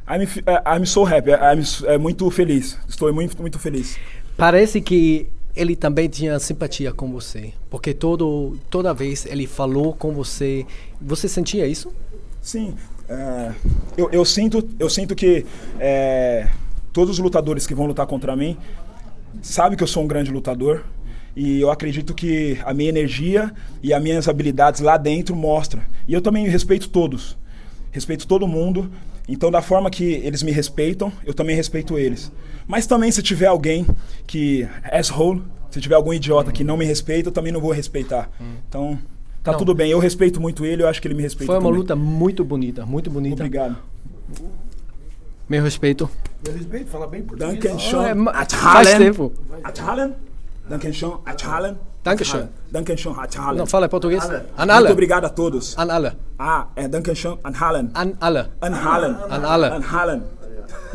I'm, 0.09 0.23
eh, 0.47 0.63
I'm 0.77 0.85
so 0.87 1.05
happy, 1.05 1.31
I'm 1.31 1.63
eh, 1.87 1.99
muito 1.99 2.29
feliz. 2.31 2.79
Estou 2.89 3.13
muito, 3.13 3.41
muito 3.41 3.59
feliz. 3.59 3.99
Parece 4.37 4.81
que 4.81 5.29
ele 5.55 5.77
também 5.77 6.09
tinha 6.09 6.39
simpatia 6.39 6.93
com 6.93 7.11
você, 7.13 7.53
porque 7.71 7.93
todo, 7.93 8.59
toda 8.71 8.93
vez 8.95 9.27
ele 9.27 9.47
falou 9.47 9.93
com 9.93 10.13
você. 10.13 10.67
Você 11.01 11.29
sentia 11.29 11.67
isso? 11.67 11.93
Sim, 12.41 12.75
é, 13.09 13.53
eu, 13.97 14.09
eu 14.11 14.25
sinto, 14.25 14.67
eu 14.79 14.89
sinto 14.89 15.15
que 15.15 15.45
é, 15.79 16.49
todos 16.93 17.13
os 17.13 17.19
lutadores 17.19 17.67
que 17.67 17.75
vão 17.75 17.87
lutar 17.87 18.07
contra 18.07 18.37
mim 18.37 18.57
sabem 19.41 19.77
que 19.77 19.83
eu 19.83 19.89
sou 19.89 20.03
um 20.03 20.07
grande 20.07 20.31
lutador 20.31 20.85
e 21.35 21.61
eu 21.61 21.71
acredito 21.71 22.15
que 22.15 22.59
a 22.65 22.75
minha 22.75 22.89
energia 22.91 23.53
e 23.83 23.93
as 23.95 24.03
minhas 24.03 24.29
habilidades 24.29 24.81
lá 24.81 24.97
dentro 24.97 25.35
mostram. 25.35 25.83
E 26.07 26.13
eu 26.13 26.21
também 26.21 26.47
respeito 26.49 26.89
todos, 26.91 27.37
respeito 27.91 28.27
todo 28.27 28.47
mundo. 28.47 28.91
Então, 29.29 29.51
da 29.51 29.63
forma 29.63 29.89
que 29.89 30.05
eles 30.05 30.43
me 30.43 30.51
respeitam, 30.51 31.13
eu 31.25 31.33
também 31.33 31.57
respeito 31.57 31.97
eles. 31.99 32.31
Mas 32.67 32.87
também 32.87 33.11
se 33.11 33.23
tiver 33.23 33.47
alguém 33.47 33.87
que 34.27 34.69
asshole, 34.85 35.43
se 35.71 35.81
tiver 35.81 35.95
algum 35.95 36.13
idiota 36.13 36.53
que 36.53 36.63
não 36.65 36.77
me 36.77 36.85
respeita, 36.85 37.29
eu 37.29 37.33
também 37.33 37.53
não 37.53 37.61
vou 37.61 37.71
respeitar. 37.71 38.29
Então, 38.69 38.99
tá 39.43 39.53
Não. 39.53 39.59
tudo 39.59 39.75
bem. 39.75 39.91
Eu 39.91 40.01
respeito 40.01 40.41
muito 40.41 40.67
ele, 40.67 40.83
eu 40.83 40.89
acho 40.89 41.01
que 41.01 41.07
ele 41.09 41.15
me 41.15 41.23
respeita 41.23 41.47
Foi 41.47 41.55
uma 41.57 41.63
também. 41.63 41.79
luta 41.79 41.97
muito 41.97 42.45
bonita, 42.45 42.85
muito 42.85 43.09
bonita. 43.11 43.37
Obrigado. 43.37 43.77
Meu 45.49 45.63
respeito. 45.63 46.11
Elisbeth 46.49 46.87
fala 46.87 47.07
bem 47.07 47.23
português. 47.23 47.55
Dankeschön. 47.55 48.29
Ah. 48.29 48.45
Faz 48.49 48.95
tempo. 48.95 49.33
Atalen. 49.63 50.15
Dankeschön. 50.69 51.13
Atalen. 51.25 51.77
Dankeschön. 52.05 52.49
Dankeschön. 52.73 53.15
Atalen. 53.17 53.59
Não, 53.59 53.67
fala 53.67 53.87
em 53.87 53.89
português. 53.89 54.25
Anale. 54.57 54.81
Muito 54.81 54.93
obrigado 54.93 55.25
a 55.25 55.29
todos. 55.29 55.79
Anale. 55.79 56.13
Ah, 56.39 56.67
é 56.75 56.89
Dankeschön. 56.89 57.39
Anhalen. 57.45 57.91
Anale. 57.95 58.49
Anhalen. 58.61 59.17
Anale. 59.31 59.67
Anhalen. 59.67 60.23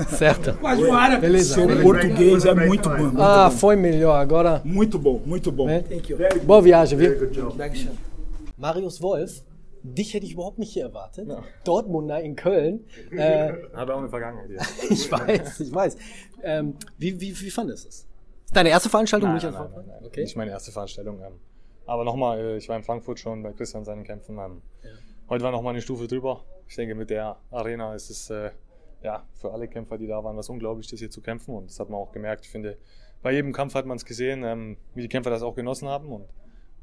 Certo. 0.10 0.53
Quase 0.60 0.83
um 0.83 0.93
árabe. 0.93 1.21
Beleza. 1.21 1.53
Seu 1.53 1.67
Beleza. 1.67 1.83
português 1.83 2.45
é 2.45 2.53
muito 2.53 2.89
bom. 2.89 2.97
Muito 2.97 3.21
ah, 3.21 3.49
bom. 3.49 3.57
foi 3.57 3.75
melhor 3.75 4.19
agora. 4.19 4.62
Muito 4.65 4.99
bom, 4.99 5.21
muito 5.25 5.51
bom. 5.51 5.69
É? 5.69 5.83
Boa 6.43 6.62
viagem, 6.62 6.97
viu? 6.97 7.15
Marius 8.57 8.99
Wolf 8.99 9.41
dich 9.93 10.13
hätte 10.13 10.26
ich 10.26 10.34
überhaupt 10.34 10.60
nicht 10.60 10.71
hier 10.71 10.84
erwartet. 10.84 11.30
Dortmunder 11.63 12.21
in 12.21 12.36
Köln. 12.36 12.86
Äh, 13.12 13.54
Hat 13.73 13.89
auch 13.89 13.97
eine 13.97 14.10
Vergangenheit 14.10 14.47
hier. 14.47 14.60
ich 14.89 15.12
weiß, 15.12 15.60
ich 15.62 15.73
weiß. 15.73 15.97
Ähm, 16.43 16.76
wie, 16.97 17.19
wie, 17.19 17.39
wie 17.39 17.50
fandest 17.50 17.86
du 17.86 17.89
es? 17.89 18.08
Deine 18.54 18.69
erste 18.69 18.89
Veranstaltung? 18.89 19.30
Nein, 19.30 19.36
nicht 19.36 19.43
nein, 19.45 19.54
nein, 19.54 19.71
nein, 19.76 19.86
nein. 19.88 20.06
Okay. 20.06 20.21
Nicht 20.21 20.36
meine 20.36 20.52
erste 20.52 20.71
Veranstaltung. 20.71 21.19
Ähm, 21.21 21.39
aber 21.86 22.04
nochmal, 22.04 22.39
äh, 22.39 22.58
ich 22.58 22.69
war 22.69 22.78
in 22.78 22.84
Frankfurt 22.84 23.19
schon 23.19 23.43
bei 23.43 23.54
Christian 23.54 23.86
seinen 23.86 24.04
Kämpfen. 24.04 24.38
Ähm, 24.38 24.62
Heute 25.30 25.43
war 25.43 25.52
nochmal 25.52 25.73
eine 25.73 25.82
Stufe 25.82 26.08
drüber. 26.08 26.45
Ich 26.69 26.76
denke, 26.78 26.95
mit 26.95 27.10
der 27.10 27.36
Arena 27.52 27.93
ist 27.93 28.10
es 28.10 28.30
äh, 28.30 28.52
ja, 29.04 29.26
für 29.34 29.52
alle 29.52 29.67
Kämpfer, 29.67 29.97
die 29.97 30.08
da 30.08 30.23
waren, 30.23 30.38
was 30.38 30.47
Unglaubliches 30.47 31.00
hier 31.00 31.10
zu 31.10 31.21
kämpfen. 31.21 31.54
Und 31.54 31.69
das 31.69 31.82
hat 31.82 31.89
man 31.89 32.00
auch 32.00 32.13
gemerkt. 32.13 32.45
Ich 32.45 32.52
finde, 32.52 32.78
bei 33.21 33.34
jedem 33.34 33.52
Kampf 33.52 33.76
hat 33.76 33.86
man 33.86 33.97
es 33.97 34.06
gesehen, 34.06 34.45
ähm, 34.45 34.78
wie 34.95 35.02
die 35.02 35.10
Kämpfer 35.10 35.30
das 35.30 35.41
auch 35.41 35.54
genossen 35.54 35.89
haben. 35.89 36.13
Und 36.13 36.30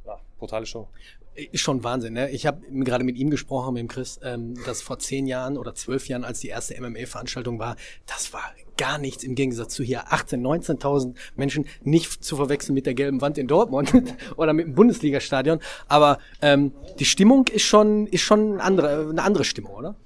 ja, 0.05 0.21
brutale 0.39 0.67
Show. 0.67 0.89
Ist 1.35 1.61
schon 1.61 1.83
Wahnsinn, 1.83 2.13
ne? 2.13 2.31
Ich 2.31 2.47
habe 2.47 2.61
gerade 2.71 3.03
mit 3.03 3.17
ihm 3.17 3.29
gesprochen, 3.29 3.75
mit 3.75 3.81
dem 3.81 3.89
Chris, 3.89 4.21
ähm, 4.23 4.55
dass 4.67 4.83
vor 4.83 4.99
zehn 5.01 5.27
Jahren 5.27 5.59
oder 5.59 5.75
zwölf 5.75 6.07
Jahren, 6.09 6.25
als 6.25 6.41
die 6.41 6.49
erste 6.49 6.81
MMA-Veranstaltung 6.81 7.59
war, 7.59 7.77
das 8.07 8.33
war 8.33 8.43
gar 8.77 8.99
nichts 8.99 9.25
im 9.25 9.35
Gegensatz 9.35 9.75
zu 9.75 9.83
hier 9.83 10.09
18.000, 10.09 10.79
19.000 10.81 11.15
Menschen, 11.37 11.67
nicht 11.83 12.25
zu 12.25 12.37
verwechseln 12.37 12.75
mit 12.75 12.87
der 12.87 12.95
gelben 12.95 13.21
Wand 13.21 13.39
in 13.39 13.49
Dortmund 13.49 13.93
oder 14.37 14.53
mit 14.53 14.67
dem 14.67 14.75
Bundesligastadion. 14.75 15.61
Aber 15.89 16.19
ähm, 16.41 16.73
die 16.99 17.05
Stimmung 17.05 17.47
ist 17.49 17.63
schon, 17.63 18.07
ist 18.07 18.23
schon 18.23 18.55
eine 18.55 18.63
andere, 18.63 19.09
eine 19.11 19.23
andere 19.23 19.45
Stimmung, 19.45 19.75
oder? 19.75 19.97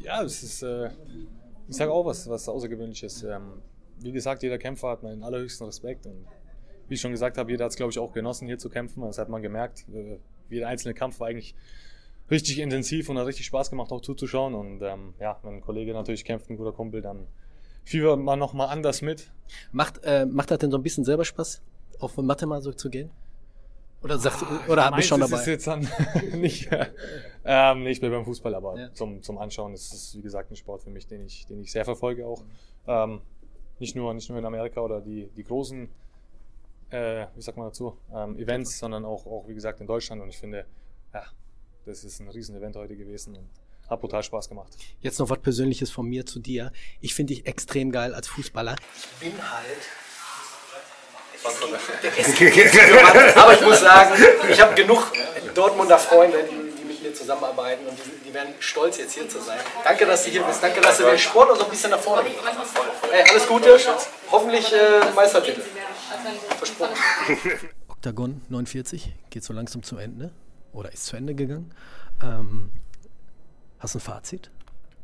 Ja, 0.00 0.22
es 0.22 0.42
ist, 0.42 0.62
äh, 0.62 0.90
ich 1.68 1.76
sage 1.76 1.92
auch 1.92 2.04
was, 2.04 2.28
was 2.28 2.48
Außergewöhnliches. 2.48 3.22
Ähm, 3.22 3.62
wie 4.00 4.12
gesagt, 4.12 4.42
jeder 4.42 4.58
Kämpfer 4.58 4.90
hat 4.90 5.02
meinen 5.02 5.22
allerhöchsten 5.22 5.66
Respekt 5.66 6.06
und 6.06 6.26
wie 6.88 6.94
ich 6.94 7.00
schon 7.00 7.12
gesagt 7.12 7.38
habe, 7.38 7.50
jeder 7.50 7.64
hat 7.64 7.70
es, 7.70 7.76
glaube 7.76 7.90
ich, 7.90 7.98
auch 7.98 8.12
genossen, 8.12 8.46
hier 8.46 8.58
zu 8.58 8.68
kämpfen. 8.68 9.00
Das 9.02 9.16
hat 9.16 9.30
man 9.30 9.40
gemerkt. 9.40 9.86
Äh, 9.92 10.18
jeder 10.50 10.68
einzelne 10.68 10.94
Kampf 10.94 11.20
war 11.20 11.28
eigentlich 11.28 11.54
richtig 12.30 12.58
intensiv 12.58 13.08
und 13.08 13.18
hat 13.18 13.26
richtig 13.26 13.46
Spaß 13.46 13.70
gemacht, 13.70 13.92
auch 13.92 14.00
zuzuschauen. 14.00 14.54
Und 14.54 14.82
ähm, 14.82 15.14
ja, 15.20 15.38
wenn 15.42 15.54
ein 15.54 15.60
Kollege 15.60 15.92
natürlich 15.92 16.24
kämpft, 16.24 16.50
ein 16.50 16.56
guter 16.56 16.72
Kumpel, 16.72 17.02
dann 17.02 17.26
fiebert 17.84 18.18
man 18.18 18.38
nochmal 18.38 18.68
anders 18.68 19.02
mit. 19.02 19.30
Macht, 19.72 20.00
äh, 20.04 20.26
macht 20.26 20.50
das 20.50 20.58
denn 20.58 20.70
so 20.70 20.78
ein 20.78 20.82
bisschen 20.82 21.04
selber 21.04 21.24
Spaß, 21.24 21.62
auf 22.00 22.16
Mathe 22.16 22.46
mal 22.46 22.62
so 22.62 22.72
zu 22.72 22.90
gehen? 22.90 23.10
Oder, 24.02 24.18
sagst, 24.18 24.42
ah, 24.42 24.60
oder 24.70 24.84
hab 24.84 24.98
ich 24.98 25.06
schon 25.06 25.20
dabei? 25.20 25.36
Ist 25.36 25.46
jetzt 25.46 25.66
dann 25.66 25.88
nicht, 26.34 26.68
ähm, 27.44 27.84
nee, 27.84 27.90
ich 27.90 28.00
bin 28.02 28.10
beim 28.10 28.26
Fußball, 28.26 28.54
aber 28.54 28.78
ja. 28.78 28.92
zum, 28.92 29.22
zum 29.22 29.38
Anschauen 29.38 29.72
ist 29.72 29.94
es, 29.94 30.14
wie 30.14 30.20
gesagt, 30.20 30.50
ein 30.50 30.56
Sport 30.56 30.82
für 30.82 30.90
mich, 30.90 31.06
den 31.06 31.24
ich, 31.24 31.46
den 31.46 31.62
ich 31.62 31.72
sehr 31.72 31.86
verfolge 31.86 32.26
auch. 32.26 32.42
Ähm, 32.86 33.22
nicht, 33.78 33.96
nur, 33.96 34.12
nicht 34.12 34.28
nur 34.28 34.38
in 34.38 34.44
Amerika 34.44 34.82
oder 34.82 35.00
die, 35.00 35.30
die 35.34 35.42
großen 35.42 35.88
äh, 36.94 37.26
wie 37.34 37.42
sagt 37.42 37.58
man 37.58 37.66
dazu, 37.66 37.98
ähm, 38.14 38.38
Events, 38.38 38.78
sondern 38.78 39.04
auch, 39.04 39.26
auch, 39.26 39.44
wie 39.48 39.54
gesagt, 39.54 39.80
in 39.80 39.86
Deutschland. 39.86 40.22
Und 40.22 40.28
ich 40.28 40.38
finde, 40.38 40.64
ja, 41.12 41.24
das 41.84 42.04
ist 42.04 42.20
ein 42.20 42.28
Riesen-Event 42.28 42.76
heute 42.76 42.96
gewesen 42.96 43.36
und 43.36 43.50
hat 43.90 44.00
brutal 44.00 44.22
Spaß 44.22 44.48
gemacht. 44.48 44.72
Jetzt 45.00 45.18
noch 45.18 45.28
was 45.28 45.38
Persönliches 45.40 45.90
von 45.90 46.06
mir 46.06 46.24
zu 46.24 46.38
dir. 46.38 46.72
Ich 47.00 47.14
finde 47.14 47.34
dich 47.34 47.46
extrem 47.46 47.90
geil 47.90 48.14
als 48.14 48.28
Fußballer. 48.28 48.76
Ich 48.96 49.28
bin 49.28 49.32
halt 49.38 49.78
aber 53.34 53.52
ich 53.52 53.60
muss 53.60 53.80
sagen, 53.80 54.14
ich 54.48 54.58
habe 54.58 54.74
genug 54.74 55.12
Dortmunder 55.54 55.98
Freunde, 55.98 56.38
die, 56.44 56.80
die, 56.80 56.84
mit 56.84 57.02
mir 57.02 57.12
zusammenarbeiten 57.12 57.86
und 57.86 57.98
die, 57.98 58.28
die, 58.28 58.32
werden 58.32 58.54
stolz, 58.60 58.96
jetzt 58.96 59.12
hier 59.12 59.28
zu 59.28 59.40
sein. 59.40 59.58
Danke, 59.84 60.06
dass 60.06 60.24
du 60.24 60.30
hier 60.30 60.42
bist. 60.42 60.62
Danke, 60.62 60.80
dass 60.80 60.96
du 60.96 61.04
den 61.04 61.18
Sport 61.18 61.50
noch 61.50 61.56
so 61.56 61.64
ein 61.64 61.70
bisschen 61.70 61.90
nach 61.90 62.00
vorne 62.00 62.22
bringst. 62.22 62.40
Hey, 63.10 63.24
alles 63.28 63.46
Gute. 63.46 63.78
Hoffentlich 64.32 64.72
äh, 64.72 65.12
Meistertitel. 65.14 65.60
Versprochen. 66.56 66.96
Octagon 67.88 68.40
49 68.48 69.14
geht 69.30 69.44
so 69.44 69.52
langsam 69.52 69.82
zum 69.82 69.98
Ende 69.98 70.30
oder 70.72 70.92
ist 70.92 71.06
zu 71.06 71.16
Ende 71.16 71.34
gegangen. 71.34 71.70
Ähm, 72.22 72.70
hast 73.78 73.94
du 73.94 73.98
ein 73.98 74.02
Fazit? 74.02 74.50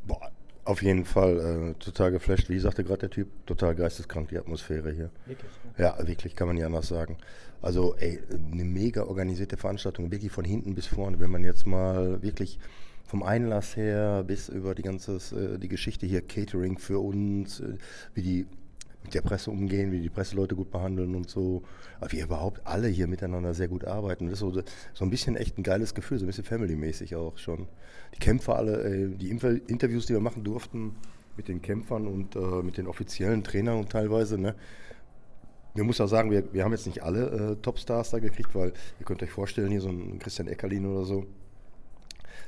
Boah, 0.07 0.31
auf 0.65 0.83
jeden 0.83 1.05
Fall 1.05 1.73
äh, 1.73 1.75
total 1.83 2.13
geflasht. 2.13 2.49
Wie 2.49 2.59
sagte 2.59 2.85
gerade 2.85 3.01
der 3.01 3.11
Typ, 3.11 3.29
total 3.47 3.75
geisteskrank 3.75 4.29
die 4.29 4.39
Atmosphäre 4.39 4.93
hier. 4.93 5.11
Wirklich? 5.27 5.51
Ja. 5.79 5.99
ja, 5.99 6.07
wirklich, 6.07 6.37
kann 6.37 6.47
man 6.47 6.57
nicht 6.57 6.65
anders 6.65 6.89
sagen. 6.89 7.17
Also, 7.63 7.95
ey, 7.97 8.21
eine 8.53 8.65
mega 8.65 9.05
organisierte 9.05 9.57
Veranstaltung, 9.57 10.11
wirklich 10.11 10.33
von 10.33 10.45
hinten 10.45 10.75
bis 10.75 10.87
vorne. 10.87 11.21
Wenn 11.21 11.31
man 11.31 11.45
jetzt 11.45 11.67
mal 11.67 12.23
wirklich 12.23 12.59
vom 13.05 13.23
Einlass 13.23 13.77
her 13.77 14.23
bis 14.25 14.49
über 14.49 14.75
die 14.75 14.83
ganze 14.83 15.17
äh, 15.17 15.59
die 15.59 15.69
Geschichte 15.69 16.07
hier 16.07 16.23
Catering 16.23 16.79
für 16.79 17.01
uns, 17.01 17.61
äh, 17.61 17.77
wie 18.15 18.23
die 18.23 18.47
mit 19.03 19.15
der 19.15 19.23
Presse 19.23 19.51
umgehen, 19.51 19.93
wie 19.93 20.01
die 20.01 20.11
Presseleute 20.11 20.55
gut 20.55 20.71
behandeln 20.71 21.15
und 21.15 21.29
so. 21.29 21.63
Aber 22.01 22.13
wie 22.13 22.21
überhaupt 22.21 22.61
alle 22.67 22.89
hier 22.89 23.07
miteinander 23.07 23.55
sehr 23.55 23.69
gut 23.69 23.85
arbeiten. 23.85 24.27
Das 24.27 24.35
ist 24.35 24.41
so, 24.41 24.53
so 24.53 25.05
ein 25.05 25.11
bisschen 25.11 25.37
echt 25.37 25.59
ein 25.59 25.63
geiles 25.63 25.95
Gefühl, 25.95 26.19
so 26.19 26.25
ein 26.25 26.27
bisschen 26.27 26.45
family-mäßig 26.45 27.17
auch 27.17 27.39
schon. 27.39 27.67
Die 28.15 28.19
Kämpfer 28.19 28.57
alle, 28.57 28.83
äh, 28.83 29.09
die 29.09 29.31
Interviews, 29.31 30.07
die 30.07 30.13
wir 30.13 30.21
machen 30.21 30.45
durften 30.45 30.97
mit 31.37 31.49
den 31.49 31.63
Kämpfern 31.63 32.07
und 32.07 32.37
äh, 32.37 32.63
mit 32.63 32.77
den 32.77 32.87
offiziellen 32.87 33.43
Trainern 33.43 33.79
und 33.79 33.91
teilweise, 33.91 34.39
ne? 34.39 34.55
Wir 35.73 35.85
muss 35.85 36.01
auch 36.01 36.09
sagen, 36.09 36.33
wir, 36.33 36.53
wir 36.53 36.65
haben 36.65 36.73
jetzt 36.73 36.87
nicht 36.87 37.05
alle 37.05 37.53
äh, 37.53 37.57
Topstars 37.63 38.11
da 38.11 38.19
gekriegt, 38.19 38.55
weil 38.57 38.73
ihr 38.99 39.07
könnt 39.07 39.23
euch 39.23 39.31
vorstellen, 39.31 39.71
hier 39.71 39.81
so 39.81 39.89
ein 39.89 40.19
Christian 40.19 40.49
Eckerlin 40.49 40.85
oder 40.85 41.05
so, 41.05 41.27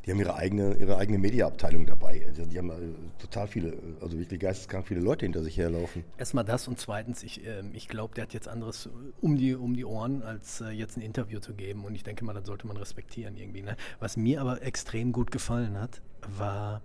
die 0.05 0.11
haben 0.11 0.19
ihre 0.19 0.35
eigene, 0.35 0.75
ihre 0.75 0.97
eigene 0.97 1.19
Mediaabteilung 1.19 1.87
dabei. 1.87 2.23
Also 2.27 2.45
die 2.45 2.59
haben 2.59 2.71
äh, 2.71 2.75
total 3.21 3.47
viele, 3.47 3.75
also 4.01 4.19
wirklich 4.19 4.41
geisteskrank 4.41 4.87
viele 4.87 5.01
Leute 5.01 5.25
hinter 5.25 5.43
sich 5.43 5.57
herlaufen. 5.57 6.05
Erstmal 6.19 6.45
das 6.45 6.67
und 6.67 6.79
zweitens, 6.79 7.23
ich, 7.23 7.47
äh, 7.47 7.63
ich 7.73 7.89
glaube, 7.89 8.15
der 8.15 8.25
hat 8.25 8.35
jetzt 8.35 8.49
anderes 8.49 8.89
um 9.21 9.37
die, 9.37 9.55
um 9.55 9.77
die 9.77 9.85
Ohren, 9.85 10.23
als 10.23 10.61
äh, 10.61 10.71
jetzt 10.71 10.97
ein 10.97 11.03
Interview 11.03 11.39
zu 11.39 11.55
geben. 11.55 11.85
Und 11.85 11.95
ich 11.95 12.03
denke 12.03 12.25
mal, 12.25 12.33
das 12.33 12.47
sollte 12.47 12.67
man 12.67 12.77
respektieren 12.77 13.37
irgendwie. 13.37 13.63
Ne? 13.63 13.77
Was 14.01 14.17
mir 14.17 14.41
aber 14.41 14.63
extrem 14.63 15.13
gut 15.13 15.31
gefallen 15.31 15.79
hat, 15.79 16.01
war 16.37 16.83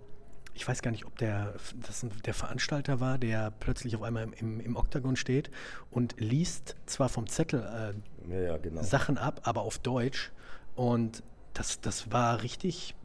ich 0.54 0.66
weiß 0.66 0.82
gar 0.82 0.90
nicht, 0.90 1.06
ob 1.06 1.16
der, 1.18 1.54
das 1.86 2.04
der 2.24 2.34
Veranstalter 2.34 2.98
war, 2.98 3.16
der 3.16 3.52
plötzlich 3.60 3.94
auf 3.94 4.02
einmal 4.02 4.28
im, 4.38 4.58
im 4.58 4.74
Oktagon 4.74 5.14
steht 5.14 5.50
und 5.92 6.16
liest 6.18 6.74
zwar 6.84 7.08
vom 7.08 7.28
Zettel 7.28 7.60
äh, 7.60 8.34
ja, 8.34 8.40
ja, 8.40 8.56
genau. 8.56 8.82
Sachen 8.82 9.18
ab, 9.18 9.42
aber 9.44 9.62
auf 9.62 9.78
Deutsch. 9.78 10.32
Und 10.74 11.22
das, 11.54 11.80
das 11.80 12.10
war 12.10 12.42
richtig 12.42 12.96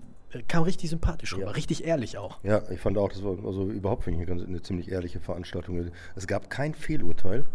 kam 0.48 0.64
richtig 0.64 0.90
sympathisch 0.90 1.34
rüber, 1.34 1.46
ja. 1.46 1.52
richtig 1.52 1.86
ehrlich 1.86 2.18
auch. 2.18 2.44
Ja, 2.44 2.64
ich 2.72 2.80
fand 2.80 2.98
auch, 2.98 3.10
das 3.10 3.24
war 3.24 3.38
also 3.46 3.70
überhaupt 3.70 4.04
finde 4.04 4.24
ich 4.24 4.30
eine, 4.30 4.44
eine 4.44 4.62
ziemlich 4.62 4.92
ehrliche 4.92 5.20
Veranstaltung. 5.20 5.92
Es 6.16 6.28
gab 6.28 6.50
kein 6.50 6.74
Fehlurteil. 6.74 7.46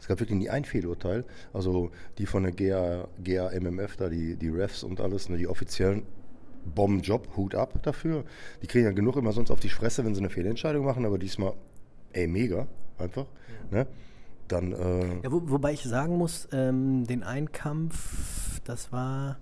Es 0.00 0.08
gab 0.08 0.20
wirklich 0.20 0.38
nie 0.38 0.48
ein 0.48 0.64
Fehlurteil. 0.64 1.24
Also 1.52 1.90
die 2.18 2.26
von 2.26 2.42
der 2.42 2.52
GA, 2.52 3.08
GA 3.22 3.50
MMF, 3.50 3.96
da 3.96 4.08
die, 4.08 4.36
die 4.36 4.48
Refs 4.48 4.82
und 4.82 5.00
alles, 5.00 5.28
ne, 5.28 5.36
die 5.36 5.46
offiziellen 5.46 6.04
Bombenjob, 6.74 7.36
Hut 7.36 7.54
ab 7.54 7.82
dafür. 7.82 8.24
Die 8.62 8.66
kriegen 8.66 8.84
ja 8.84 8.92
genug 8.92 9.16
immer 9.16 9.32
sonst 9.32 9.50
auf 9.50 9.60
die 9.60 9.68
Fresse, 9.68 10.04
wenn 10.04 10.14
sie 10.14 10.20
eine 10.20 10.30
Fehlentscheidung 10.30 10.84
machen, 10.84 11.04
aber 11.04 11.18
diesmal, 11.18 11.54
ey, 12.12 12.26
mega, 12.26 12.66
einfach. 12.98 13.26
Ja. 13.70 13.78
Ne? 13.78 13.86
Dann, 14.48 14.72
äh 14.72 15.22
ja, 15.22 15.32
wo, 15.32 15.42
wobei 15.48 15.72
ich 15.72 15.82
sagen 15.82 16.16
muss, 16.16 16.48
ähm, 16.52 17.06
den 17.06 17.22
Einkampf, 17.22 18.60
das 18.64 18.90
war 18.92 19.38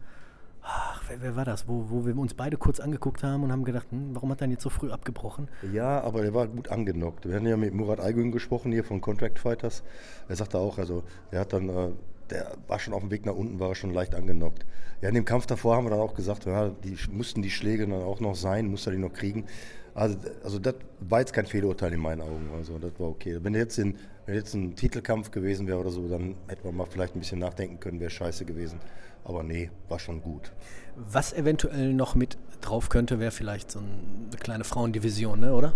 ach, 0.68 1.02
wer, 1.08 1.22
wer, 1.22 1.36
war 1.36 1.44
das, 1.44 1.66
wo, 1.66 1.86
wo 1.88 2.06
wir 2.06 2.16
uns 2.16 2.34
beide 2.34 2.56
kurz 2.56 2.80
angeguckt 2.80 3.22
haben 3.22 3.42
und 3.42 3.52
haben 3.52 3.64
gedacht, 3.64 3.86
hm, 3.90 4.14
warum 4.14 4.30
hat 4.30 4.40
er 4.40 4.48
jetzt 4.48 4.62
so 4.62 4.70
früh 4.70 4.90
abgebrochen? 4.90 5.48
Ja, 5.72 6.00
aber 6.02 6.24
er 6.24 6.34
war 6.34 6.46
gut 6.46 6.68
angenockt. 6.68 7.26
Wir 7.26 7.36
haben 7.36 7.46
ja 7.46 7.56
mit 7.56 7.74
Murat 7.74 8.00
Aygün 8.00 8.30
gesprochen 8.30 8.72
hier 8.72 8.84
von 8.84 9.00
Contract 9.00 9.38
Fighters. 9.38 9.82
Er 10.28 10.36
sagte 10.36 10.58
auch, 10.58 10.78
also 10.78 11.02
er 11.30 11.40
hat 11.40 11.52
dann, 11.52 11.68
äh, 11.68 11.90
der 12.30 12.52
war 12.66 12.78
schon 12.78 12.94
auf 12.94 13.00
dem 13.00 13.10
Weg 13.10 13.26
nach 13.26 13.34
unten, 13.34 13.60
war 13.60 13.74
schon 13.74 13.92
leicht 13.92 14.14
angenockt. 14.14 14.64
Ja, 15.00 15.08
in 15.08 15.14
dem 15.14 15.24
Kampf 15.24 15.46
davor 15.46 15.76
haben 15.76 15.86
wir 15.86 15.90
dann 15.90 16.00
auch 16.00 16.14
gesagt, 16.14 16.46
ja, 16.46 16.68
die 16.68 16.96
mussten 17.10 17.42
die 17.42 17.50
Schläge 17.50 17.86
dann 17.86 18.02
auch 18.02 18.20
noch 18.20 18.34
sein, 18.34 18.66
muss 18.66 18.86
er 18.86 18.92
die 18.92 18.98
noch 18.98 19.12
kriegen. 19.12 19.46
Also, 19.94 20.16
also 20.44 20.58
das 20.58 20.74
war 21.00 21.20
jetzt 21.20 21.32
kein 21.32 21.46
Fehlurteil 21.46 21.92
in 21.92 22.00
meinen 22.00 22.20
Augen. 22.20 22.50
Also 22.56 22.78
das 22.78 22.92
war 22.98 23.08
okay. 23.08 23.38
Wenn 23.42 23.54
jetzt, 23.54 23.78
in, 23.78 23.96
wenn 24.26 24.34
jetzt 24.34 24.54
ein 24.54 24.76
Titelkampf 24.76 25.30
gewesen 25.30 25.66
wäre 25.66 25.78
oder 25.78 25.90
so, 25.90 26.08
dann 26.08 26.36
hätte 26.46 26.64
man 26.66 26.76
mal 26.76 26.86
vielleicht 26.86 27.16
ein 27.16 27.20
bisschen 27.20 27.40
nachdenken 27.40 27.80
können, 27.80 27.98
wäre 27.98 28.10
scheiße 28.10 28.44
gewesen. 28.44 28.80
Aber 29.24 29.42
nee, 29.42 29.70
war 29.88 29.98
schon 29.98 30.22
gut. 30.22 30.52
Was 30.96 31.32
eventuell 31.32 31.92
noch 31.92 32.14
mit 32.14 32.38
drauf 32.60 32.88
könnte, 32.88 33.18
wäre 33.18 33.30
vielleicht 33.30 33.70
so 33.70 33.80
eine 33.80 34.36
kleine 34.38 34.64
Frauendivision, 34.64 35.40
ne, 35.40 35.54
oder? 35.54 35.74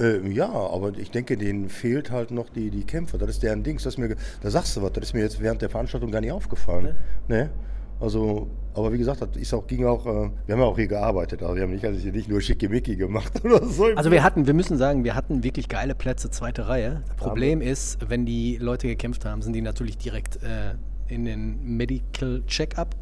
Äh, 0.00 0.28
ja, 0.28 0.50
aber 0.50 0.96
ich 0.96 1.10
denke, 1.10 1.36
denen 1.36 1.68
fehlt 1.68 2.10
halt 2.10 2.30
noch 2.30 2.48
die, 2.48 2.70
die 2.70 2.84
Kämpfer. 2.84 3.18
Das 3.18 3.30
ist 3.30 3.42
deren 3.42 3.62
Dings. 3.62 3.84
Das 3.84 3.98
mir, 3.98 4.16
da 4.42 4.50
sagst 4.50 4.76
du 4.76 4.82
was, 4.82 4.92
das 4.92 5.04
ist 5.04 5.14
mir 5.14 5.20
jetzt 5.20 5.40
während 5.40 5.62
der 5.62 5.70
Veranstaltung 5.70 6.10
gar 6.10 6.20
nicht 6.20 6.32
aufgefallen. 6.32 6.96
Ne? 7.28 7.36
ne? 7.36 7.50
Also, 8.00 8.48
aber 8.74 8.92
wie 8.92 8.98
gesagt, 8.98 9.22
das 9.22 9.36
ist 9.36 9.54
auch, 9.54 9.66
ging 9.66 9.86
auch, 9.86 10.04
äh, 10.04 10.30
wir 10.46 10.54
haben 10.54 10.60
ja 10.60 10.66
auch 10.66 10.76
hier 10.76 10.88
gearbeitet, 10.88 11.42
also 11.42 11.54
wir 11.54 11.62
haben 11.62 11.70
nicht, 11.70 11.84
also 11.84 12.08
nicht 12.08 12.28
nur 12.28 12.40
Schickimicki 12.40 12.96
gemacht 12.96 13.32
oder 13.44 13.64
so. 13.64 13.84
Also 13.94 14.10
wir 14.10 14.22
hatten, 14.22 14.46
wir 14.46 14.54
müssen 14.54 14.76
sagen, 14.76 15.04
wir 15.04 15.14
hatten 15.14 15.44
wirklich 15.44 15.68
geile 15.68 15.94
Plätze, 15.94 16.30
zweite 16.30 16.68
Reihe. 16.68 17.02
Das 17.06 17.16
Problem 17.16 17.60
aber. 17.60 17.70
ist, 17.70 17.98
wenn 18.08 18.26
die 18.26 18.56
Leute 18.56 18.88
gekämpft 18.88 19.24
haben, 19.24 19.42
sind 19.42 19.52
die 19.52 19.62
natürlich 19.62 19.96
direkt 19.96 20.42
äh, 20.42 20.74
in 21.06 21.24
den 21.24 21.76
Medical 21.76 22.42
Check-up 22.46 22.96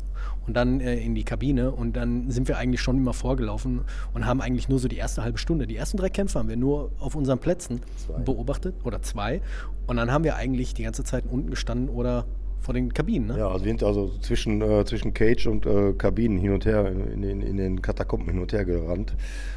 und 0.46 0.54
dann 0.54 0.80
äh, 0.80 0.96
in 0.96 1.14
die 1.14 1.24
Kabine 1.24 1.70
und 1.70 1.96
dann 1.96 2.30
sind 2.30 2.48
wir 2.48 2.58
eigentlich 2.58 2.80
schon 2.80 2.96
immer 2.96 3.12
vorgelaufen 3.12 3.82
und 4.14 4.26
haben 4.26 4.40
eigentlich 4.40 4.68
nur 4.68 4.78
so 4.78 4.88
die 4.88 4.96
erste 4.96 5.22
halbe 5.22 5.38
Stunde. 5.38 5.66
Die 5.66 5.76
ersten 5.76 5.96
drei 5.96 6.08
Kämpfe 6.08 6.38
haben 6.38 6.48
wir 6.48 6.56
nur 6.56 6.90
auf 6.98 7.14
unseren 7.14 7.38
Plätzen 7.38 7.80
zwei. 7.96 8.18
beobachtet 8.20 8.74
oder 8.84 9.02
zwei 9.02 9.40
und 9.86 9.96
dann 9.96 10.10
haben 10.10 10.24
wir 10.24 10.36
eigentlich 10.36 10.74
die 10.74 10.82
ganze 10.82 11.04
Zeit 11.04 11.24
unten 11.30 11.50
gestanden 11.50 11.88
oder 11.88 12.26
vor 12.62 12.74
den 12.74 12.94
Kabinen. 12.94 13.28
Ne? 13.28 13.38
Ja, 13.38 13.48
also 13.48 13.64
wir 13.64 13.70
sind 13.70 13.82
also 13.82 14.12
zwischen, 14.20 14.62
äh, 14.62 14.84
zwischen 14.84 15.12
Cage 15.12 15.48
und 15.48 15.66
äh, 15.66 15.92
Kabinen 15.94 16.38
hin 16.38 16.52
und 16.52 16.64
her, 16.64 16.86
in 16.86 17.22
den, 17.22 17.42
in 17.42 17.56
den 17.56 17.82
Katakomben 17.82 18.28
hin 18.28 18.40
und 18.40 18.52
her 18.52 18.64
gerannt 18.64 19.14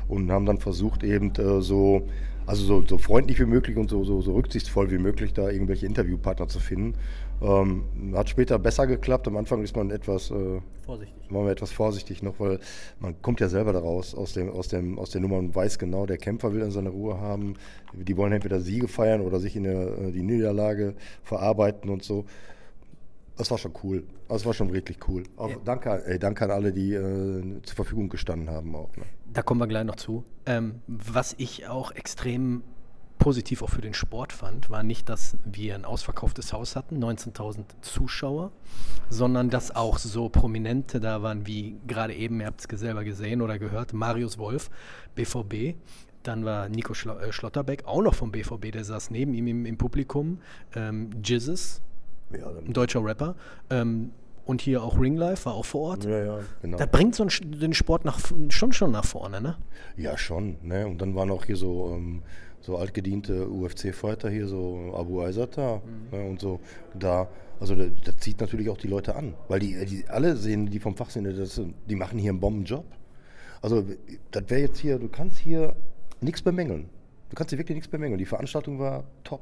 und 0.07 0.31
haben 0.31 0.45
dann 0.45 0.57
versucht 0.57 1.03
eben 1.03 1.31
äh, 1.35 1.61
so 1.61 2.07
also 2.47 2.63
so, 2.63 2.83
so, 2.87 2.97
freundlich 2.97 3.39
wie 3.39 3.45
möglich 3.45 3.75
und 3.75 3.89
so, 3.89 4.03
so, 4.03 4.21
so, 4.21 4.33
rücksichtsvoll 4.35 4.91
wie 4.91 4.99
möglich 4.99 5.33
da 5.33 5.49
irgendwelche 5.49 5.87
Interviewpartner 5.87 6.47
zu 6.47 6.59
finden. 6.59 6.93
Ähm, 7.41 7.83
hat 8.13 8.29
später 8.29 8.57
besser 8.59 8.87
geklappt. 8.87 9.27
Am 9.27 9.37
Anfang 9.37 9.61
ist 9.61 9.75
man 9.75 9.91
etwas 9.91 10.31
äh, 10.31 10.61
vorsichtig. 10.85 11.15
War 11.29 11.43
man 11.43 11.51
etwas 11.51 11.71
vorsichtig 11.71 12.23
noch, 12.23 12.39
weil 12.39 12.59
man 12.99 13.21
kommt 13.21 13.39
ja 13.39 13.49
selber 13.49 13.73
daraus 13.73 14.15
aus 14.15 14.33
dem, 14.33 14.49
aus 14.49 14.67
dem, 14.69 14.97
aus 14.97 15.09
der 15.09 15.21
Nummer 15.21 15.37
und 15.37 15.53
weiß 15.53 15.77
genau, 15.77 16.05
der 16.05 16.17
Kämpfer 16.17 16.53
will 16.53 16.61
dann 16.61 16.71
seine 16.71 16.89
Ruhe 16.89 17.19
haben. 17.19 17.55
Die 17.93 18.15
wollen 18.17 18.31
entweder 18.31 18.61
Siege 18.61 18.87
feiern 18.87 19.21
oder 19.21 19.39
sich 19.39 19.55
in 19.55 19.63
der, 19.63 19.97
äh, 19.97 20.11
die 20.11 20.23
Niederlage 20.23 20.95
verarbeiten 21.23 21.89
und 21.89 22.03
so. 22.03 22.25
Das 23.37 23.51
war 23.51 23.57
schon 23.57 23.73
cool. 23.83 24.05
Das 24.29 24.45
war 24.45 24.53
schon 24.53 24.73
wirklich 24.73 24.97
cool. 25.07 25.23
Auch 25.35 25.51
danke, 25.65 26.03
ey, 26.05 26.17
danke 26.17 26.45
an 26.45 26.51
alle, 26.51 26.71
die 26.71 26.93
äh, 26.93 27.61
zur 27.63 27.75
Verfügung 27.75 28.07
gestanden 28.07 28.49
haben 28.49 28.73
auch. 28.75 28.95
Ne? 28.95 29.03
Da 29.33 29.41
kommen 29.41 29.59
wir 29.59 29.67
gleich 29.67 29.83
noch 29.83 29.97
zu. 29.97 30.23
Ähm, 30.45 30.81
was 30.87 31.35
ich 31.37 31.67
auch 31.67 31.91
extrem 31.91 32.63
positiv 33.17 33.61
auch 33.61 33.69
für 33.69 33.81
den 33.81 33.93
Sport 33.93 34.33
fand, 34.33 34.69
war 34.69 34.83
nicht, 34.83 35.09
dass 35.09 35.37
wir 35.45 35.75
ein 35.75 35.85
ausverkauftes 35.85 36.53
Haus 36.53 36.75
hatten, 36.75 37.03
19.000 37.03 37.63
Zuschauer, 37.81 38.51
sondern 39.09 39.49
dass 39.49 39.75
auch 39.75 39.97
so 39.97 40.29
Prominente 40.29 40.99
da 40.99 41.21
waren, 41.21 41.47
wie 41.47 41.77
gerade 41.87 42.13
eben, 42.13 42.39
ihr 42.39 42.47
habt 42.47 42.71
es 42.71 42.79
selber 42.79 43.03
gesehen 43.03 43.41
oder 43.41 43.57
gehört, 43.59 43.93
Marius 43.93 44.37
Wolf, 44.37 44.69
BVB. 45.15 45.75
Dann 46.23 46.43
war 46.43 46.69
Nico 46.69 46.93
äh, 46.93 47.31
Schlotterbeck, 47.31 47.85
auch 47.85 48.01
noch 48.01 48.15
vom 48.15 48.31
BVB, 48.31 48.71
der 48.71 48.83
saß 48.83 49.11
neben 49.11 49.33
ihm 49.33 49.47
im, 49.47 49.65
im 49.65 49.77
Publikum. 49.77 50.39
Ähm, 50.75 51.11
Jizzes, 51.23 51.81
Ja, 52.31 52.47
ein 52.65 52.73
deutscher 52.73 53.03
Rapper. 53.03 53.35
Ähm, 53.69 54.11
und 54.45 54.61
hier 54.61 54.83
auch 54.83 54.99
Ringlife 54.99 55.45
war 55.45 55.53
auch 55.53 55.65
vor 55.65 55.89
Ort. 55.89 56.05
ja, 56.05 56.23
ja, 56.23 56.39
genau. 56.61 56.77
Da 56.77 56.85
bringt 56.85 57.15
so 57.15 57.23
ein, 57.23 57.29
den 57.59 57.73
Sport 57.73 58.05
nach, 58.05 58.19
schon 58.49 58.73
schon 58.73 58.91
nach 58.91 59.05
vorne, 59.05 59.41
ne? 59.41 59.57
Ja, 59.97 60.17
schon. 60.17 60.57
Ne? 60.61 60.85
Und 60.87 61.01
dann 61.01 61.15
waren 61.15 61.31
auch 61.31 61.45
hier 61.45 61.55
so, 61.55 61.93
ähm, 61.95 62.21
so 62.65 62.77
altgediente 62.77 63.47
UFC-Fighter 63.47 64.29
hier, 64.29 64.47
so 64.47 64.93
Abu 64.97 65.21
Aizat 65.21 65.57
da 65.57 65.81
ne? 66.11 66.23
und 66.23 66.41
so 66.41 66.59
da. 66.93 67.27
Also 67.59 67.75
das, 67.75 67.87
das 68.03 68.17
zieht 68.17 68.41
natürlich 68.41 68.69
auch 68.69 68.77
die 68.77 68.87
Leute 68.87 69.15
an, 69.15 69.33
weil 69.47 69.59
die, 69.59 69.85
die 69.85 70.05
alle 70.09 70.35
sehen, 70.35 70.65
die 70.65 70.79
vom 70.79 70.95
Fach 70.97 71.09
sind, 71.09 71.25
das, 71.25 71.61
die 71.87 71.95
machen 71.95 72.19
hier 72.19 72.31
einen 72.31 72.39
Bombenjob. 72.39 72.85
Also 73.61 73.85
das 74.31 74.43
wäre 74.47 74.61
jetzt 74.61 74.79
hier, 74.79 74.99
du 74.99 75.07
kannst 75.07 75.37
hier 75.37 75.75
nichts 76.21 76.41
bemängeln. 76.41 76.89
Du 77.29 77.35
kannst 77.35 77.51
hier 77.51 77.59
wirklich 77.59 77.75
nichts 77.75 77.89
bemängeln. 77.89 78.17
Die 78.17 78.25
Veranstaltung 78.25 78.79
war 78.79 79.03
top. 79.23 79.41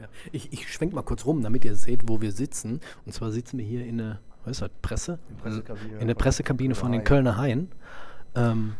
Ja. 0.00 0.08
Ich, 0.32 0.52
ich 0.52 0.72
schwenk 0.72 0.92
mal 0.92 1.02
kurz 1.02 1.26
rum, 1.26 1.42
damit 1.42 1.64
ihr 1.64 1.74
seht, 1.74 2.08
wo 2.08 2.20
wir 2.20 2.32
sitzen. 2.32 2.80
Und 3.04 3.12
zwar 3.12 3.30
sitzen 3.30 3.58
wir 3.58 3.64
hier 3.64 3.84
in 3.84 3.98
der, 3.98 4.20
was 4.44 4.52
ist 4.52 4.62
das, 4.62 4.70
Presse? 4.82 5.18
Pressekabine 5.42 5.98
in 5.98 6.06
der 6.08 6.14
Pressekabine 6.14 6.74
von 6.74 6.92
den. 6.92 7.04
Kölner 7.04 7.36
Haien. 7.36 7.68
Ähm, 8.34 8.74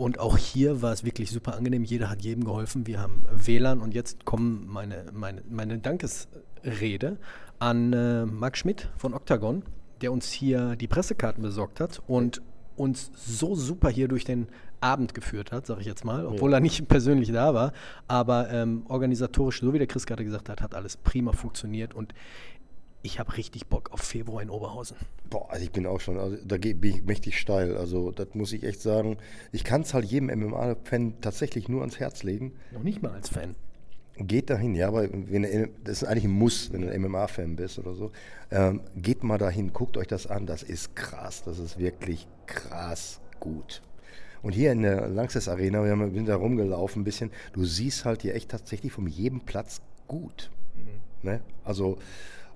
und 0.00 0.18
auch 0.18 0.38
hier 0.38 0.80
war 0.80 0.94
es 0.94 1.04
wirklich 1.04 1.30
super 1.30 1.58
angenehm. 1.58 1.84
Jeder 1.84 2.08
hat 2.08 2.22
jedem 2.22 2.44
geholfen. 2.44 2.86
Wir 2.86 3.00
haben 3.00 3.22
WLAN 3.30 3.82
und 3.82 3.92
jetzt 3.92 4.24
kommen 4.24 4.66
meine, 4.66 5.04
meine, 5.12 5.42
meine 5.50 5.78
Dankesrede 5.78 7.18
an 7.58 7.92
äh, 7.92 8.24
Marc 8.24 8.56
Schmidt 8.56 8.88
von 8.96 9.12
Octagon, 9.12 9.62
der 10.00 10.10
uns 10.10 10.32
hier 10.32 10.74
die 10.76 10.86
Pressekarten 10.86 11.42
besorgt 11.42 11.80
hat 11.80 12.02
und 12.06 12.40
uns 12.76 13.12
so 13.14 13.54
super 13.54 13.90
hier 13.90 14.08
durch 14.08 14.24
den 14.24 14.48
Abend 14.80 15.12
geführt 15.12 15.52
hat, 15.52 15.66
sage 15.66 15.82
ich 15.82 15.86
jetzt 15.86 16.06
mal, 16.06 16.24
obwohl 16.24 16.54
er 16.54 16.60
nicht 16.60 16.88
persönlich 16.88 17.30
da 17.30 17.52
war. 17.52 17.74
Aber 18.08 18.48
ähm, 18.50 18.84
organisatorisch, 18.88 19.60
so 19.60 19.74
wie 19.74 19.78
der 19.78 19.86
Chris 19.86 20.06
gerade 20.06 20.24
gesagt 20.24 20.48
hat, 20.48 20.62
hat 20.62 20.74
alles 20.74 20.96
prima 20.96 21.32
funktioniert 21.32 21.92
und 21.92 22.14
ich 23.02 23.18
habe 23.18 23.36
richtig 23.36 23.66
Bock 23.66 23.92
auf 23.92 24.00
Februar 24.00 24.42
in 24.42 24.50
Oberhausen. 24.50 24.96
Boah, 25.28 25.50
also 25.50 25.64
ich 25.64 25.70
bin 25.70 25.86
auch 25.86 26.00
schon, 26.00 26.18
also 26.18 26.36
da 26.44 26.56
bin 26.58 26.82
ich 26.82 27.02
mächtig 27.02 27.38
steil. 27.38 27.76
Also 27.76 28.10
das 28.10 28.28
muss 28.34 28.52
ich 28.52 28.62
echt 28.62 28.80
sagen. 28.80 29.16
Ich 29.52 29.64
kann 29.64 29.82
es 29.82 29.94
halt 29.94 30.04
jedem 30.04 30.28
MMA-Fan 30.28 31.20
tatsächlich 31.20 31.68
nur 31.68 31.80
ans 31.80 31.98
Herz 31.98 32.22
legen. 32.22 32.52
Noch 32.72 32.82
nicht 32.82 33.02
mal 33.02 33.12
als 33.12 33.28
Fan. 33.28 33.54
Geht 34.16 34.50
dahin, 34.50 34.74
ja, 34.74 34.88
aber 34.88 35.08
wenn 35.10 35.70
das 35.82 36.02
ist 36.02 36.04
eigentlich 36.04 36.24
ein 36.24 36.32
Muss, 36.32 36.72
wenn 36.72 36.82
du 36.82 36.92
ein 36.92 37.00
MMA-Fan 37.00 37.56
bist 37.56 37.78
oder 37.78 37.94
so. 37.94 38.12
Ähm, 38.50 38.82
geht 38.94 39.24
mal 39.24 39.38
dahin, 39.38 39.72
guckt 39.72 39.96
euch 39.96 40.08
das 40.08 40.26
an, 40.26 40.44
das 40.44 40.62
ist 40.62 40.94
krass, 40.94 41.42
das 41.42 41.58
ist 41.58 41.78
wirklich 41.78 42.28
krass 42.46 43.20
gut. 43.38 43.80
Und 44.42 44.52
hier 44.52 44.72
in 44.72 44.82
der 44.82 45.08
Lanxess 45.08 45.48
Arena, 45.48 45.82
wir 45.84 45.96
sind 45.96 46.28
da 46.28 46.36
rumgelaufen 46.36 47.00
ein 47.00 47.04
bisschen, 47.04 47.30
du 47.52 47.64
siehst 47.64 48.04
halt 48.04 48.22
hier 48.22 48.34
echt 48.34 48.50
tatsächlich 48.50 48.92
von 48.92 49.06
jedem 49.06 49.40
Platz 49.40 49.80
gut. 50.06 50.50
Ne? 51.22 51.40
Also 51.64 51.98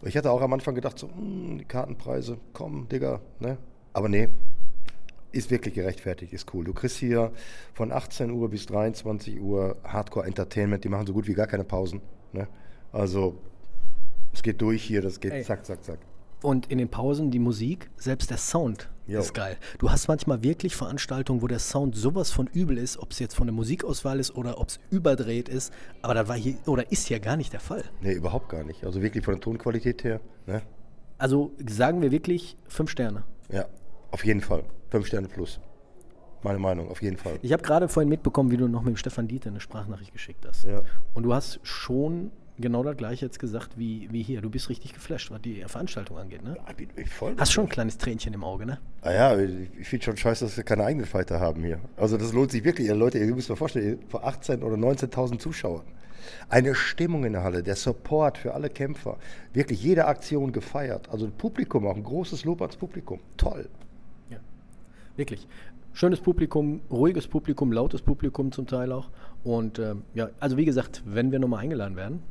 ich 0.09 0.17
hatte 0.17 0.31
auch 0.31 0.43
am 0.43 0.53
Anfang 0.53 0.75
gedacht, 0.75 0.99
so, 0.99 1.09
hm, 1.09 1.59
die 1.59 1.65
Kartenpreise, 1.65 2.39
komm, 2.53 2.89
Digga, 2.89 3.21
ne? 3.41 3.59
Aber 3.93 4.09
nee, 4.09 4.29
ist 5.33 5.51
wirklich 5.51 5.75
gerechtfertigt, 5.75 6.33
ist 6.33 6.53
cool. 6.55 6.65
Du 6.65 6.73
kriegst 6.73 6.97
hier 6.97 7.33
von 7.75 7.93
18 7.93 8.31
Uhr 8.31 8.49
bis 8.49 8.67
23 8.67 9.41
Uhr 9.41 9.77
Hardcore 9.85 10.27
Entertainment, 10.27 10.85
die 10.85 10.89
machen 10.89 11.07
so 11.07 11.13
gut 11.13 11.27
wie 11.27 11.35
gar 11.35 11.47
keine 11.47 11.65
Pausen. 11.65 12.01
Ne? 12.33 12.49
Also 12.93 13.37
es 14.33 14.43
geht 14.43 14.61
durch 14.63 14.83
hier, 14.83 15.03
das 15.03 15.21
geht 15.21 15.33
Ey. 15.33 15.43
zack, 15.43 15.65
zack, 15.65 15.83
zack. 15.85 15.99
Und 16.43 16.71
in 16.71 16.79
den 16.79 16.89
Pausen 16.89 17.31
die 17.31 17.39
Musik, 17.39 17.91
selbst 17.97 18.31
der 18.31 18.37
Sound 18.37 18.91
Jo. 19.07 19.21
ist 19.21 19.35
geil. 19.35 19.57
Du 19.79 19.91
hast 19.91 20.09
manchmal 20.09 20.43
wirklich 20.43 20.75
Veranstaltungen, 20.75 21.43
wo 21.43 21.47
der 21.47 21.59
Sound 21.59 21.95
sowas 21.95 22.31
von 22.31 22.47
übel 22.47 22.79
ist, 22.79 22.99
ob 22.99 23.13
es 23.13 23.19
jetzt 23.19 23.35
von 23.35 23.47
der 23.47 23.55
Musikauswahl 23.55 24.19
ist 24.19 24.35
oder 24.35 24.59
ob 24.59 24.69
es 24.69 24.81
überdreht 24.91 25.49
ist. 25.49 25.73
Aber 26.03 26.15
das 26.15 26.29
war 26.29 26.37
hier 26.37 26.57
oder 26.67 26.91
ist 26.91 27.11
ja 27.11 27.19
gar 27.19 27.37
nicht 27.37 27.53
der 27.53 27.61
Fall. 27.61 27.85
Nee, 28.01 28.13
überhaupt 28.13 28.49
gar 28.49 28.65
nicht. 28.65 28.85
Also 28.85 29.03
wirklich 29.03 29.25
von 29.25 29.35
der 29.35 29.41
Tonqualität 29.43 30.05
her. 30.05 30.21
Ne? 30.47 30.63
Also 31.19 31.53
sagen 31.69 32.01
wir 32.01 32.11
wirklich 32.11 32.57
fünf 32.67 32.91
Sterne. 32.91 33.25
Ja, 33.51 33.67
auf 34.11 34.25
jeden 34.25 34.41
Fall. 34.41 34.65
Fünf 34.91 35.07
Sterne 35.07 35.29
plus. 35.29 35.61
Meine 36.43 36.59
Meinung, 36.59 36.89
auf 36.91 37.03
jeden 37.03 37.17
Fall. 37.17 37.39
Ich 37.43 37.53
habe 37.53 37.63
gerade 37.63 37.89
vorhin 37.89 38.09
mitbekommen, 38.09 38.51
wie 38.51 38.57
du 38.57 38.69
noch 38.69 38.83
mit 38.83 38.95
dem 38.95 38.97
Stefan 38.97 39.29
Dieter 39.29 39.49
eine 39.51 39.61
Sprachnachricht 39.61 40.13
geschickt 40.13 40.47
hast. 40.47 40.65
Ja. 40.65 40.83
Und 41.15 41.23
du 41.23 41.33
hast 41.33 41.59
schon 41.63 42.31
genau 42.59 42.83
das 42.83 42.97
gleiche 42.97 43.27
jetzt 43.27 43.39
gesagt 43.39 43.77
wie, 43.77 44.09
wie 44.11 44.23
hier. 44.23 44.41
Du 44.41 44.51
bist 44.51 44.69
richtig 44.69 44.93
geflasht, 44.93 45.31
was 45.31 45.41
die 45.43 45.63
Veranstaltung 45.67 46.19
angeht, 46.19 46.43
ne? 46.43 46.57
Ich 46.69 46.77
bin 46.77 46.89
ich 46.97 47.11
voll 47.11 47.35
Hast 47.39 47.53
schon 47.53 47.65
ein 47.65 47.71
kleines 47.71 47.99
Tränchen 47.99 48.35
im 48.35 48.45
Auge, 48.45 48.67
ne? 48.67 48.79
Ah 49.03 49.13
ja, 49.13 49.39
ich 49.39 49.69
ich 49.79 49.89
finde 49.89 50.05
schon 50.05 50.17
scheiße, 50.17 50.45
dass 50.45 50.57
wir 50.57 50.65
keine 50.65 50.85
eigenen 50.85 51.07
Fighter 51.07 51.41
haben 51.41 51.63
hier. 51.63 51.81
Also 51.97 52.17
das 52.17 52.33
lohnt 52.33 52.51
sich 52.51 52.65
wirklich. 52.65 52.89
Ihr 52.89 52.95
Leute, 52.95 53.19
ihr 53.19 53.35
müsst 53.35 53.51
euch 53.51 53.59
vorstellen, 53.59 53.99
vor 54.09 54.25
18 54.25 54.63
oder 54.63 54.77
19.000 54.77 55.39
Zuschauern. 55.39 55.85
Eine 56.49 56.75
Stimmung 56.75 57.25
in 57.25 57.35
der 57.35 57.43
Halle, 57.43 57.63
der 57.63 57.77
Support 57.77 58.39
für 58.39 58.55
alle 58.55 58.71
Kämpfer. 58.71 59.19
Wirklich 59.53 59.83
jede 59.83 60.07
Aktion 60.07 60.53
gefeiert. 60.53 61.09
Also 61.11 61.31
Publikum, 61.31 61.87
auch 61.87 61.97
ein 61.97 62.05
großes 62.05 62.45
Lob 62.45 62.63
ans 62.63 62.77
Publikum. 62.77 63.21
Toll. 63.37 63.69
Wirklich. 65.17 65.47
Schönes 65.93 66.21
Publikum, 66.21 66.81
ruhiges 66.91 67.29
Publikum, 67.29 67.71
lautes 67.71 68.03
Publikum 68.03 68.51
zum 68.51 68.67
Teil 68.67 68.91
auch. 68.91 69.11
Und 69.45 69.79
ähm, 69.79 70.03
ja, 70.13 70.31
also 70.41 70.57
wie 70.57 70.65
gesagt, 70.65 71.05
wenn 71.07 71.31
wir 71.31 71.39
nochmal 71.39 71.61
eingeladen 71.61 71.95
werden, 71.95 72.23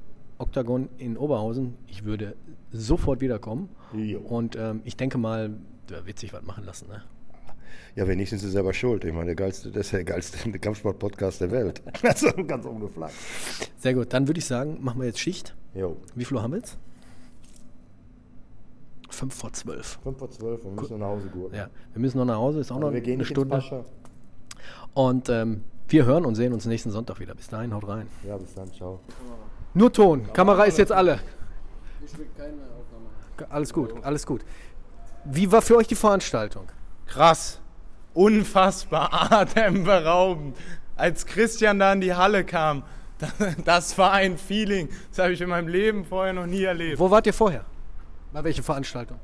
Octagon 0.43 0.89
in 0.97 1.17
Oberhausen, 1.17 1.75
ich 1.87 2.03
würde 2.03 2.35
sofort 2.71 3.21
wiederkommen. 3.21 3.69
Jo. 3.93 4.19
Und 4.19 4.57
ähm, 4.57 4.81
ich 4.83 4.97
denke 4.97 5.17
mal, 5.17 5.51
da 5.87 6.05
wird 6.05 6.19
sich 6.19 6.33
was 6.33 6.43
machen 6.43 6.65
lassen. 6.65 6.89
Ne? 6.89 7.01
Ja, 7.95 8.07
wenn 8.07 8.17
nicht, 8.17 8.29
sind 8.29 8.39
sie 8.39 8.49
selber 8.49 8.73
schuld. 8.73 9.05
Ich 9.05 9.13
meine, 9.13 9.27
der 9.27 9.35
geilste, 9.35 9.71
das 9.71 9.85
ist 9.85 9.93
der 9.93 10.03
geilste 10.03 10.59
Kampfsport-Podcast 10.59 11.41
der 11.41 11.51
Welt. 11.51 11.81
Also 12.03 12.31
ganz 12.45 12.65
ohne 12.65 12.89
Flagge. 12.89 13.13
Sehr 13.77 13.93
gut, 13.93 14.11
dann 14.11 14.27
würde 14.27 14.39
ich 14.39 14.45
sagen, 14.45 14.79
machen 14.81 14.99
wir 14.99 15.07
jetzt 15.07 15.19
Schicht. 15.19 15.55
Jo. 15.73 15.95
Wie 16.13 16.25
viel 16.25 16.35
Uhr 16.35 16.43
haben 16.43 16.51
wir 16.51 16.57
jetzt? 16.57 16.77
Fünf 19.09 19.33
vor 19.33 19.53
zwölf. 19.53 19.99
5 20.03 20.17
vor 20.17 20.29
12 20.29 20.65
und 20.65 20.75
wir 20.75 20.81
müssen 20.81 20.99
nach 20.99 21.07
Hause 21.07 21.27
gurken. 21.27 21.55
Ja, 21.55 21.69
wir 21.93 22.01
müssen 22.01 22.17
noch 22.17 22.25
nach 22.25 22.37
Hause, 22.37 22.59
ist 22.59 22.71
auch 22.71 22.79
noch 22.79 22.87
Also 22.87 22.95
wir 22.95 23.01
gehen 23.01 23.13
eine 23.13 23.19
nicht 23.19 23.29
Stunde. 23.29 23.85
Und 24.93 25.29
ähm, 25.29 25.61
wir 25.87 26.05
hören 26.05 26.25
und 26.25 26.35
sehen 26.35 26.53
uns 26.53 26.65
nächsten 26.65 26.89
Sonntag 26.89 27.19
wieder. 27.19 27.35
Bis 27.35 27.47
dahin, 27.47 27.73
haut 27.73 27.87
rein. 27.87 28.07
Ja, 28.27 28.37
bis 28.37 28.53
dann, 28.55 28.71
ciao. 28.73 28.99
Nur 29.73 29.91
Ton, 29.91 30.31
Kamera 30.33 30.65
ist 30.65 30.77
jetzt 30.77 30.91
alle. 30.91 31.19
Alles 33.49 33.73
gut, 33.73 33.93
alles 34.03 34.25
gut. 34.25 34.41
Wie 35.25 35.51
war 35.51 35.61
für 35.61 35.77
euch 35.77 35.87
die 35.87 35.95
Veranstaltung? 35.95 36.67
Krass. 37.07 37.59
Unfassbar 38.13 39.09
atemberaubend. 39.31 40.55
Als 40.95 41.25
Christian 41.25 41.79
da 41.79 41.93
in 41.93 42.01
die 42.01 42.13
Halle 42.13 42.43
kam, 42.43 42.83
das 43.65 43.97
war 43.97 44.11
ein 44.11 44.37
Feeling. 44.37 44.89
Das 45.09 45.19
habe 45.19 45.33
ich 45.33 45.41
in 45.41 45.49
meinem 45.49 45.67
Leben 45.67 46.05
vorher 46.05 46.33
noch 46.33 46.45
nie 46.45 46.63
erlebt. 46.63 46.99
Wo 46.99 47.09
wart 47.09 47.25
ihr 47.25 47.33
vorher? 47.33 47.65
Bei 48.31 48.43
welcher 48.43 48.63
Veranstaltung? 48.63 49.19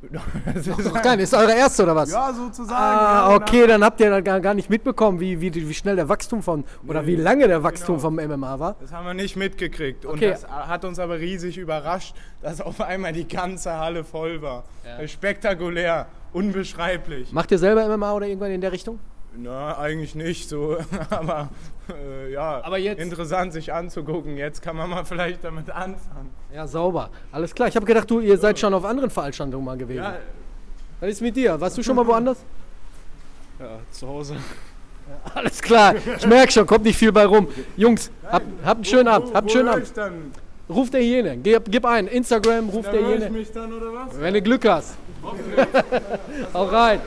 Das 0.54 0.66
ist 0.66 0.84
Noch 0.94 1.02
keine, 1.02 1.22
ist 1.22 1.34
eure 1.34 1.54
erste 1.54 1.82
oder 1.82 1.96
was? 1.96 2.10
Ja, 2.12 2.32
sozusagen. 2.32 2.72
Ah, 2.72 3.30
ja, 3.30 3.36
okay, 3.36 3.66
dann 3.66 3.82
habt 3.84 4.00
ihr 4.00 4.10
da 4.10 4.20
gar, 4.20 4.40
gar 4.40 4.54
nicht 4.54 4.70
mitbekommen, 4.70 5.18
wie, 5.20 5.40
wie, 5.40 5.52
wie 5.54 5.74
schnell 5.74 5.96
der 5.96 6.08
Wachstum 6.08 6.42
von, 6.42 6.64
oder 6.86 7.04
wie 7.06 7.16
lange 7.16 7.48
der 7.48 7.62
Wachstum 7.64 7.96
Genau. 7.96 8.08
vom 8.08 8.14
MMA 8.14 8.58
war. 8.60 8.76
Das 8.80 8.92
haben 8.92 9.06
wir 9.06 9.14
nicht 9.14 9.36
mitgekriegt. 9.36 10.04
Und 10.04 10.14
Okay. 10.14 10.30
das 10.30 10.46
hat 10.48 10.84
uns 10.84 10.98
aber 10.98 11.18
riesig 11.18 11.58
überrascht, 11.58 12.14
dass 12.42 12.60
auf 12.60 12.80
einmal 12.80 13.12
die 13.12 13.26
ganze 13.26 13.76
Halle 13.76 14.04
voll 14.04 14.40
war. 14.40 14.64
Spektakulär, 15.06 16.06
unbeschreiblich. 16.32 17.32
Macht 17.32 17.50
ihr 17.50 17.58
selber 17.58 17.84
MMA 17.96 18.12
oder 18.12 18.26
irgendwann 18.26 18.52
in 18.52 18.60
der 18.60 18.72
Richtung? 18.72 18.98
Na, 19.36 19.78
eigentlich 19.78 20.14
nicht 20.14 20.48
so, 20.48 20.78
aber 21.10 21.48
äh, 21.88 22.32
ja, 22.32 22.60
Aber 22.64 22.78
jetzt- 22.78 23.00
interessant 23.00 23.52
sich 23.52 23.72
anzugucken. 23.72 24.36
Jetzt 24.36 24.62
kann 24.62 24.76
man 24.76 24.90
mal 24.90 25.04
vielleicht 25.04 25.44
damit 25.44 25.70
anfangen. 25.70 26.30
Ja, 26.52 26.66
sauber. 26.66 27.10
Alles 27.30 27.54
klar. 27.54 27.68
Ich 27.68 27.76
habe 27.76 27.86
gedacht, 27.86 28.10
du, 28.10 28.20
ihr 28.20 28.36
seid 28.38 28.58
schon 28.58 28.74
auf 28.74 28.84
anderen 28.84 29.10
Veranstaltungen 29.10 29.64
mal 29.64 29.76
gewesen. 29.76 30.02
Ja, 30.02 30.16
Was 31.00 31.10
ist 31.10 31.20
mit 31.22 31.36
dir? 31.36 31.60
Warst 31.60 31.78
du 31.78 31.82
schon 31.82 31.96
mal 31.96 32.06
woanders? 32.06 32.38
Ja, 33.60 33.80
zu 33.90 34.06
Hause. 34.06 34.36
Alles 35.34 35.60
klar. 35.60 35.96
Ich 36.16 36.24
merke 36.28 36.52
schon, 36.52 36.64
kommt 36.64 36.84
nicht 36.84 36.96
viel 36.96 37.10
bei 37.10 37.26
rum. 37.26 37.48
Jungs, 37.76 38.08
habt, 38.30 38.46
einen 38.64 38.84
schönen 38.84 39.08
Abend. 39.08 39.28
Habt 39.34 39.36
einen 39.38 39.48
wo 39.48 39.52
schönen 39.52 39.68
Abend. 39.68 39.96
dann? 39.96 40.32
Ruf 40.70 40.90
der 40.90 41.00
Hyäne. 41.00 41.36
Gib, 41.38 41.64
gib 41.68 41.84
ein. 41.84 42.06
Instagram, 42.06 42.68
ruf 42.68 42.86
Da 42.86 42.92
der 42.92 43.00
höre 43.00 43.14
ich 43.14 43.20
Hyäne. 43.22 43.30
mich 43.30 43.50
dann 43.50 43.72
oder 43.72 43.92
was? 43.92 44.20
Wenn 44.20 44.34
du 44.34 44.42
Glück 44.42 44.64
hast. 44.68 44.94
Hau 46.54 46.64
rein. 46.66 47.00